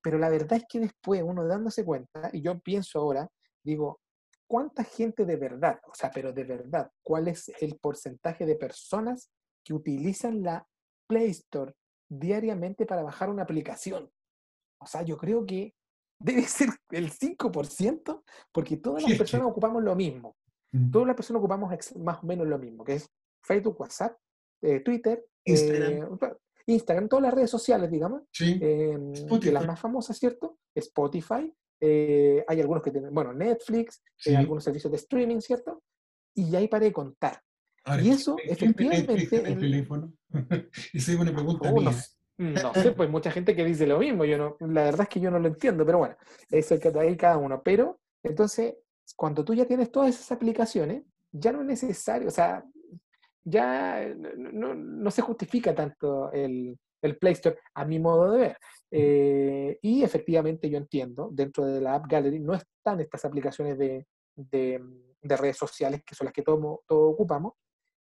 Pero 0.00 0.16
la 0.16 0.28
verdad 0.28 0.52
es 0.52 0.64
que 0.68 0.78
después, 0.78 1.20
uno 1.24 1.44
dándose 1.48 1.84
cuenta, 1.84 2.30
y 2.32 2.42
yo 2.42 2.60
pienso 2.60 3.00
ahora, 3.00 3.28
digo, 3.64 3.98
¿cuánta 4.46 4.84
gente 4.84 5.24
de 5.24 5.34
verdad, 5.34 5.80
o 5.90 5.96
sea, 5.96 6.12
pero 6.12 6.32
de 6.32 6.44
verdad, 6.44 6.92
cuál 7.02 7.26
es 7.26 7.50
el 7.60 7.76
porcentaje 7.80 8.46
de 8.46 8.54
personas 8.54 9.32
que 9.64 9.74
utilizan 9.74 10.44
la 10.44 10.64
Play 11.08 11.30
Store 11.30 11.72
diariamente 12.08 12.86
para 12.86 13.02
bajar 13.02 13.30
una 13.30 13.42
aplicación? 13.42 14.08
O 14.80 14.86
sea, 14.86 15.02
yo 15.02 15.16
creo 15.16 15.44
que 15.44 15.74
debe 16.24 16.42
ser 16.44 16.70
el 16.90 17.12
5%, 17.12 18.22
porque 18.50 18.78
todas 18.78 19.02
las 19.02 19.18
personas 19.18 19.46
ocupamos 19.46 19.82
lo 19.82 19.94
mismo. 19.94 20.36
Todas 20.90 21.06
las 21.06 21.14
personas 21.14 21.38
ocupamos 21.38 21.70
más 21.96 22.24
o 22.24 22.26
menos 22.26 22.48
lo 22.48 22.58
mismo, 22.58 22.82
que 22.82 22.94
es 22.94 23.08
Facebook, 23.42 23.80
WhatsApp, 23.80 24.16
eh, 24.62 24.80
Twitter, 24.80 25.24
Instagram. 25.44 26.18
Eh, 26.20 26.34
Instagram, 26.66 27.08
todas 27.08 27.24
las 27.24 27.34
redes 27.34 27.50
sociales, 27.50 27.90
digamos. 27.90 28.22
Sí. 28.32 28.58
Eh, 28.60 28.98
las 29.52 29.66
más 29.66 29.78
famosas, 29.78 30.18
¿cierto? 30.18 30.58
Spotify. 30.74 31.54
Eh, 31.78 32.42
hay 32.48 32.60
algunos 32.60 32.82
que 32.82 32.90
tienen, 32.90 33.12
bueno, 33.12 33.34
Netflix, 33.34 34.02
algunos 34.34 34.64
servicios 34.64 34.90
de 34.90 34.96
streaming, 34.96 35.40
¿cierto? 35.40 35.82
Y 36.34 36.56
ahí 36.56 36.66
paré 36.66 36.86
de 36.86 36.92
contar. 36.92 37.40
y 38.02 38.08
eso, 38.08 38.36
efectivamente. 38.42 39.12
El, 39.12 39.58
teléfono? 39.60 40.12
Esa 40.92 41.12
es 41.12 41.18
una 41.18 41.32
pregunta 41.32 41.70
mía. 41.70 41.92
No 42.36 42.74
sé, 42.74 42.92
pues 42.92 43.08
mucha 43.08 43.30
gente 43.30 43.54
que 43.54 43.64
dice 43.64 43.86
lo 43.86 43.98
mismo, 43.98 44.24
yo 44.24 44.36
no, 44.36 44.56
la 44.60 44.84
verdad 44.84 45.02
es 45.02 45.08
que 45.08 45.20
yo 45.20 45.30
no 45.30 45.38
lo 45.38 45.48
entiendo, 45.48 45.86
pero 45.86 45.98
bueno, 45.98 46.16
eso 46.50 46.74
es 46.74 46.80
que 46.80 46.92
ahí 46.98 47.16
cada 47.16 47.36
uno. 47.36 47.62
Pero 47.62 48.00
entonces, 48.22 48.74
cuando 49.16 49.44
tú 49.44 49.54
ya 49.54 49.66
tienes 49.66 49.92
todas 49.92 50.14
esas 50.14 50.32
aplicaciones, 50.32 51.04
ya 51.30 51.52
no 51.52 51.60
es 51.60 51.66
necesario, 51.66 52.28
o 52.28 52.32
sea, 52.32 52.64
ya 53.44 54.14
no, 54.36 55.10
se 55.10 55.22
justifica 55.22 55.74
tanto 55.74 56.32
el, 56.32 56.78
Play 57.20 57.34
Store 57.34 57.58
a 57.74 57.84
mi 57.84 57.98
modo 57.98 58.32
de 58.32 58.38
ver. 58.38 58.56
Eh, 58.90 59.78
y 59.82 60.02
efectivamente 60.02 60.70
yo 60.70 60.78
entiendo, 60.78 61.28
dentro 61.30 61.66
de 61.66 61.78
la 61.78 61.96
App 61.96 62.06
Gallery 62.08 62.40
no 62.40 62.54
están 62.54 62.98
estas 63.00 63.26
aplicaciones 63.26 63.76
de, 63.76 64.06
redes 65.22 65.58
sociales, 65.58 66.02
que 66.02 66.14
son 66.14 66.24
las 66.24 66.32
que 66.32 66.40
todos 66.40 66.80
todo 66.86 67.10
ocupamos, 67.10 67.52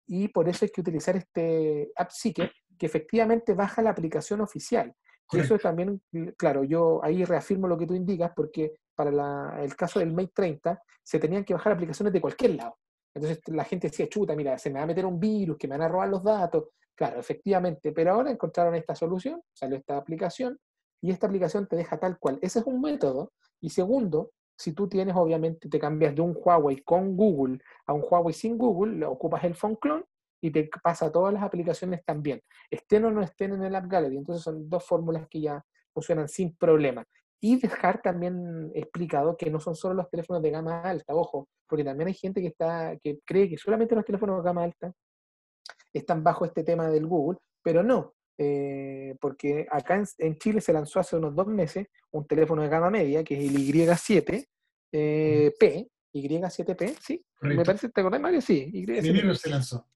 y 0.06 0.28
por 0.28 0.48
eso 0.48 0.64
hay 0.64 0.70
que 0.70 0.80
utilizar 0.80 1.16
este 1.16 1.90
App 1.96 2.10
Seeker, 2.10 2.52
que 2.78 2.86
efectivamente 2.86 3.54
baja 3.54 3.82
la 3.82 3.90
aplicación 3.90 4.40
oficial. 4.40 4.94
Y 5.32 5.38
eso 5.38 5.58
también, 5.58 6.02
claro, 6.36 6.64
yo 6.64 7.02
ahí 7.02 7.24
reafirmo 7.24 7.66
lo 7.66 7.78
que 7.78 7.86
tú 7.86 7.94
indicas, 7.94 8.32
porque 8.36 8.76
para 8.94 9.62
el 9.62 9.74
caso 9.74 9.98
del 9.98 10.12
Mate 10.12 10.32
30 10.34 10.82
se 11.02 11.18
tenían 11.18 11.44
que 11.44 11.54
bajar 11.54 11.72
aplicaciones 11.72 12.12
de 12.12 12.20
cualquier 12.20 12.56
lado. 12.56 12.76
Entonces 13.14 13.40
la 13.46 13.64
gente 13.64 13.88
decía, 13.88 14.08
chuta, 14.08 14.36
mira, 14.36 14.58
se 14.58 14.70
me 14.70 14.78
va 14.78 14.84
a 14.84 14.86
meter 14.86 15.06
un 15.06 15.18
virus, 15.18 15.56
que 15.56 15.66
me 15.66 15.76
van 15.76 15.86
a 15.86 15.88
robar 15.88 16.08
los 16.08 16.22
datos. 16.22 16.68
Claro, 16.94 17.18
efectivamente, 17.18 17.92
pero 17.92 18.12
ahora 18.12 18.30
encontraron 18.30 18.74
esta 18.74 18.94
solución, 18.94 19.40
salió 19.52 19.76
esta 19.76 19.96
aplicación, 19.96 20.58
y 21.00 21.10
esta 21.10 21.26
aplicación 21.26 21.66
te 21.66 21.76
deja 21.76 21.98
tal 21.98 22.18
cual. 22.18 22.38
Ese 22.40 22.60
es 22.60 22.66
un 22.66 22.80
método. 22.80 23.32
Y 23.60 23.70
segundo, 23.70 24.30
si 24.56 24.72
tú 24.72 24.88
tienes, 24.88 25.14
obviamente, 25.16 25.68
te 25.68 25.78
cambias 25.78 26.14
de 26.14 26.22
un 26.22 26.34
Huawei 26.34 26.82
con 26.82 27.16
Google 27.16 27.58
a 27.86 27.92
un 27.92 28.02
Huawei 28.08 28.32
sin 28.32 28.56
Google, 28.56 29.04
ocupas 29.04 29.44
el 29.44 29.54
phone 29.54 29.76
clone 29.76 30.04
y 30.44 30.50
te 30.50 30.68
pasa 30.82 31.10
todas 31.10 31.32
las 31.32 31.42
aplicaciones 31.42 32.04
también, 32.04 32.42
estén 32.70 33.02
o 33.06 33.10
no 33.10 33.22
estén 33.22 33.54
en 33.54 33.62
el 33.62 33.74
App 33.74 33.86
Gallery. 33.86 34.18
Entonces 34.18 34.44
son 34.44 34.68
dos 34.68 34.84
fórmulas 34.84 35.26
que 35.30 35.40
ya 35.40 35.64
funcionan 35.90 36.28
sin 36.28 36.54
problema. 36.54 37.02
Y 37.40 37.58
dejar 37.58 38.02
también 38.02 38.70
explicado 38.74 39.38
que 39.38 39.50
no 39.50 39.58
son 39.58 39.74
solo 39.74 39.94
los 39.94 40.10
teléfonos 40.10 40.42
de 40.42 40.50
gama 40.50 40.82
alta, 40.82 41.14
ojo, 41.14 41.48
porque 41.66 41.82
también 41.82 42.08
hay 42.08 42.14
gente 42.14 42.42
que, 42.42 42.48
está, 42.48 42.94
que 43.02 43.20
cree 43.24 43.48
que 43.48 43.56
solamente 43.56 43.94
los 43.94 44.04
teléfonos 44.04 44.36
de 44.36 44.44
gama 44.44 44.64
alta 44.64 44.92
están 45.94 46.22
bajo 46.22 46.44
este 46.44 46.62
tema 46.62 46.90
del 46.90 47.06
Google, 47.06 47.38
pero 47.62 47.82
no. 47.82 48.12
eh, 48.36 49.16
porque 49.22 49.66
acá 49.70 50.04
en, 50.18 50.36
Chile 50.36 50.60
se 50.60 50.74
lanzó 50.74 51.00
hace 51.00 51.16
unos 51.16 51.34
dos 51.34 51.46
meses 51.46 51.86
un 52.10 52.26
teléfono 52.26 52.60
de 52.60 52.68
gama 52.68 52.90
media, 52.90 53.24
que 53.24 53.34
es 53.34 53.50
el 53.50 53.56
Y7P, 53.56 54.46
Y7P, 56.12 56.98
¿sí? 57.00 57.24
Me 57.40 57.64
parece, 57.64 57.88
¿te 57.88 58.00
acordás, 58.02 58.20
Mario? 58.20 58.42
Sí, 58.42 58.70
Y7P. 58.70 59.34
se 59.36 59.48
lanzó 59.48 59.88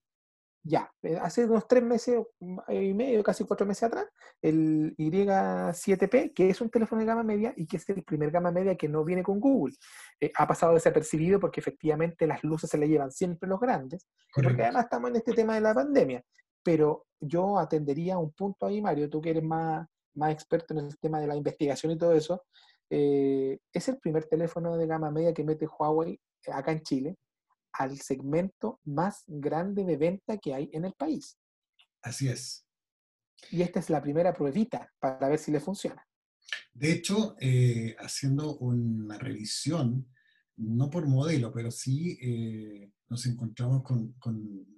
ya, 0.68 0.92
eh, 1.02 1.16
hace 1.20 1.46
unos 1.46 1.66
tres 1.66 1.82
meses 1.82 2.20
y 2.68 2.92
medio, 2.92 3.22
casi 3.22 3.44
cuatro 3.44 3.66
meses 3.66 3.84
atrás, 3.84 4.06
el 4.42 4.94
Y7P, 4.98 6.34
que 6.34 6.50
es 6.50 6.60
un 6.60 6.68
teléfono 6.68 7.00
de 7.00 7.06
gama 7.06 7.22
media 7.22 7.54
y 7.56 7.66
que 7.66 7.78
es 7.78 7.88
el 7.88 8.04
primer 8.04 8.30
gama 8.30 8.50
media 8.50 8.76
que 8.76 8.86
no 8.86 9.02
viene 9.02 9.22
con 9.22 9.40
Google, 9.40 9.74
eh, 10.20 10.30
ha 10.36 10.46
pasado 10.46 10.74
desapercibido 10.74 11.40
porque 11.40 11.60
efectivamente 11.60 12.26
las 12.26 12.44
luces 12.44 12.68
se 12.68 12.76
le 12.76 12.86
llevan 12.86 13.10
siempre 13.10 13.48
los 13.48 13.58
grandes, 13.58 14.06
porque 14.34 14.62
además 14.62 14.84
estamos 14.84 15.08
en 15.10 15.16
este 15.16 15.32
tema 15.32 15.54
de 15.54 15.62
la 15.62 15.72
pandemia. 15.72 16.22
Pero 16.62 17.06
yo 17.18 17.58
atendería 17.58 18.18
un 18.18 18.32
punto 18.32 18.66
ahí, 18.66 18.82
Mario, 18.82 19.08
tú 19.08 19.22
que 19.22 19.30
eres 19.30 19.42
más, 19.42 19.88
más 20.16 20.32
experto 20.32 20.74
en 20.74 20.80
el 20.80 20.98
tema 20.98 21.18
de 21.18 21.28
la 21.28 21.36
investigación 21.36 21.92
y 21.92 21.98
todo 21.98 22.12
eso, 22.12 22.42
eh, 22.90 23.58
es 23.72 23.88
el 23.88 23.98
primer 23.98 24.26
teléfono 24.26 24.76
de 24.76 24.86
gama 24.86 25.10
media 25.10 25.32
que 25.32 25.44
mete 25.44 25.66
Huawei 25.66 26.20
acá 26.52 26.72
en 26.72 26.82
Chile 26.82 27.16
al 27.72 27.98
segmento 28.00 28.80
más 28.84 29.24
grande 29.26 29.84
de 29.84 29.96
venta 29.96 30.38
que 30.38 30.54
hay 30.54 30.70
en 30.72 30.84
el 30.84 30.94
país. 30.94 31.38
Así 32.02 32.28
es. 32.28 32.64
Y 33.50 33.62
esta 33.62 33.80
es 33.80 33.90
la 33.90 34.02
primera 34.02 34.34
pruebita 34.34 34.92
para 34.98 35.28
ver 35.28 35.38
si 35.38 35.50
le 35.50 35.60
funciona. 35.60 36.04
De 36.72 36.92
hecho, 36.92 37.36
eh, 37.40 37.96
haciendo 37.98 38.56
una 38.58 39.18
revisión, 39.18 40.08
no 40.56 40.90
por 40.90 41.06
modelo, 41.06 41.52
pero 41.52 41.70
sí 41.70 42.18
eh, 42.20 42.92
nos 43.08 43.26
encontramos 43.26 43.82
con, 43.82 44.14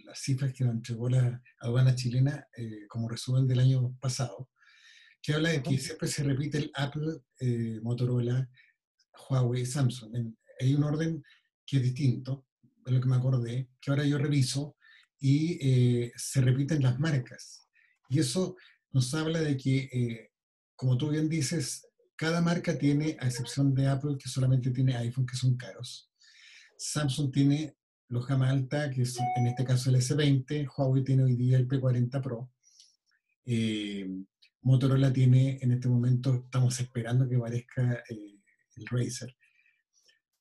las 0.04 0.18
cifras 0.18 0.52
que 0.52 0.64
nos 0.64 0.74
entregó 0.74 1.08
la 1.08 1.42
aduana 1.60 1.94
chilena 1.94 2.46
eh, 2.56 2.86
como 2.88 3.08
resumen 3.08 3.46
del 3.46 3.60
año 3.60 3.94
pasado, 4.00 4.50
que 5.22 5.34
habla 5.34 5.50
de 5.50 5.62
que 5.62 5.78
siempre 5.78 6.08
se 6.08 6.22
repite 6.24 6.58
el 6.58 6.70
Apple, 6.74 7.20
Motorola, 7.82 8.48
Huawei, 9.28 9.66
Samsung. 9.66 10.34
hay 10.58 10.74
un 10.74 10.84
orden 10.84 11.22
que 11.66 11.76
es 11.76 11.82
distinto, 11.82 12.46
de 12.90 12.96
lo 12.96 13.02
que 13.02 13.08
me 13.08 13.16
acordé, 13.16 13.68
que 13.80 13.90
ahora 13.90 14.04
yo 14.04 14.18
reviso 14.18 14.76
y 15.18 15.58
eh, 15.60 16.12
se 16.16 16.40
repiten 16.40 16.82
las 16.82 16.98
marcas. 16.98 17.68
Y 18.08 18.18
eso 18.18 18.56
nos 18.90 19.14
habla 19.14 19.40
de 19.40 19.56
que, 19.56 19.88
eh, 19.92 20.30
como 20.74 20.96
tú 20.96 21.10
bien 21.10 21.28
dices, 21.28 21.86
cada 22.16 22.40
marca 22.40 22.76
tiene, 22.76 23.16
a 23.20 23.26
excepción 23.26 23.74
de 23.74 23.86
Apple, 23.86 24.16
que 24.18 24.28
solamente 24.28 24.70
tiene 24.70 24.96
iPhone, 24.96 25.26
que 25.26 25.36
son 25.36 25.56
caros. 25.56 26.10
Samsung 26.76 27.30
tiene 27.32 27.76
los 28.08 28.26
gama 28.26 28.50
alta, 28.50 28.90
que 28.90 29.02
es 29.02 29.16
en 29.36 29.46
este 29.46 29.64
caso 29.64 29.90
el 29.90 29.96
S20, 29.96 30.68
Huawei 30.76 31.04
tiene 31.04 31.22
hoy 31.22 31.36
día 31.36 31.56
el 31.56 31.68
P40 31.68 32.20
Pro. 32.20 32.50
Eh, 33.44 34.08
Motorola 34.62 35.12
tiene 35.12 35.58
en 35.62 35.72
este 35.72 35.88
momento, 35.88 36.34
estamos 36.44 36.78
esperando 36.80 37.28
que 37.28 37.36
aparezca 37.36 38.02
el 38.08 38.86
Razer 38.86 39.34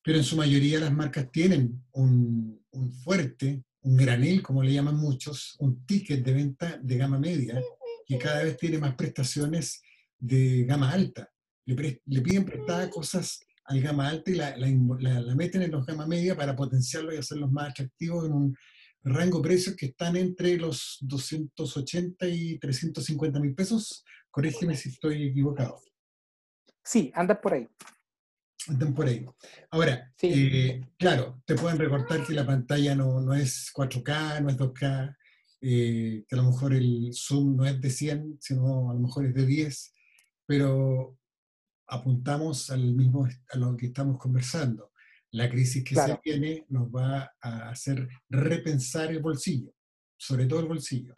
pero 0.04 0.18
en 0.18 0.24
su 0.24 0.36
mayoría 0.36 0.80
las 0.80 0.94
marcas 0.94 1.32
tienen 1.32 1.84
un, 1.92 2.64
fuerte, 3.04 3.64
un 3.82 3.98
granel, 3.98 4.42
como 4.42 4.64
le 4.64 4.74
llaman 4.74 4.96
muchos, 4.96 5.56
un 5.60 5.86
ticket 5.86 6.24
de 6.24 6.34
venta 6.34 6.80
de 6.82 6.98
gama 6.98 7.20
media, 7.20 7.62
que 8.06 8.18
cada 8.18 8.44
vez 8.44 8.58
tiene 8.58 8.78
más 8.78 8.96
prestaciones 8.96 9.82
de 10.18 10.66
gama 10.66 10.92
alta. 10.92 11.30
Le, 11.66 12.22
piden 12.22 12.46
prestadas 12.46 12.90
cosas 12.90 13.40
al 13.66 13.82
gama 13.82 14.10
alta 14.10 14.32
y 14.32 14.36
la, 14.36 14.56
meten 15.36 15.62
en 15.62 15.72
los 15.72 15.86
gama 15.86 16.08
media 16.08 16.36
para 16.36 16.56
potenciarlos 16.56 17.14
y 17.14 17.18
hacerlos 17.18 17.52
más 17.52 17.70
atractivos 17.70 18.26
en 18.26 18.34
un 18.34 18.56
rango 19.04 19.38
de 19.38 19.44
precios 19.44 19.76
que 19.76 19.88
están 19.88 20.16
entre 20.16 20.58
los 20.58 20.98
280 21.02 22.28
y 22.28 22.58
350 22.58 23.40
mil 23.40 23.54
pesos. 23.54 24.04
Corrígeme 24.32 24.76
si 24.76 24.90
estoy 24.90 25.24
equivocado. 25.24 25.80
Sí, 26.84 27.12
anda 27.14 27.40
por 27.40 27.54
ahí. 27.54 27.68
Están 28.68 28.94
por 28.94 29.08
ahí. 29.08 29.26
Ahora, 29.72 30.14
eh, 30.22 30.82
claro, 30.98 31.42
te 31.46 31.56
pueden 31.56 31.80
recortar 31.80 32.26
que 32.26 32.34
la 32.34 32.46
pantalla 32.46 32.94
no, 32.94 33.22
no 33.22 33.34
es 33.34 33.72
4K, 33.74 34.42
no 34.42 34.50
es 34.50 34.58
2K, 34.58 35.16
eh, 35.62 36.26
que 36.28 36.36
a 36.36 36.38
lo 36.38 36.52
mejor 36.52 36.74
el 36.74 37.12
zoom 37.14 37.56
no 37.56 37.66
es 37.66 37.80
de 37.80 37.90
100, 37.90 38.38
sino 38.40 38.92
a 38.92 38.94
lo 38.94 39.00
mejor 39.00 39.26
es 39.26 39.34
de 39.34 39.46
10, 39.46 39.94
pero 40.46 41.18
apuntamos 41.88 42.70
al 42.70 42.94
mismo, 42.94 43.28
a 43.52 43.58
lo 43.58 43.76
que 43.76 43.88
estamos 43.88 44.18
conversando. 44.18 44.92
La 45.32 45.50
crisis 45.50 45.84
que 45.84 45.96
se 45.96 46.20
viene 46.24 46.66
nos 46.70 46.88
va 46.88 47.32
a 47.42 47.70
hacer 47.70 48.08
repensar 48.30 49.12
el 49.12 49.20
bolsillo, 49.20 49.74
sobre 50.18 50.46
todo 50.46 50.60
el 50.62 50.68
bolsillo. 50.68 51.16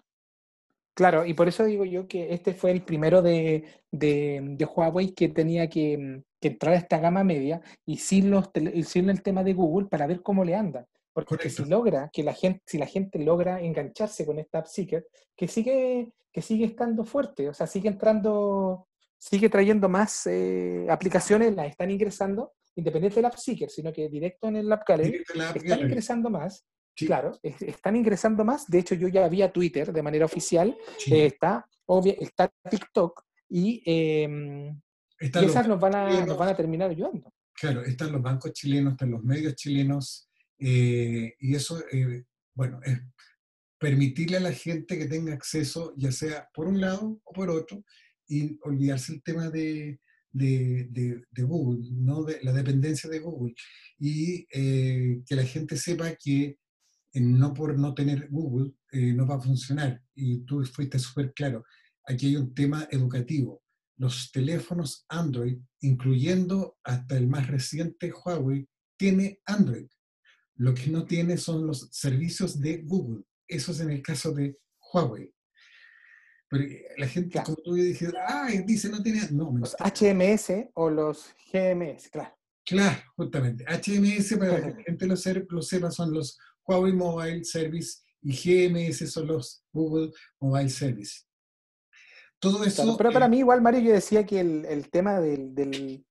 Claro, 0.93 1.25
y 1.25 1.33
por 1.33 1.47
eso 1.47 1.63
digo 1.63 1.85
yo 1.85 2.07
que 2.07 2.33
este 2.33 2.53
fue 2.53 2.71
el 2.71 2.83
primero 2.83 3.21
de, 3.21 3.63
de, 3.91 4.67
Huawei 4.75 5.13
que 5.13 5.29
tenía 5.29 5.69
que, 5.69 6.21
entrar 6.41 6.73
a 6.73 6.77
esta 6.77 6.99
gama 6.99 7.23
media 7.23 7.61
y 7.85 7.97
sin, 7.97 8.29
los, 8.29 8.49
sin 8.85 9.09
el 9.09 9.21
tema 9.21 9.43
de 9.43 9.53
Google 9.53 9.87
para 9.87 10.07
ver 10.07 10.21
cómo 10.21 10.43
le 10.43 10.55
anda. 10.55 10.85
Porque 11.13 11.49
si 11.49 11.65
logra, 11.65 12.09
que 12.11 12.23
la 12.23 12.33
gente, 12.33 12.61
si 12.65 12.77
la 12.77 12.85
gente 12.85 13.19
logra 13.19 13.61
engancharse 13.61 14.25
con 14.25 14.39
esta 14.39 14.59
AppSeeker, 14.59 15.05
que 15.35 15.47
sigue, 15.47 16.13
que 16.31 16.41
sigue 16.41 16.65
estando 16.65 17.03
fuerte, 17.03 17.49
o 17.49 17.53
sea, 17.53 17.67
sigue 17.67 17.89
entrando, 17.89 18.87
sigue 19.17 19.49
trayendo 19.49 19.89
más 19.89 20.25
eh, 20.27 20.87
aplicaciones, 20.89 21.53
las 21.53 21.67
están 21.67 21.91
ingresando, 21.91 22.53
independiente 22.75 23.17
del 23.17 23.25
AppSeeker, 23.25 23.69
sino 23.69 23.91
que 23.91 24.09
directo 24.09 24.47
en 24.47 24.57
el 24.57 24.71
App 24.71 24.87
Gallery, 24.87 25.23
están 25.55 25.79
ingresando 25.79 26.29
más 26.29 26.65
Claro, 27.05 27.39
están 27.41 27.95
ingresando 27.95 28.43
más. 28.43 28.67
De 28.67 28.79
hecho, 28.79 28.95
yo 28.95 29.07
ya 29.07 29.27
vi 29.27 29.41
a 29.41 29.51
Twitter 29.51 29.91
de 29.91 30.01
manera 30.01 30.25
oficial. 30.25 30.75
Eh, 31.07 31.25
está, 31.25 31.67
obvio, 31.85 32.15
está 32.19 32.51
TikTok 32.69 33.23
y, 33.49 33.81
em, 33.85 34.79
esas 35.19 35.67
nos 35.67 35.79
van, 35.79 35.95
a, 35.95 36.25
nos 36.25 36.37
van 36.37 36.49
a 36.49 36.55
terminar 36.55 36.89
ayudando. 36.89 37.33
Claro, 37.53 37.83
están 37.83 38.11
los 38.11 38.21
bancos 38.21 38.53
chilenos, 38.53 38.93
están 38.93 39.11
los 39.11 39.23
medios 39.23 39.55
chilenos. 39.55 40.29
Eh, 40.57 41.35
y 41.39 41.55
eso, 41.55 41.83
eh, 41.91 42.23
bueno, 42.55 42.79
es 42.83 42.99
permitirle 43.79 44.37
a 44.37 44.41
la 44.41 44.51
gente 44.51 44.97
que 44.97 45.05
tenga 45.05 45.33
acceso, 45.33 45.93
ya 45.97 46.11
sea 46.11 46.47
por 46.53 46.67
un 46.67 46.79
lado 46.79 47.19
o 47.23 47.33
por 47.33 47.49
otro, 47.49 47.83
y 48.27 48.57
olvidarse 48.61 49.13
el 49.13 49.23
tema 49.23 49.49
de, 49.49 49.99
de, 50.31 50.87
de, 51.31 51.43
Google, 51.43 51.87
¿no? 51.91 52.23
de 52.23 52.39
la 52.43 52.53
dependencia 52.53 53.09
de 53.09 53.19
Google, 53.19 53.53
y 53.99 54.45
que 54.45 55.35
la 55.35 55.43
gente 55.43 55.77
sepa 55.77 56.15
que 56.15 56.57
no 57.13 57.53
por 57.53 57.77
no 57.77 57.93
tener 57.93 58.29
Google 58.29 58.73
eh, 58.91 59.13
no 59.13 59.27
va 59.27 59.35
a 59.35 59.41
funcionar. 59.41 60.01
Y 60.15 60.39
tú 60.45 60.63
fuiste 60.65 60.99
súper 60.99 61.33
claro. 61.33 61.65
Aquí 62.05 62.27
hay 62.27 62.37
un 62.37 62.53
tema 62.53 62.87
educativo. 62.91 63.61
Los 63.97 64.31
teléfonos 64.31 65.05
Android, 65.09 65.59
incluyendo 65.81 66.77
hasta 66.83 67.17
el 67.17 67.27
más 67.27 67.47
reciente 67.47 68.11
Huawei, 68.11 68.67
tiene 68.97 69.39
Android. 69.45 69.87
Lo 70.55 70.73
que 70.73 70.87
no 70.87 71.05
tiene 71.05 71.37
son 71.37 71.67
los 71.67 71.89
servicios 71.91 72.59
de 72.59 72.77
Google. 72.83 73.23
Eso 73.47 73.71
es 73.71 73.79
en 73.81 73.91
el 73.91 74.01
caso 74.01 74.31
de 74.31 74.57
Huawei. 74.93 75.33
Pero 76.49 76.63
eh, 76.63 76.85
la 76.97 77.07
gente, 77.07 77.41
como 77.43 77.57
tú 77.57 77.73
dices, 77.73 78.13
ah, 78.27 78.49
dice 78.65 78.89
no 78.89 79.01
tiene. 79.01 79.21
No, 79.31 79.53
los 79.57 79.75
HMS 79.75 80.69
o 80.73 80.89
los 80.89 81.33
GMS, 81.51 82.09
claro. 82.09 82.37
Claro, 82.65 83.01
justamente. 83.15 83.65
HMS, 83.65 84.37
para 84.37 84.61
que 84.61 84.69
la 84.69 84.83
gente 84.85 85.07
lo 85.07 85.15
sepa, 85.61 85.91
son 85.91 86.13
los 86.13 86.37
Huawei 86.65 86.93
Mobile 86.93 87.43
Service 87.43 87.99
y 88.21 88.33
GMS 88.33 89.11
son 89.11 89.27
los 89.27 89.63
Google 89.71 90.11
Mobile 90.39 90.69
Service. 90.69 91.21
Todo 92.39 92.63
eso. 92.63 92.97
pero 92.97 93.11
para 93.11 93.27
mí, 93.27 93.39
igual, 93.39 93.61
Mario, 93.61 93.81
yo 93.81 93.93
decía 93.93 94.25
que 94.25 94.39
el, 94.39 94.89
tema 94.89 95.19
del, 95.19 96.03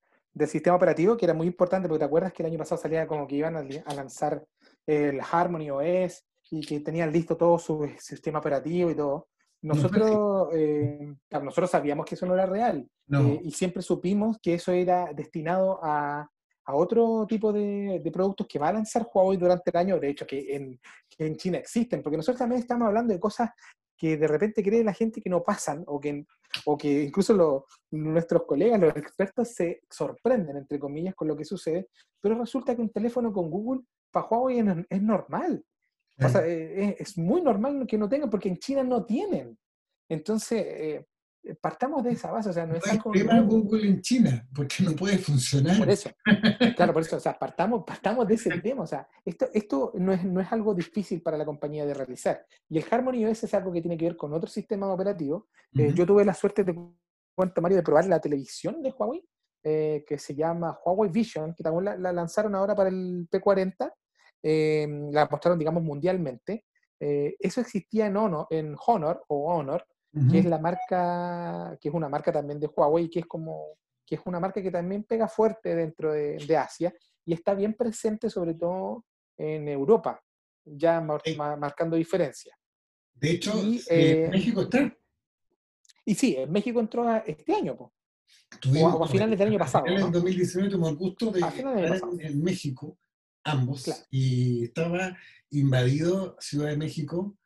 sistema 0.46 0.76
operativo, 0.76 1.16
que 1.16 1.24
era 1.24 1.34
muy 1.34 1.48
importante, 1.48 1.88
porque 1.88 1.98
te 1.98 2.04
acuerdas 2.04 2.32
que 2.32 2.42
el 2.44 2.50
año 2.50 2.58
pasado 2.58 2.80
salía 2.80 3.06
como 3.06 3.26
que 3.26 3.36
iban 3.36 3.56
a, 3.56 3.94
lanzar 3.94 4.44
el 4.86 5.20
Harmony 5.20 5.70
OS 5.70 6.24
y 6.52 6.60
que 6.60 6.80
tenían 6.80 7.12
listo 7.12 7.36
todo 7.36 7.58
su 7.58 7.88
sistema 7.98 8.38
operativo 8.38 8.90
y 8.90 8.94
todo. 8.94 9.28
Nosotros, 9.62 10.48
eh, 10.54 11.14
nosotros 11.30 11.70
sabíamos 11.70 12.06
que 12.06 12.14
eso 12.14 12.24
no 12.24 12.32
era 12.32 12.46
real 12.46 12.88
eh, 13.12 13.40
y 13.44 13.50
siempre 13.50 13.82
supimos 13.82 14.38
que 14.40 14.54
eso 14.54 14.72
era 14.72 15.12
destinado 15.12 15.78
a, 15.82 16.30
a 16.64 16.74
otro 16.74 17.26
tipo 17.28 17.52
de, 17.52 18.00
productos 18.12 18.46
que 18.46 18.58
va 18.58 18.68
a 18.68 18.72
lanzar 18.72 19.08
Huawei 19.12 19.36
durante 19.36 19.70
el 19.70 19.76
año, 19.76 19.98
de 19.98 20.10
hecho 20.10 20.26
que 20.26 20.54
en, 20.54 20.80
en, 21.18 21.36
China 21.36 21.58
existen, 21.58 22.02
porque 22.02 22.16
nosotros 22.16 22.38
también 22.38 22.60
estamos 22.60 22.86
hablando 22.86 23.12
de 23.12 23.20
cosas 23.20 23.50
que 23.96 24.16
de 24.16 24.26
repente 24.26 24.62
cree 24.62 24.82
la 24.82 24.94
gente 24.94 25.20
que 25.20 25.28
no 25.28 25.42
pasan 25.42 25.84
o 25.86 26.00
que, 26.00 26.24
o 26.64 26.76
que 26.76 27.02
incluso 27.02 27.66
nuestros 27.90 28.44
colegas, 28.44 28.80
los 28.80 28.96
expertos 28.96 29.48
se 29.54 29.82
sorprenden, 29.90 30.56
entre 30.56 30.78
comillas, 30.78 31.14
con 31.14 31.28
lo 31.28 31.36
que 31.36 31.44
sucede, 31.44 31.88
pero 32.20 32.38
resulta 32.38 32.74
que 32.74 32.82
un 32.82 32.90
teléfono 32.90 33.32
con 33.32 33.50
Google 33.50 33.82
para 34.10 34.26
Huawei 34.26 34.58
es, 34.88 35.02
normal. 35.02 35.64
O 36.22 36.28
sea, 36.28 36.46
es, 36.46 37.00
es, 37.00 37.18
muy 37.18 37.42
normal 37.42 37.86
que 37.86 37.98
no 37.98 38.08
tengan, 38.08 38.30
porque 38.30 38.48
en 38.48 38.58
China 38.58 38.82
no 38.82 39.04
tienen. 39.04 39.58
Entonces, 40.08 40.60
eh, 40.60 40.94
eh, 40.94 41.06
partamos 41.60 42.04
de 42.04 42.12
esa 42.12 42.30
base, 42.30 42.50
o 42.50 42.52
sea, 42.52 42.66
no, 42.66 42.74
es 42.74 42.86
algo... 42.86 43.12
Google 43.46 43.88
en 43.88 44.00
China, 44.00 44.46
porque 44.54 44.84
no 44.84 44.92
puede 44.92 45.18
funcionar. 45.18 45.78
Por 45.78 45.88
eso, 45.88 46.10
claro, 46.76 46.92
por 46.92 47.02
eso, 47.02 47.16
o 47.16 47.20
sea, 47.20 47.38
partamos, 47.38 47.84
partamos 47.84 48.26
de 48.26 48.34
ese 48.34 48.60
tema, 48.60 48.82
o 48.82 48.86
sea, 48.86 49.08
esto, 49.24 49.48
esto 49.52 49.92
no, 49.94 50.12
es, 50.12 50.24
no 50.24 50.40
es 50.40 50.52
algo 50.52 50.74
difícil 50.74 51.22
para 51.22 51.38
la 51.38 51.44
compañía 51.44 51.86
de 51.86 51.94
realizar. 51.94 52.44
Y 52.68 52.78
el 52.78 52.84
Harmony 52.90 53.24
OS 53.24 53.44
es 53.44 53.54
algo 53.54 53.72
que 53.72 53.80
tiene 53.80 53.96
que 53.96 54.06
ver 54.06 54.16
con 54.16 54.32
otro 54.32 54.48
sistema 54.48 54.92
operativo. 54.92 55.48
Eh, 55.74 55.92
yo 55.94 56.06
tuve 56.06 56.24
la 56.24 56.34
suerte 56.34 56.64
de, 56.64 56.74
cuento 57.34 57.62
Mario, 57.62 57.78
de 57.78 57.82
probar 57.82 58.06
la 58.06 58.20
televisión 58.20 58.82
de 58.82 58.90
Huawei, 58.90 59.24
eh, 59.62 60.04
que 60.06 60.18
se 60.18 60.34
llama 60.34 60.78
Huawei 60.84 61.10
Vision, 61.10 61.54
que 61.54 61.62
también 61.62 62.02
la, 62.02 62.12
lanzaron 62.12 62.54
ahora 62.54 62.74
para 62.74 62.90
el 62.90 63.28
P40, 63.30 63.92
la 65.12 65.28
mostraron, 65.30 65.58
digamos, 65.58 65.82
mundialmente. 65.82 66.64
eso 66.98 67.60
existía 67.60 68.06
en 68.06 68.16
Honor, 68.16 68.46
en 68.50 68.74
Honor 68.86 69.24
o 69.28 69.54
Honor, 69.54 69.86
que 70.12 70.38
es 70.40 70.44
la 70.44 70.58
marca, 70.58 71.76
que 71.80 71.88
es 71.88 71.94
una 71.94 72.08
marca 72.08 72.32
también 72.32 72.58
de 72.58 72.66
Huawei, 72.66 73.08
que 73.08 73.20
es 73.20 73.26
como, 73.26 73.78
que 74.04 74.16
es 74.16 74.20
una 74.24 74.40
marca 74.40 74.60
que 74.60 74.70
también 74.70 75.04
pega 75.04 75.28
fuerte 75.28 75.74
dentro 75.74 76.12
de, 76.12 76.56
Asia 76.56 76.92
y 77.24 77.32
está 77.32 77.54
bien 77.54 77.74
presente 77.74 78.28
sobre 78.28 78.54
todo 78.54 79.04
en 79.36 79.68
Europa, 79.68 80.20
ya 80.64 81.00
marcando 81.00 81.96
diferencia. 81.96 82.56
De 83.14 83.32
hecho, 83.32 83.52
eh, 83.88 84.28
México 84.30 84.62
está. 84.62 84.96
Y 86.04 86.14
sí, 86.14 86.34
en 86.36 86.50
México 86.50 86.80
entró 86.80 87.08
este 87.24 87.54
año, 87.54 87.76
o, 87.78 89.04
a 89.04 89.08
finales 89.08 89.38
del 89.38 89.48
año 89.48 89.58
pasado. 89.58 89.86
En 89.86 90.10
2019 90.10 90.70
tuvimos 90.70 90.90
el 90.90 90.96
gusto 90.96 91.30
de 91.30 91.40
estar 91.40 91.64
en, 92.18 92.42
México, 92.42 92.98
ambos, 93.44 94.06
y 94.10 94.64
estaba 94.64 95.16
invadido 95.50 96.36
Ciudad 96.40 96.70
de 96.70 96.76
México 96.76 97.36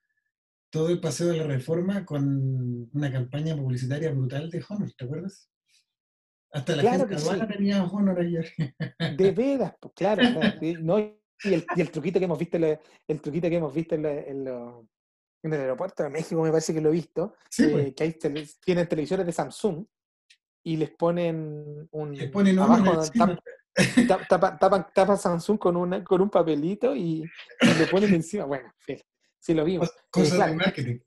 todo 0.74 0.88
el 0.88 0.98
paseo 0.98 1.28
de 1.28 1.36
la 1.36 1.44
reforma 1.44 2.04
con 2.04 2.90
una 2.92 3.12
campaña 3.12 3.54
publicitaria 3.56 4.10
brutal 4.10 4.50
de 4.50 4.64
Honor, 4.68 4.90
¿te 4.98 5.04
acuerdas? 5.04 5.48
Hasta 6.50 6.74
la 6.74 6.82
gente 6.90 7.14
aduana 7.14 7.46
tenía 7.46 7.84
Honor 7.84 8.18
ayer. 8.18 8.52
De 9.16 9.30
veras, 9.36 9.72
pues 9.78 9.94
claro, 9.94 10.24
no, 10.80 10.98
y, 10.98 11.54
el, 11.54 11.64
y, 11.76 11.80
el, 11.80 11.90
truquito 11.92 12.18
que 12.18 12.24
hemos 12.24 12.38
visto, 12.40 12.56
el, 12.56 13.20
truquito 13.20 13.48
que 13.48 13.56
hemos 13.56 13.72
visto 13.72 13.94
en, 13.94 14.04
en, 14.04 14.48
el 15.44 15.52
aeropuerto 15.52 16.02
de 16.02 16.10
México, 16.10 16.42
me 16.42 16.50
parece 16.50 16.74
que 16.74 16.80
lo 16.80 16.88
he 16.88 16.92
visto, 16.92 17.36
eh, 17.56 17.68
pues. 17.70 17.94
que 17.94 18.02
hay 18.02 18.48
tienen 18.64 18.88
televisores 18.88 19.24
de 19.24 19.30
Samsung 19.32 19.84
y 20.64 20.76
les 20.76 20.90
ponen 20.90 21.88
un 21.92 22.16
les 22.16 22.32
ponen 22.32 22.58
abajo, 22.58 23.00
tapan, 24.28 24.88
tapan, 24.92 25.18
Samsung 25.18 25.56
con, 25.56 25.76
una, 25.76 26.02
con 26.02 26.20
un 26.20 26.30
papelito 26.30 26.96
y, 26.96 27.22
y 27.60 27.78
le 27.78 27.86
ponen 27.86 28.12
encima, 28.12 28.44
bueno, 28.44 28.72
Sí, 29.44 29.52
lo 29.52 29.62
vimos. 29.62 29.92
Cosas 30.10 30.40
eh, 30.40 30.50
de 30.50 30.56
marketing. 30.56 30.98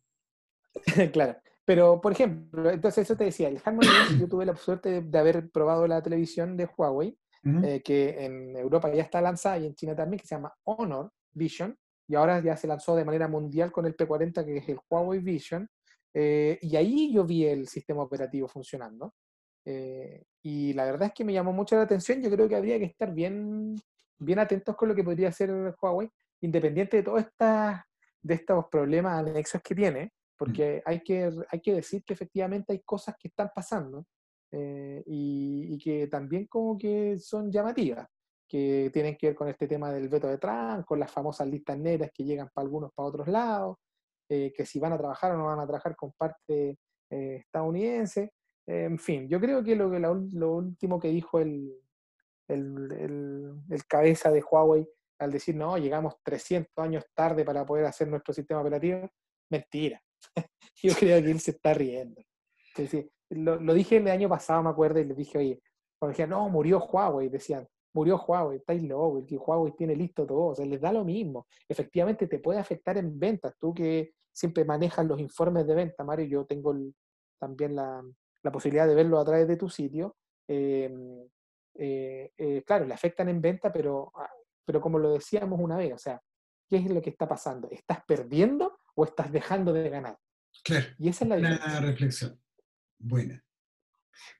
claro. 1.11 1.37
Pero, 1.65 1.99
por 1.99 2.11
ejemplo, 2.11 2.69
entonces 2.69 3.03
eso 3.03 3.17
te 3.17 3.23
decía, 3.23 3.49
el 3.49 3.59
Harmony 3.65 3.87
yo 4.19 4.27
tuve 4.29 4.45
la 4.45 4.55
suerte 4.55 5.01
de, 5.01 5.17
haber 5.17 5.49
probado 5.49 5.87
la 5.87 6.03
televisión 6.03 6.55
de 6.55 6.69
Huawei, 6.77 7.17
eh, 7.63 7.81
que 7.83 8.25
en 8.25 8.55
Europa 8.55 8.93
ya 8.93 9.01
está 9.01 9.21
lanzada 9.21 9.57
y 9.57 9.65
en 9.65 9.73
China 9.73 9.95
también, 9.95 10.19
que 10.19 10.27
se 10.27 10.35
llama 10.35 10.53
Honor 10.65 11.11
Vision, 11.31 11.75
y 12.07 12.13
ahora 12.13 12.39
ya 12.39 12.55
se 12.55 12.67
lanzó 12.67 12.95
de 12.95 13.03
manera 13.03 13.27
mundial 13.27 13.71
con 13.71 13.87
el 13.87 13.97
P40, 13.97 14.45
que 14.45 14.57
es 14.57 14.69
el 14.69 14.79
Huawei 14.87 15.19
Vision, 15.19 15.67
eh, 16.13 16.59
y 16.61 16.75
ahí 16.75 17.11
yo 17.11 17.25
vi 17.25 17.43
el 17.45 17.67
sistema 17.67 18.03
operativo 18.03 18.47
funcionando. 18.47 19.15
y 20.43 20.73
la 20.73 20.85
verdad 20.85 21.07
es 21.07 21.13
que 21.13 21.25
me 21.25 21.33
llamó 21.33 21.53
mucho 21.53 21.75
la 21.75 21.81
atención, 21.81 22.21
yo 22.21 22.29
creo 22.29 22.47
que 22.47 22.55
habría 22.55 22.77
que 22.77 22.85
estar 22.85 23.11
bien, 23.11 23.75
bien 24.19 24.39
atentos 24.39 24.75
con 24.75 24.89
lo 24.89 24.95
que 24.95 25.03
podría 25.03 25.29
hacer 25.29 25.75
Huawei, 25.81 26.09
independiente 26.39 26.97
de 26.97 27.03
todas 27.03 27.25
estas 27.25 27.86
de 28.21 28.33
estos 28.35 28.65
problemas 28.69 29.19
anexos 29.19 29.61
que 29.61 29.75
tiene, 29.75 30.05
mm. 30.05 30.09
porque 30.37 30.81
hay, 30.85 31.01
que, 31.01 31.31
hay 31.49 31.61
que 31.61 31.73
decir 31.73 32.03
que 32.03 32.13
efectivamente 32.13 32.73
hay 32.73 32.79
cosas 32.79 33.15
que 33.19 33.27
están 33.27 33.51
pasando 33.53 34.05
eh, 34.51 35.03
y, 35.05 35.77
que 35.77 36.07
también 36.07 36.47
como 36.47 36.77
que 36.77 37.19
son 37.19 37.51
llamativas, 37.51 38.07
que 38.47 38.89
tienen 38.93 39.17
que 39.17 39.27
ver 39.27 39.35
con 39.35 39.49
este 39.49 39.67
tema 39.67 39.91
del 39.91 40.07
veto 40.09 40.27
de 40.27 40.37
Trump, 40.37 40.85
con 40.85 40.99
las 40.99 41.11
famosas 41.11 41.47
listas 41.47 41.77
negras 41.77 42.11
que 42.13 42.23
llegan 42.23 42.49
para 42.53 42.63
algunos, 42.65 42.91
para 42.93 43.09
otros 43.09 43.27
lados, 43.27 43.77
eh, 44.29 44.53
que 44.55 44.65
si 44.65 44.79
van 44.79 44.93
a 44.93 44.97
trabajar 44.97 45.33
o 45.33 45.37
no 45.37 45.45
van 45.45 45.59
a 45.59 45.67
trabajar 45.67 45.95
con 45.95 46.13
parte 46.13 46.77
eh, 47.09 47.35
estadounidense. 47.41 48.31
en 48.65 48.99
fin, 48.99 49.27
yo 49.29 49.39
creo 49.39 49.63
que 49.63 49.75
lo, 49.75 49.89
que 49.91 49.99
lo 49.99 50.55
último 50.55 50.99
que 50.99 51.09
dijo 51.09 51.39
el, 51.39 51.73
el, 52.47 52.91
el, 52.91 53.53
el 53.69 53.85
cabeza 53.85 54.31
de 54.31 54.41
Huawei 54.43 54.87
al 55.19 55.31
decir, 55.31 55.55
no, 55.55 55.77
llegamos 55.77 56.15
300 56.23 56.71
años 56.77 57.05
tarde 57.13 57.43
para 57.43 57.65
poder 57.65 57.85
hacer 57.85 58.07
nuestro 58.07 58.33
sistema 58.33 58.61
operativo, 58.61 59.09
mentira. 59.49 60.01
Yo 60.83 60.93
creo 60.93 61.21
que 61.21 61.31
él 61.31 61.39
se 61.39 61.51
está 61.51 61.73
riendo. 61.73 62.21
lo, 63.29 63.73
dije 63.73 63.97
el 63.97 64.07
año 64.07 64.29
pasado, 64.29 64.63
me 64.63 64.69
acuerdo, 64.69 64.99
y 64.99 65.05
le 65.05 65.13
dije, 65.13 65.37
oye, 65.37 65.61
cuando 65.99 66.11
decían, 66.11 66.29
no, 66.29 66.47
murió 66.49 66.79
Huawei, 66.79 67.29
decían, 67.29 67.67
murió 67.93 68.17
Huawei, 68.17 68.57
estáis 68.57 68.83
loco, 68.83 69.25
que 69.25 69.37
Huawei 69.37 69.73
tiene 69.75 69.95
listo 69.95 70.25
todo, 70.25 70.47
o 70.47 70.55
sea, 70.55 70.65
les 70.65 70.79
da 70.79 70.91
lo 70.91 71.03
mismo. 71.03 71.47
Efectivamente, 71.67 72.27
te 72.27 72.39
puede 72.39 72.59
afectar 72.59 72.97
en 72.97 73.17
ventas. 73.17 73.55
Tú 73.59 73.73
que 73.73 74.11
siempre 74.31 74.65
manejas 74.65 75.05
los 75.05 75.19
informes 75.19 75.65
de 75.65 75.73
venta, 75.73 76.03
Mario, 76.03 76.25
yo 76.27 76.45
tengo 76.45 76.75
también 77.39 77.75
la, 77.75 78.03
posibilidad 78.51 78.87
de 78.87 78.95
verlo 78.95 79.19
a 79.19 79.25
través 79.25 79.47
de 79.47 79.57
tu 79.57 79.67
sitio. 79.67 80.15
Em, 80.47 81.27
eh, 81.75 82.31
eh, 82.37 82.63
claro, 82.65 82.85
le 82.85 82.93
afectan 82.93 83.27
en 83.27 83.41
venta, 83.41 83.73
pero 83.73 84.11
ah, 84.15 84.29
pero 84.67 84.81
como 84.81 84.99
lo 84.99 85.13
decíamos 85.13 85.59
una 85.61 85.77
vez, 85.77 85.93
o 85.93 85.97
sea, 85.97 86.21
¿qué 86.67 86.75
es 86.75 86.91
lo 86.91 87.01
que 87.01 87.09
está 87.09 87.25
pasando? 87.25 87.69
¿Estás 87.71 87.99
perdiendo 88.05 88.79
o 88.95 89.05
estás 89.05 89.31
dejando 89.31 89.71
de 89.71 89.89
ganar? 89.89 90.19
Claro. 90.61 90.87
Y 90.99 91.07
esa 91.07 91.23
es 91.23 91.29
la 91.29 91.35
Buena 91.37 91.79
reflexión. 91.79 92.37
Buena. 92.99 93.43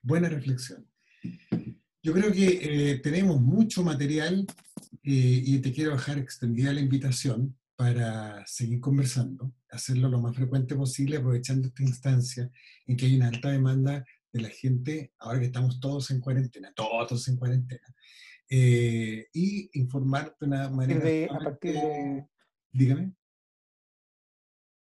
Buena 0.02 0.28
reflexión. 0.28 0.86
Yo 2.02 2.12
creo 2.12 2.30
que 2.30 2.90
eh, 2.90 2.98
tenemos 2.98 3.40
mucho 3.40 3.82
material 3.82 4.46
eh, 5.02 5.42
y 5.46 5.58
te 5.60 5.72
quiero 5.72 5.92
dejar 5.92 6.18
extendida 6.18 6.74
la 6.74 6.80
invitación 6.80 7.58
para 7.74 8.46
seguir 8.46 8.80
conversando, 8.80 9.54
hacerlo 9.70 10.10
lo 10.10 10.20
más 10.20 10.36
frecuente 10.36 10.76
posible, 10.76 11.16
aprovechando 11.16 11.68
esta 11.68 11.82
instancia 11.82 12.50
en 12.86 12.96
que 12.98 13.06
hay 13.06 13.16
una 13.16 13.28
alta 13.28 13.50
demanda 13.50 14.04
de 14.30 14.42
la 14.42 14.50
gente, 14.50 15.14
ahora 15.20 15.40
que 15.40 15.46
estamos 15.46 15.80
todos 15.80 16.10
en 16.10 16.20
cuarentena, 16.20 16.70
todos 16.74 17.28
en 17.28 17.36
cuarentena, 17.36 17.94
eh, 18.50 19.26
y 19.32 19.70
informarte 19.80 20.36
de 20.40 20.46
una 20.46 20.70
manera... 20.70 21.34
a 21.34 21.38
partir 21.38 21.74
de... 21.74 22.26
Dígame. 22.72 23.12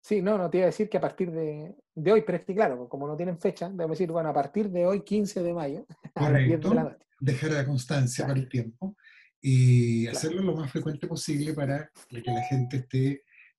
Sí, 0.02 0.22
no, 0.22 0.38
no 0.38 0.48
te 0.48 0.58
iba 0.58 0.64
a 0.64 0.70
decir 0.70 0.88
que 0.88 0.96
a 0.96 1.00
partir 1.00 1.30
de, 1.30 1.76
de 1.94 2.12
hoy, 2.12 2.22
pero 2.22 2.38
es 2.38 2.44
que 2.44 2.54
claro, 2.54 2.88
como 2.88 3.06
no 3.06 3.16
tienen 3.16 3.38
fecha, 3.38 3.68
debemos 3.68 3.98
decir, 3.98 4.10
bueno, 4.10 4.30
a 4.30 4.34
partir 4.34 4.70
de 4.70 4.86
hoy, 4.86 5.02
15 5.04 5.42
de 5.42 5.52
mayo, 5.52 5.86
Correcto, 6.14 6.72
a 6.72 6.96
dejar 7.20 7.52
la 7.52 7.66
constancia 7.66 8.26
para 8.26 8.38
el 8.38 8.48
tiempo 8.48 8.96
y 9.40 10.06
hacerlo 10.06 10.42
lo 10.42 10.56
más 10.56 10.70
frecuente 10.70 11.06
posible 11.06 11.54
para 11.54 11.90
que 12.08 12.22
la 12.24 12.42
gente 12.42 12.78
esté 12.78 13.08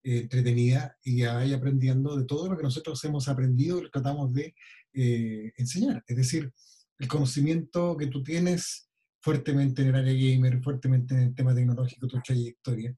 eh, 0.03 0.19
entretenida 0.19 0.97
y 1.03 1.23
vaya 1.23 1.57
aprendiendo 1.57 2.17
de 2.17 2.25
todo 2.25 2.49
lo 2.49 2.57
que 2.57 2.63
nosotros 2.63 3.03
hemos 3.03 3.27
aprendido 3.27 3.79
y 3.79 3.89
tratamos 3.91 4.33
de 4.33 4.55
eh, 4.93 5.53
enseñar. 5.57 6.03
Es 6.07 6.17
decir, 6.17 6.51
el 6.99 7.07
conocimiento 7.07 7.95
que 7.97 8.07
tú 8.07 8.23
tienes 8.23 8.90
fuertemente 9.21 9.81
en 9.81 9.89
el 9.89 9.95
área 9.95 10.13
gamer, 10.13 10.61
fuertemente 10.61 11.13
en 11.13 11.21
el 11.21 11.35
tema 11.35 11.53
tecnológico, 11.53 12.07
tu 12.07 12.19
trayectoria, 12.21 12.95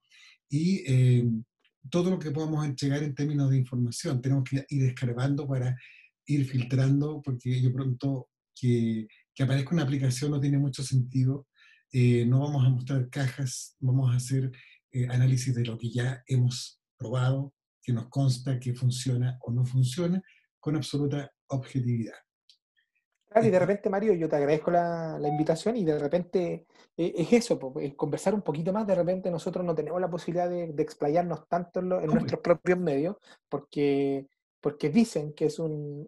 y 0.50 0.84
eh, 0.88 1.30
todo 1.90 2.10
lo 2.12 2.20
que 2.20 2.32
podamos 2.32 2.66
entregar 2.66 3.04
en 3.04 3.14
términos 3.14 3.50
de 3.50 3.58
información. 3.58 4.22
Tenemos 4.22 4.44
que 4.50 4.66
ir 4.70 4.84
descargando 4.84 5.48
para 5.48 5.76
ir 6.26 6.46
filtrando, 6.46 7.22
porque 7.22 7.62
yo 7.62 7.74
pronto 7.74 8.30
que, 8.56 9.08
que 9.34 9.44
aparezca 9.44 9.74
una 9.74 9.84
aplicación 9.84 10.32
no 10.32 10.40
tiene 10.40 10.58
mucho 10.58 10.84
sentido. 10.84 11.48
Eh, 11.92 12.26
no 12.26 12.40
vamos 12.40 12.66
a 12.66 12.70
mostrar 12.70 13.10
cajas, 13.10 13.76
vamos 13.80 14.12
a 14.12 14.16
hacer 14.16 14.52
eh, 14.92 15.08
análisis 15.10 15.54
de 15.54 15.66
lo 15.66 15.78
que 15.78 15.92
ya 15.92 16.24
hemos 16.28 16.80
probado, 16.98 17.54
que 17.82 17.92
nos 17.92 18.08
consta 18.08 18.60
que 18.60 18.74
funciona 18.74 19.38
o 19.42 19.52
no 19.52 19.66
funciona, 19.66 20.22
con 20.60 20.76
absoluta 20.78 21.30
objetividad 21.48 22.16
y 23.42 23.50
de 23.50 23.60
repente, 23.60 23.90
Mario, 23.90 24.14
yo 24.14 24.30
te 24.30 24.36
agradezco 24.36 24.72
la, 24.72 25.20
invitación 25.28 25.78
y 25.78 25.84
de 25.84 25.98
repente 25.98 26.66
eh, 26.98 27.14
es 27.18 27.34
eso, 27.34 27.74
es 27.80 27.96
conversar 27.96 28.34
un 28.34 28.42
poquito 28.42 28.72
más. 28.72 28.86
De 28.86 28.96
repente 28.96 29.32
nosotros 29.32 29.66
no 29.66 29.74
tenemos 29.74 30.00
la 30.00 30.10
posibilidad 30.10 30.50
de, 30.50 30.74
explayarnos 30.78 31.48
tanto 31.48 31.80
en, 31.80 31.88
nuestros 31.88 32.42
propios 32.42 32.78
medios 32.80 33.16
porque, 33.50 34.28
porque 34.62 34.90
dicen 34.90 35.34
que 35.34 35.46
es 35.46 35.60
un, 35.60 36.08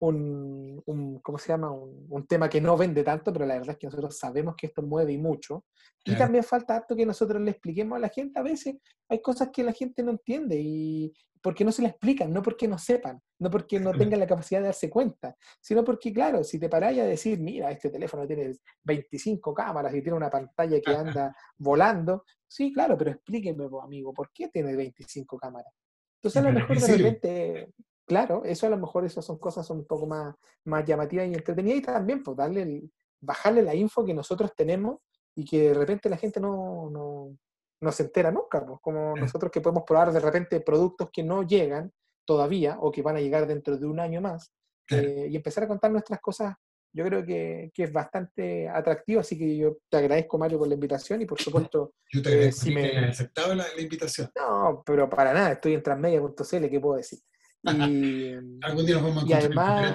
un, 0.00 0.82
un, 0.86 1.20
¿cómo 1.20 1.38
se 1.38 1.48
llama? 1.48 1.70
Un, 1.70 2.26
tema 2.26 2.48
que 2.48 2.60
no 2.60 2.76
vende 2.76 3.02
tanto, 3.02 3.32
pero 3.32 3.46
la 3.46 3.54
verdad 3.54 3.70
es 3.70 3.78
que 3.78 3.86
nosotros 3.86 4.18
sabemos 4.18 4.54
que 4.56 4.66
esto 4.66 4.82
mueve 4.82 5.12
y 5.12 5.18
mucho. 5.18 5.64
Y 6.04 6.14
también 6.16 6.44
falta 6.44 6.76
harto 6.76 6.94
que 6.94 7.06
nosotros 7.06 7.40
le 7.40 7.52
expliquemos 7.52 7.96
a 7.96 8.00
la 8.00 8.08
gente. 8.10 8.38
A 8.38 8.42
veces 8.42 8.76
hay 9.08 9.22
cosas 9.22 9.48
que 9.50 9.62
la 9.62 9.72
gente 9.72 10.02
no 10.02 10.10
entiende 10.10 10.60
y, 10.60 11.12
porque 11.44 11.62
no 11.62 11.72
se 11.72 11.82
la 11.82 11.88
explican, 11.88 12.32
no 12.32 12.40
porque 12.40 12.66
no 12.66 12.78
sepan, 12.78 13.20
no 13.38 13.50
porque 13.50 13.78
no 13.78 13.92
tengan 13.92 14.18
la 14.18 14.26
capacidad 14.26 14.60
de 14.60 14.68
darse 14.68 14.88
cuenta, 14.88 15.36
sino 15.60 15.84
porque, 15.84 16.10
claro, 16.10 16.42
si 16.42 16.58
te 16.58 16.70
paráis 16.70 16.98
a 17.00 17.04
decir, 17.04 17.38
mira, 17.38 17.70
este 17.70 17.90
teléfono 17.90 18.26
tiene 18.26 18.54
25 18.82 19.52
cámaras 19.52 19.94
y 19.94 20.00
tiene 20.00 20.16
una 20.16 20.30
pantalla 20.30 20.80
que 20.80 20.94
anda 20.94 21.36
volando, 21.58 22.24
sí, 22.48 22.72
claro, 22.72 22.96
pero 22.96 23.10
explíqueme, 23.10 23.68
amigo, 23.82 24.14
¿por 24.14 24.30
qué 24.32 24.48
tiene 24.48 24.74
25 24.74 25.36
cámaras? 25.36 25.70
Entonces 26.16 26.40
a 26.40 26.44
lo 26.46 26.52
mejor 26.54 26.76
de 26.80 26.86
repente, 26.96 27.68
claro, 28.06 28.42
eso 28.46 28.66
a 28.66 28.70
lo 28.70 28.78
mejor 28.78 29.04
esas 29.04 29.26
son 29.26 29.36
cosas 29.38 29.66
son 29.66 29.80
un 29.80 29.86
poco 29.86 30.06
más, 30.06 30.34
más 30.64 30.82
llamativas 30.86 31.26
y 31.28 31.34
entretenidas 31.34 31.78
y 31.78 31.82
también 31.82 32.22
pues 32.22 32.38
darle 32.38 32.62
el- 32.62 32.90
bajarle 33.20 33.60
la 33.60 33.74
info 33.74 34.02
que 34.02 34.14
nosotros 34.14 34.50
tenemos 34.56 35.00
y 35.36 35.44
que 35.44 35.68
de 35.68 35.74
repente 35.74 36.08
la 36.08 36.16
gente 36.16 36.40
no, 36.40 36.88
no, 36.90 37.36
no 37.84 37.92
se 37.92 38.02
entera 38.04 38.30
nunca, 38.32 38.64
pues 38.66 38.80
como 38.82 39.14
nosotros 39.16 39.52
que 39.52 39.60
podemos 39.60 39.84
probar 39.86 40.12
de 40.12 40.18
repente 40.20 40.60
productos 40.60 41.10
que 41.12 41.22
no 41.22 41.42
llegan 41.44 41.92
todavía 42.26 42.78
o 42.80 42.90
que 42.90 43.02
van 43.02 43.16
a 43.16 43.20
llegar 43.20 43.46
dentro 43.46 43.76
de 43.76 43.86
un 43.86 44.00
año 44.00 44.20
más 44.20 44.52
eh, 44.90 45.28
y 45.30 45.36
empezar 45.36 45.64
a 45.64 45.68
contar 45.68 45.90
nuestras 45.92 46.20
cosas, 46.20 46.56
yo 46.92 47.04
creo 47.04 47.24
que, 47.24 47.70
que 47.74 47.82
es 47.84 47.92
bastante 47.92 48.68
atractivo, 48.68 49.20
así 49.20 49.36
que 49.38 49.56
yo 49.56 49.76
te 49.88 49.96
agradezco 49.98 50.38
Mario 50.38 50.58
por 50.58 50.68
la 50.68 50.74
invitación 50.74 51.20
y 51.22 51.26
por 51.26 51.40
supuesto, 51.40 51.92
Yo 52.12 52.22
te 52.22 52.28
Eh, 52.30 52.32
agradezco 52.32 52.60
si 52.62 52.74
me- 52.74 52.98
aceptado 53.08 53.54
la, 53.54 53.64
la 53.74 53.80
invitación. 53.82 54.30
no, 54.36 54.82
pero 54.86 55.08
para 55.08 55.32
nada, 55.34 55.52
estoy 55.52 55.74
en 55.74 55.82
transmedia.cl, 55.82 56.68
¿qué 56.70 56.80
puedo 56.80 56.96
decir? 56.96 57.18
Y, 57.62 58.32
Algún 58.62 58.86
día 58.86 58.94
nos 58.96 59.04
vamos 59.04 59.24
a 59.24 59.26
Y 59.26 59.32
además- 59.32 59.94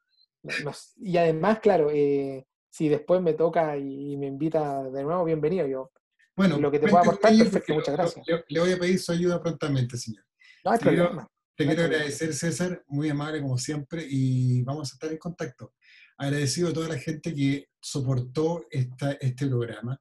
y 0.98 1.18
además, 1.18 1.60
claro, 1.60 1.90
eh, 1.92 2.46
si 2.70 2.90
después 2.90 3.22
me 3.22 3.34
toca 3.34 3.78
y 3.78 4.16
me 4.18 4.28
invita 4.28 4.84
de 4.84 5.04
nuevo, 5.04 5.24
bienvenido. 5.24 5.66
Yo, 5.68 5.92
Bueno, 6.38 6.58
lo 6.60 6.72
que 6.72 6.80
te 6.80 6.88
pueda 6.88 7.02
aportar, 7.02 7.36
perfecto, 7.36 7.74
muchas 7.74 7.96
gracias. 7.96 8.28
Le, 8.28 8.44
le 8.48 8.60
voy 8.60 8.72
a 8.72 8.78
pedir 8.80 9.00
su 9.00 9.12
ayuda 9.12 9.42
prontamente, 9.42 9.98
señor. 9.98 10.24
no 10.64 10.72
hay 10.72 10.80
problema. 10.80 11.28
Te 11.56 11.66
No 11.66 11.72
hay 11.72 11.76
quiero 11.76 11.90
problema. 11.90 11.96
agradecer, 11.96 12.34
César, 12.34 12.84
muy 12.88 13.10
amable 13.10 13.42
como 13.42 13.58
siempre, 13.58 14.06
y 14.08 14.62
vamos 14.62 14.92
a 14.92 14.96
estar 14.96 15.12
en 15.12 15.18
contacto. 15.18 15.74
Agradecido 16.18 16.70
a 16.70 16.74
toda 16.74 16.90
la 16.90 16.98
gente 17.00 17.34
que 17.34 17.68
soportó 17.82 18.66
esta, 18.70 19.14
este 19.14 19.48
programa 19.48 20.00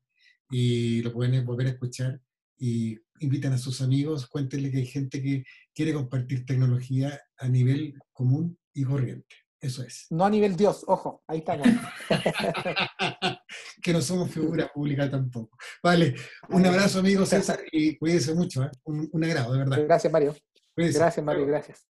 y 0.51 1.03
lo 1.03 1.13
pueden 1.13 1.45
volver 1.45 1.67
a 1.69 1.71
escuchar 1.71 2.21
y 2.59 2.99
inviten 3.21 3.53
a 3.55 3.59
sus 3.59 3.81
amigos, 3.81 4.27
cuéntenle 4.27 4.71
que 4.71 4.79
hay 4.79 4.87
gente 4.87 5.23
que 5.23 5.45
quiere 5.75 5.93
compartir 5.95 6.45
tecnología 6.45 7.19
a 7.39 7.49
nivel 7.49 7.95
común 8.13 8.59
y 8.75 8.85
corriente. 8.85 9.37
Eso 9.61 9.83
es. 9.83 10.07
No 10.11 10.25
a 10.25 10.31
nivel 10.31 10.55
Dios, 10.55 10.85
ojo, 10.87 11.25
ahí 11.27 11.39
estamos. 11.39 11.67
que 13.83 13.93
no 13.93 14.03
somos 14.03 14.31
figura 14.31 14.71
pública 14.73 15.11
tampoco. 15.11 15.57
Vale, 15.83 16.15
un 16.51 16.67
abrazo 16.67 16.99
amigo 16.99 17.25
César 17.25 17.61
y 17.73 17.97
cuídense 17.97 18.35
mucho, 18.35 18.65
¿eh? 18.65 18.71
un, 18.85 19.09
un 19.11 19.25
agrado, 19.25 19.53
de 19.53 19.59
verdad. 19.59 19.79
Gracias, 19.85 20.13
Mario. 20.13 20.37
Cuídense. 20.75 20.99
Gracias, 20.99 21.25
Mario, 21.25 21.47
gracias. 21.47 21.87